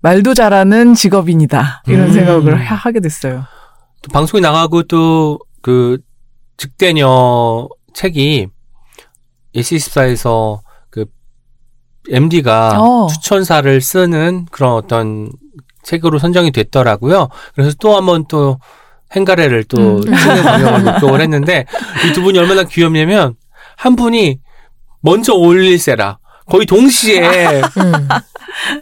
[0.00, 1.82] 말도 잘하는 직업인이다.
[1.88, 2.12] 이런 음.
[2.12, 3.44] 생각을 하- 하게 됐어요.
[4.02, 5.96] 또 방송이 나가고 또 그
[6.58, 8.48] 직대녀 책이
[9.54, 10.60] 예시24에서
[10.90, 11.06] 그
[12.10, 13.06] MD가 어.
[13.06, 15.30] 추천사를 쓰는 그런 어떤
[15.82, 17.28] 책으로 선정이 됐더라고요.
[17.54, 18.58] 그래서 또 한번 또
[19.16, 20.02] 행가래를 또 음.
[20.02, 21.66] 쓰는 방향을 목적을 했는데
[22.08, 23.34] 이 두 분이 얼마나 귀엽냐면
[23.76, 24.38] 한 분이
[25.00, 27.22] 먼저 올릴세라 거의 동시에
[27.78, 28.08] 음.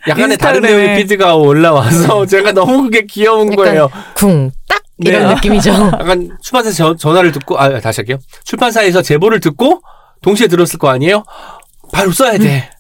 [0.09, 0.61] 약간의 다른.
[0.63, 3.89] 내용의 피드가 올라와서 제가 너무 그게 귀여운 거예요.
[4.15, 4.83] 쿵, 딱!
[4.99, 5.35] 이런 네.
[5.35, 5.71] 느낌이죠.
[6.01, 8.19] 약간 출판사에서 전- 전화를 듣고 아 다시 할게요.
[8.45, 9.81] 출판사에서 제보를 듣고
[10.23, 11.25] 동시에 들었을 거 아니에요?
[11.93, 12.71] 바로 써야 돼.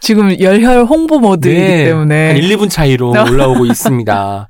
[0.00, 1.84] 지금 열혈 홍보 모드이기 네.
[1.86, 2.28] 때문에.
[2.28, 4.48] 한 1, 2분 차이로 올라오고 있습니다.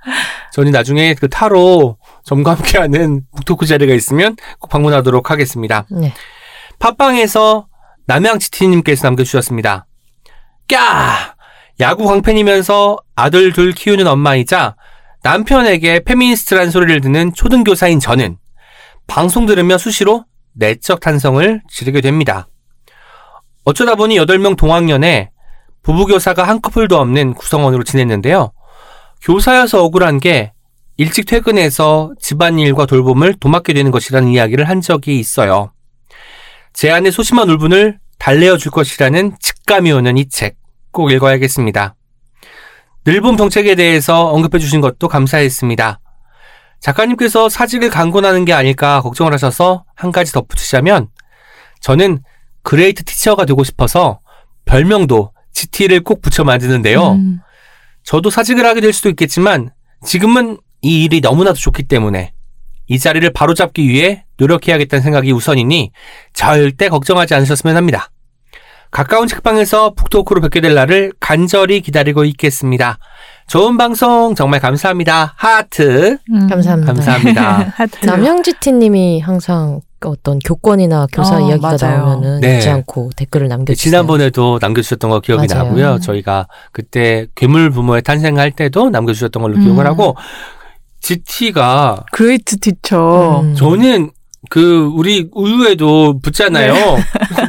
[0.52, 5.86] 저는 나중에 그 타로 점과 함께하는 북토크 자리가 있으면 꼭 방문하도록 하겠습니다.
[5.90, 6.12] 네.
[6.78, 7.66] 팟빵에서
[8.06, 9.86] 남양치티님께서 남겨주셨습니다.
[10.68, 11.34] 까!
[11.80, 14.76] 야구 광팬이면서 아들 둘 키우는 엄마이자
[15.22, 18.36] 남편에게 페미니스트란 소리를 듣는 초등교사인 저는
[19.06, 22.48] 방송 들으며 수시로 내적 탄성을 지르게 됩니다.
[23.64, 25.30] 어쩌다 보니 8명 동학년에
[25.82, 28.52] 부부교사가 한 커플도 없는 구성원으로 지냈는데요.
[29.22, 30.52] 교사여서 억울한 게
[30.96, 35.72] 일찍 퇴근해서 집안일과 돌봄을 도맡게 되는 것이라는 이야기를 한 적이 있어요.
[36.72, 40.62] 제 안의 소심한 울분을 달래어 줄 것이라는 직감이 오는 이 책
[40.92, 41.94] 꼭 읽어야겠습니다.
[43.04, 45.98] 늘봄 정책에 대해서 언급해 주신 것도 감사했습니다.
[46.80, 51.08] 작가님께서 사직을 강권하는 게 아닐까 걱정을 하셔서 한 가지 덧붙이자면
[51.80, 52.22] 저는
[52.62, 54.20] great teacher가 되고 싶어서
[54.66, 57.12] 별명도 GT를 꼭 붙여 만드는데요.
[57.12, 57.40] 음.
[58.04, 59.70] 저도 사직을 하게 될 수도 있겠지만
[60.04, 62.32] 지금은 이 일이 너무나도 좋기 때문에
[62.88, 65.92] 이 자리를 바로잡기 위해 노력해야겠다는 생각이 우선이니
[66.34, 68.10] 절대 걱정하지 않으셨으면 합니다.
[68.90, 72.98] 가까운 책방에서 북토크로 뵙게 될 날을 간절히 기다리고 있겠습니다.
[73.46, 75.32] 좋은 방송 정말 감사합니다.
[75.36, 76.46] 하트 음.
[76.48, 76.92] 감사합니다.
[76.92, 77.72] 감사합니다.
[77.74, 78.04] 하트.
[78.04, 81.96] 남영지티 님이 항상 어떤 교권이나 교사 어, 이야기가 맞아요.
[81.96, 82.58] 나오면은 네.
[82.58, 83.90] 잊지 않고 댓글을 남겨주세요.
[83.90, 85.64] 지난번에도 남겨주셨던 거 기억이 맞아요.
[85.64, 85.98] 나고요.
[86.00, 89.86] 저희가 그때 괴물 부모의 탄생할 때도 남겨주셨던 걸로 기억을 음.
[89.86, 90.16] 하고
[91.02, 93.42] GT가 Great teacher.
[93.42, 93.54] 음.
[93.54, 94.10] 저는
[94.50, 96.74] 그 우리 우유에도 붙잖아요.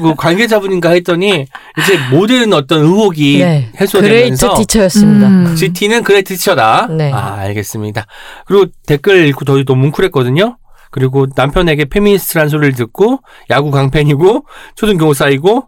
[0.02, 1.46] 그 관계자분인가 했더니
[1.80, 3.70] 이제 모든 어떤 의혹이 네.
[3.72, 5.28] great 해소되면서 teacher였습니다.
[5.28, 5.56] 음.
[5.56, 6.88] GT는 great teacher다.
[6.92, 7.12] 네.
[7.12, 8.06] 아 알겠습니다.
[8.46, 10.58] 그리고 댓글 읽고 저희 너무 뭉클했거든요.
[10.92, 13.20] 그리고 남편에게 페미니스트란 소리를 듣고
[13.50, 15.64] 야구 광팬이고 초등교사이고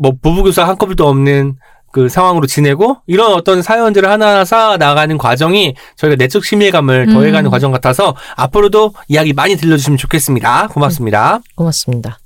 [0.00, 1.56] 뭐 부부교사 한꺼풀도 없는
[1.92, 7.14] 그 상황으로 지내고 이런 어떤 사연들을 하나하나 쌓아 나가는 과정이 저희가 내적 친밀감을 음.
[7.14, 10.68] 더해가는 과정 같아서 앞으로도 이야기 많이 들려주시면 좋겠습니다.
[10.68, 11.40] 고맙습니다.
[11.54, 12.18] 고맙습니다.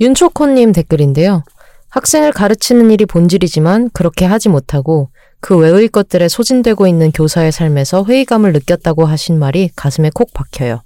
[0.00, 1.42] 윤초코님 댓글인데요.
[1.88, 5.08] 학생을 가르치는 일이 본질이지만 그렇게 하지 못하고
[5.40, 10.82] 그 외의 것들에 소진되고 있는 교사의 삶에서 회의감을 느꼈다고 하신 말이 가슴에 콕 박혀요.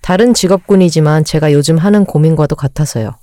[0.00, 3.16] 다른 직업군이지만 제가 요즘 하는 고민과도 같아서요.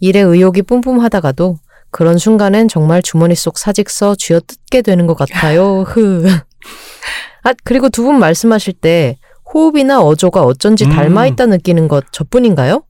[0.00, 1.58] 일에 의욕이 뿜뿜하다가도
[1.94, 5.82] 그런 순간엔 정말 주머니 속 사직서 쥐어뜯게 되는 것 같아요.
[5.86, 6.26] 흐.
[7.44, 9.16] 아, 그리고 두 분 말씀하실 때
[9.54, 10.90] 호흡이나 어조가 어쩐지 음.
[10.90, 12.82] 닮아있다 느끼는 것 저뿐인가요?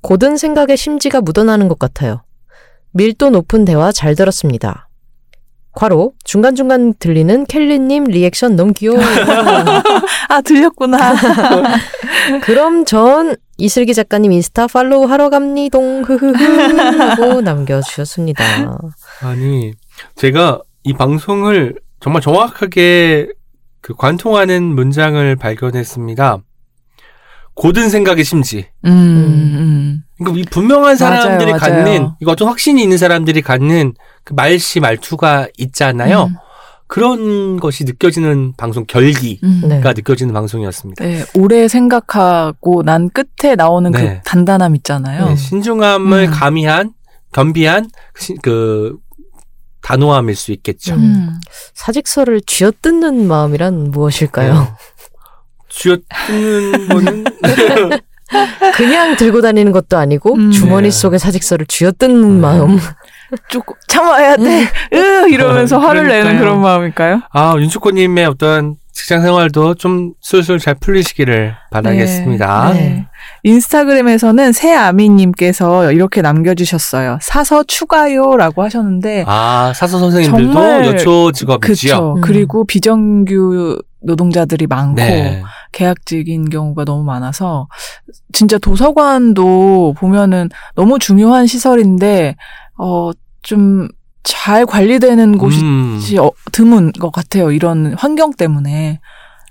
[0.00, 2.22] 고든 생각에 심지가 묻어나는 것 같아요.
[2.92, 4.87] 밀도 높은 대화 잘 들었습니다.
[5.78, 9.04] 괄호 중간중간 들리는 켈리님 리액션 너무 귀여워요.
[10.28, 11.14] 아 들렸구나.
[12.42, 18.44] 그럼 전 이슬기 작가님 인스타 팔로우 하러 갑니동 흐흐흐 하고 남겨주셨습니다.
[19.22, 19.72] 아니
[20.16, 23.28] 제가 이 방송을 정말 정확하게
[23.80, 26.38] 그 관통하는 문장을 발견했습니다.
[27.54, 28.66] 고든 생각의 심지.
[28.84, 30.02] 음, 음.
[30.18, 31.84] 그러니까 이 분명한 사람들이 맞아요, 맞아요.
[31.84, 36.24] 갖는 이거 어떤 확신이 있는 사람들이 갖는 그 말씨 말투가 있잖아요.
[36.24, 36.34] 음.
[36.86, 39.60] 그런 것이 느껴지는 방송 결기가 음.
[39.68, 39.80] 네.
[39.84, 41.04] 느껴지는 방송이었습니다.
[41.04, 44.00] 네, 오래 생각하고 난 끝에 나오는 네.
[44.16, 45.26] 그 단단함 있잖아요.
[45.28, 46.30] 네, 신중함을 음.
[46.30, 46.92] 가미한
[47.32, 48.96] 겸비한 시- 그
[49.82, 50.94] 단호함일 수 있겠죠.
[50.94, 50.98] 음.
[51.28, 51.40] 음.
[51.74, 54.54] 사직서를 쥐어뜯는 마음이란 무엇일까요?
[54.54, 54.68] 네.
[55.68, 57.24] 쥐어뜯는 거는
[58.74, 60.50] 그냥 들고 다니는 것도 아니고 음.
[60.50, 60.90] 주머니 네.
[60.90, 62.40] 속에 사직서를 쥐어뜯는 네.
[62.40, 62.78] 마음.
[63.48, 64.64] 조금 참아야 돼.
[64.94, 66.38] 으 이러면서 화를 내는 그러니까요.
[66.38, 67.20] 그런 마음일까요?
[67.32, 72.72] 아 윤축호님의 어떤 직장 생활도 좀 술술 잘 풀리시기를 바라겠습니다.
[72.72, 73.06] 네.
[73.44, 77.18] 인스타그램에서는 새아미님께서 이렇게 남겨주셨어요.
[77.20, 81.92] 사서 추가요라고 하셨는데 아 사서 선생님들도 여초 직업이지요.
[81.92, 82.14] 그쵸.
[82.16, 82.20] 음.
[82.20, 85.42] 그리고 비정규 노동자들이 많고 네.
[85.72, 87.68] 계약직인 경우가 너무 많아서
[88.32, 92.36] 진짜 도서관도 보면은 너무 중요한 시설인데
[92.76, 93.88] 어좀
[94.22, 96.00] 잘 관리되는 곳이 음.
[96.20, 97.50] 어, 드문 것 같아요.
[97.50, 99.00] 이런 환경 때문에.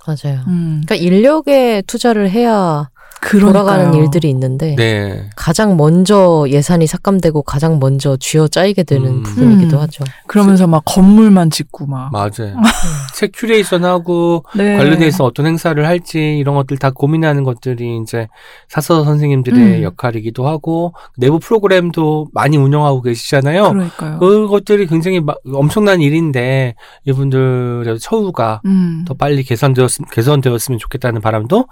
[0.05, 0.41] 맞아요.
[0.47, 2.89] 음, 그러니까 인력에 투자를 해야
[3.21, 3.51] 그러니까요.
[3.53, 5.29] 돌아가는 일들이 있는데 네.
[5.35, 9.23] 가장 먼저 예산이 삭감되고 가장 먼저 쥐어 짜이게 되는 음.
[9.23, 9.81] 부분이기도 음.
[9.81, 10.03] 하죠.
[10.27, 12.11] 그러면서 막 건물만 짓고 막.
[12.11, 12.55] 맞아요.
[13.15, 14.77] 책 큐레이션하고 네.
[14.77, 18.27] 관련해서 어떤 행사를 할지 이런 것들 다 고민하는 것들이 이제
[18.69, 19.83] 사서 선생님들의 음.
[19.83, 23.69] 역할이기도 하고 내부 프로그램도 많이 운영하고 계시잖아요.
[23.71, 24.19] 그러니까요.
[24.19, 26.75] 그것들이 굉장히 마- 엄청난 일인데
[27.05, 29.03] 이분들의 처우가 음.
[29.07, 31.65] 더 빨리 개선되었, 개선되었으면 좋겠다는 바람도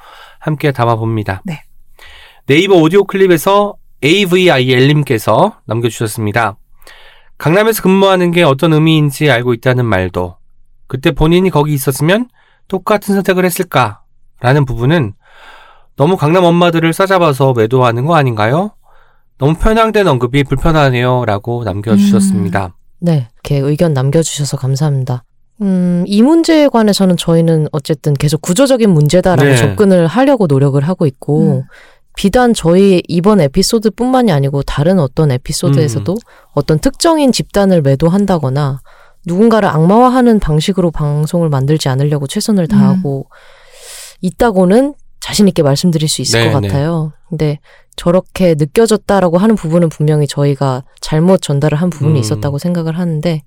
[0.45, 1.41] 함께 담아봅니다.
[1.43, 1.63] 네.
[2.45, 3.73] 네이버 오디오 클립에서
[4.03, 6.57] AVIL님께서 남겨주셨습니다.
[7.39, 10.37] 강남에서 근무하는 게 어떤 의미인지 알고 있다는 말도
[10.85, 12.29] 그때 본인이 거기 있었으면
[12.67, 14.03] 똑같은 선택을 했을까?
[14.39, 15.13] 라는 부분은
[15.95, 18.71] 너무 강남 엄마들을 싸잡아서 매도하는 거 아닌가요?
[19.39, 21.25] 너무 편향된 언급이 불편하네요.
[21.25, 22.75] 라고 남겨주셨습니다.
[22.99, 25.23] 네, 이렇게 의견 남겨주셔서 감사합니다.
[25.61, 29.55] 음, 이 문제에 관해서는 저희는 어쨌든 계속 구조적인 문제다라고 네.
[29.55, 31.63] 접근을 하려고 노력을 하고 있고, 음.
[32.17, 36.17] 비단 저희 이번 에피소드뿐만이 아니고 다른 어떤 에피소드에서도 음.
[36.53, 38.79] 어떤 특정인 집단을 매도한다거나
[39.25, 43.27] 누군가를 악마화하는 방식으로 방송을 만들지 않으려고 최선을 다하고
[44.21, 46.67] 있다고는 자신 있게 말씀드릴 수 있을 네, 것 네.
[46.67, 47.11] 같아요.
[47.27, 47.59] 근데
[47.95, 52.17] 저렇게 느껴졌다라고 하는 부분은 분명히 저희가 잘못 전달을 한 부분이 음.
[52.17, 53.41] 있었다고 생각을 하는데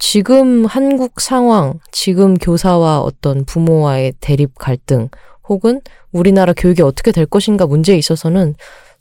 [0.00, 5.08] 지금 한국 상황, 지금 교사와 어떤 부모와의 대립 갈등
[5.48, 8.54] 혹은 우리나라 교육이 어떻게 될 것인가 문제에 있어서는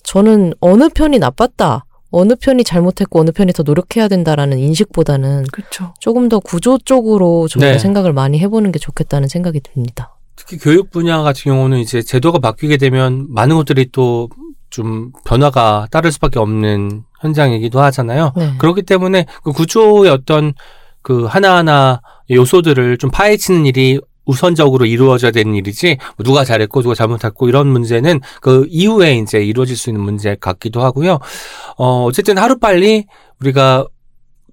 [0.03, 5.93] 저는 어느 편이 나빴다, 어느 편이 잘못했고 어느 편이 더 노력해야 된다라는 인식보다는 그렇죠.
[5.99, 7.79] 조금 더 구조 쪽으로 저희가 네.
[7.79, 10.17] 생각을 많이 해보는 게 좋겠다는 생각이 듭니다.
[10.35, 14.27] 특히 교육 분야 같은 경우는 이제 제도가 바뀌게 되면 많은 것들이 또
[14.69, 18.33] 좀 변화가 따를 수밖에 없는 현장이기도 하잖아요.
[18.35, 18.53] 네.
[18.57, 20.53] 그렇기 때문에 그 구조의 어떤
[21.01, 27.49] 그 하나하나 요소들을 좀 파헤치는 일이 우선적으로 이루어져야 되는 일이지 뭐 누가 잘했고 누가 잘못했고
[27.49, 31.17] 이런 문제는 그 이후에 이제 이루어질 수 있는 문제 같기도 하고요.
[31.77, 33.05] 어 어쨌든 하루 빨리
[33.41, 33.87] 우리가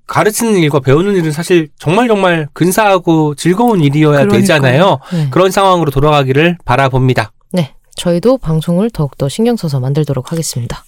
[0.06, 4.40] 가르치는 일과 배우는 일은 사실 정말 정말 근사하고 즐거운 일이어야 그러니까요.
[4.40, 4.98] 되잖아요.
[5.12, 5.28] 네.
[5.30, 7.32] 그런 상황으로 돌아가기를 바라봅니다.
[7.52, 10.84] 네, 저희도 방송을 더욱더 신경 써서 만들도록 하겠습니다.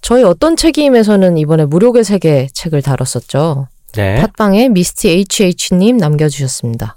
[0.00, 3.68] 저희 어떤 책임에서는 이번에 무료의 세계 책을 다뤘었죠.
[3.94, 4.20] 네.
[4.20, 6.96] 팟빵에 미스티 HH님 남겨주셨습니다.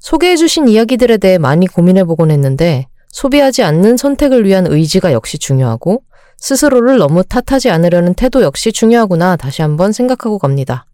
[0.00, 6.02] 소개해주신 이야기들에 대해 많이 고민해보곤 했는데 소비하지 않는 선택을 위한 의지가 역시 중요하고
[6.38, 10.86] 스스로를 너무 탓하지 않으려는 태도 역시 중요하구나 다시 한번 생각하고 갑니다.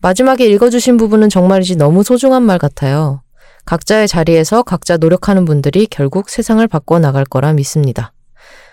[0.00, 3.22] 마지막에 읽어주신 부분은 정말이지 너무 소중한 말 같아요.
[3.66, 8.12] 각자의 자리에서 각자 노력하는 분들이 결국 세상을 바꿔 나갈 거라 믿습니다.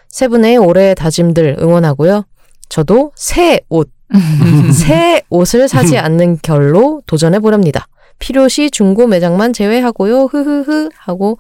[0.08, 2.24] 세 분의 올해의 다짐들 응원하고요.
[2.70, 3.90] 저도 새 옷,
[4.74, 7.88] 새 옷을 사지 않는 결로 도전해 보렵니다.
[8.20, 10.26] 필요시 중고 매장만 제외하고요.
[10.26, 11.38] 흐흐흐 하고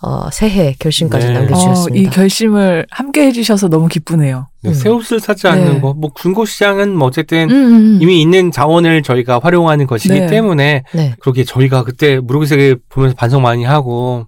[0.00, 1.32] 어, 새해 결심까지 네.
[1.32, 1.96] 어, 남겨주셨습니다.
[2.08, 4.48] 이 결심을 함께 해주셔서 너무 기쁘네요.
[4.62, 4.74] 네, 음.
[4.74, 5.80] 새 옷을 사지 않는 네.
[5.80, 5.94] 거.
[5.94, 7.98] 뭐 중고 시장은 뭐 어쨌든 음, 음.
[8.02, 10.26] 이미 있는 자원을 저희가 활용하는 것이기 네.
[10.26, 11.14] 때문에 네.
[11.20, 14.26] 그러게 저희가 그때 무르기세계 보면서 반성 많이 하고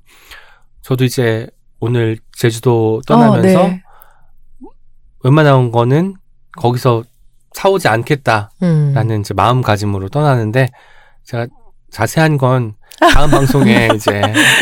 [0.81, 1.47] 저도 이제
[1.79, 3.83] 오늘 제주도 떠나면서 어, 네.
[5.25, 6.15] 웬만한 거는
[6.57, 7.05] 거기서
[7.57, 9.21] 사오지 않겠다라는 음.
[9.21, 10.69] 이제 마음가짐으로 떠나는데
[11.25, 11.47] 제가
[11.91, 12.75] 자세한 건
[13.15, 14.21] 다음 방송에 이제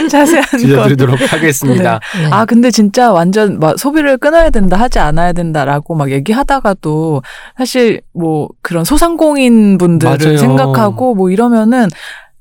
[0.09, 0.61] 자세한 건.
[0.61, 1.99] 들려드리도록 하겠습니다.
[2.16, 2.31] 네.
[2.31, 7.23] 아, 근데 진짜 완전 막 소비를 끊어야 된다, 하지 않아야 된다라고 막 얘기하다가도
[7.59, 10.37] 사실 뭐 그런 소상공인 분들을 맞아요.
[10.39, 11.89] 생각하고 뭐 이러면은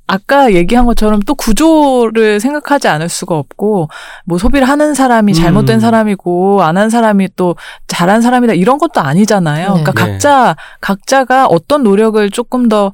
[0.05, 3.87] 아까 얘기한 것처럼 또 구조를 생각하지 않을 수가 없고
[4.25, 5.79] 뭐 소비를 하는 사람이 잘못된 음.
[5.79, 7.55] 사람이고 안 한 사람이 또
[7.87, 9.75] 잘한 사람이다 이런 것도 아니잖아요.
[9.75, 9.83] 네.
[9.83, 10.11] 그러니까 네.
[10.11, 12.91] 각자 각자가 어떤 노력을 조금 더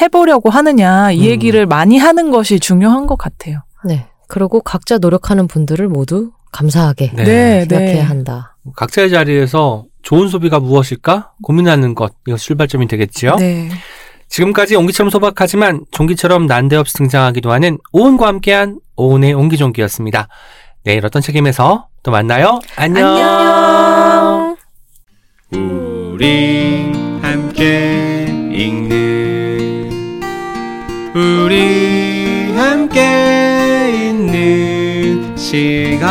[0.00, 1.24] 해보려고 하느냐 이 음.
[1.24, 3.62] 얘기를 많이 하는 것이 중요한 것 같아요.
[3.84, 4.06] 네.
[4.28, 7.24] 그리고 각자 노력하는 분들을 모두 감사하게 네.
[7.24, 8.00] 네, 생각해야 네.
[8.00, 8.56] 한다.
[8.76, 13.36] 각자의 자리에서 좋은 소비가 무엇일까 고민하는 것 이거 출발점이 되겠지요.
[13.36, 13.68] 네.
[14.28, 20.28] 지금까지 옹기처럼 소박하지만 종기처럼 난데없이 등장하기도 하는 오은과 함께한 오은의 옹기종기였습니다.
[20.84, 22.60] 내일 어떤 책임에서 또 만나요.
[22.76, 23.16] 안녕.
[23.16, 24.56] 안녕.
[25.52, 26.92] 우리
[27.22, 29.90] 함께 읽는
[31.14, 36.08] 우리 함께 있는 시간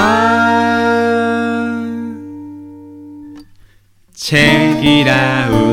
[4.14, 5.67] 책이라운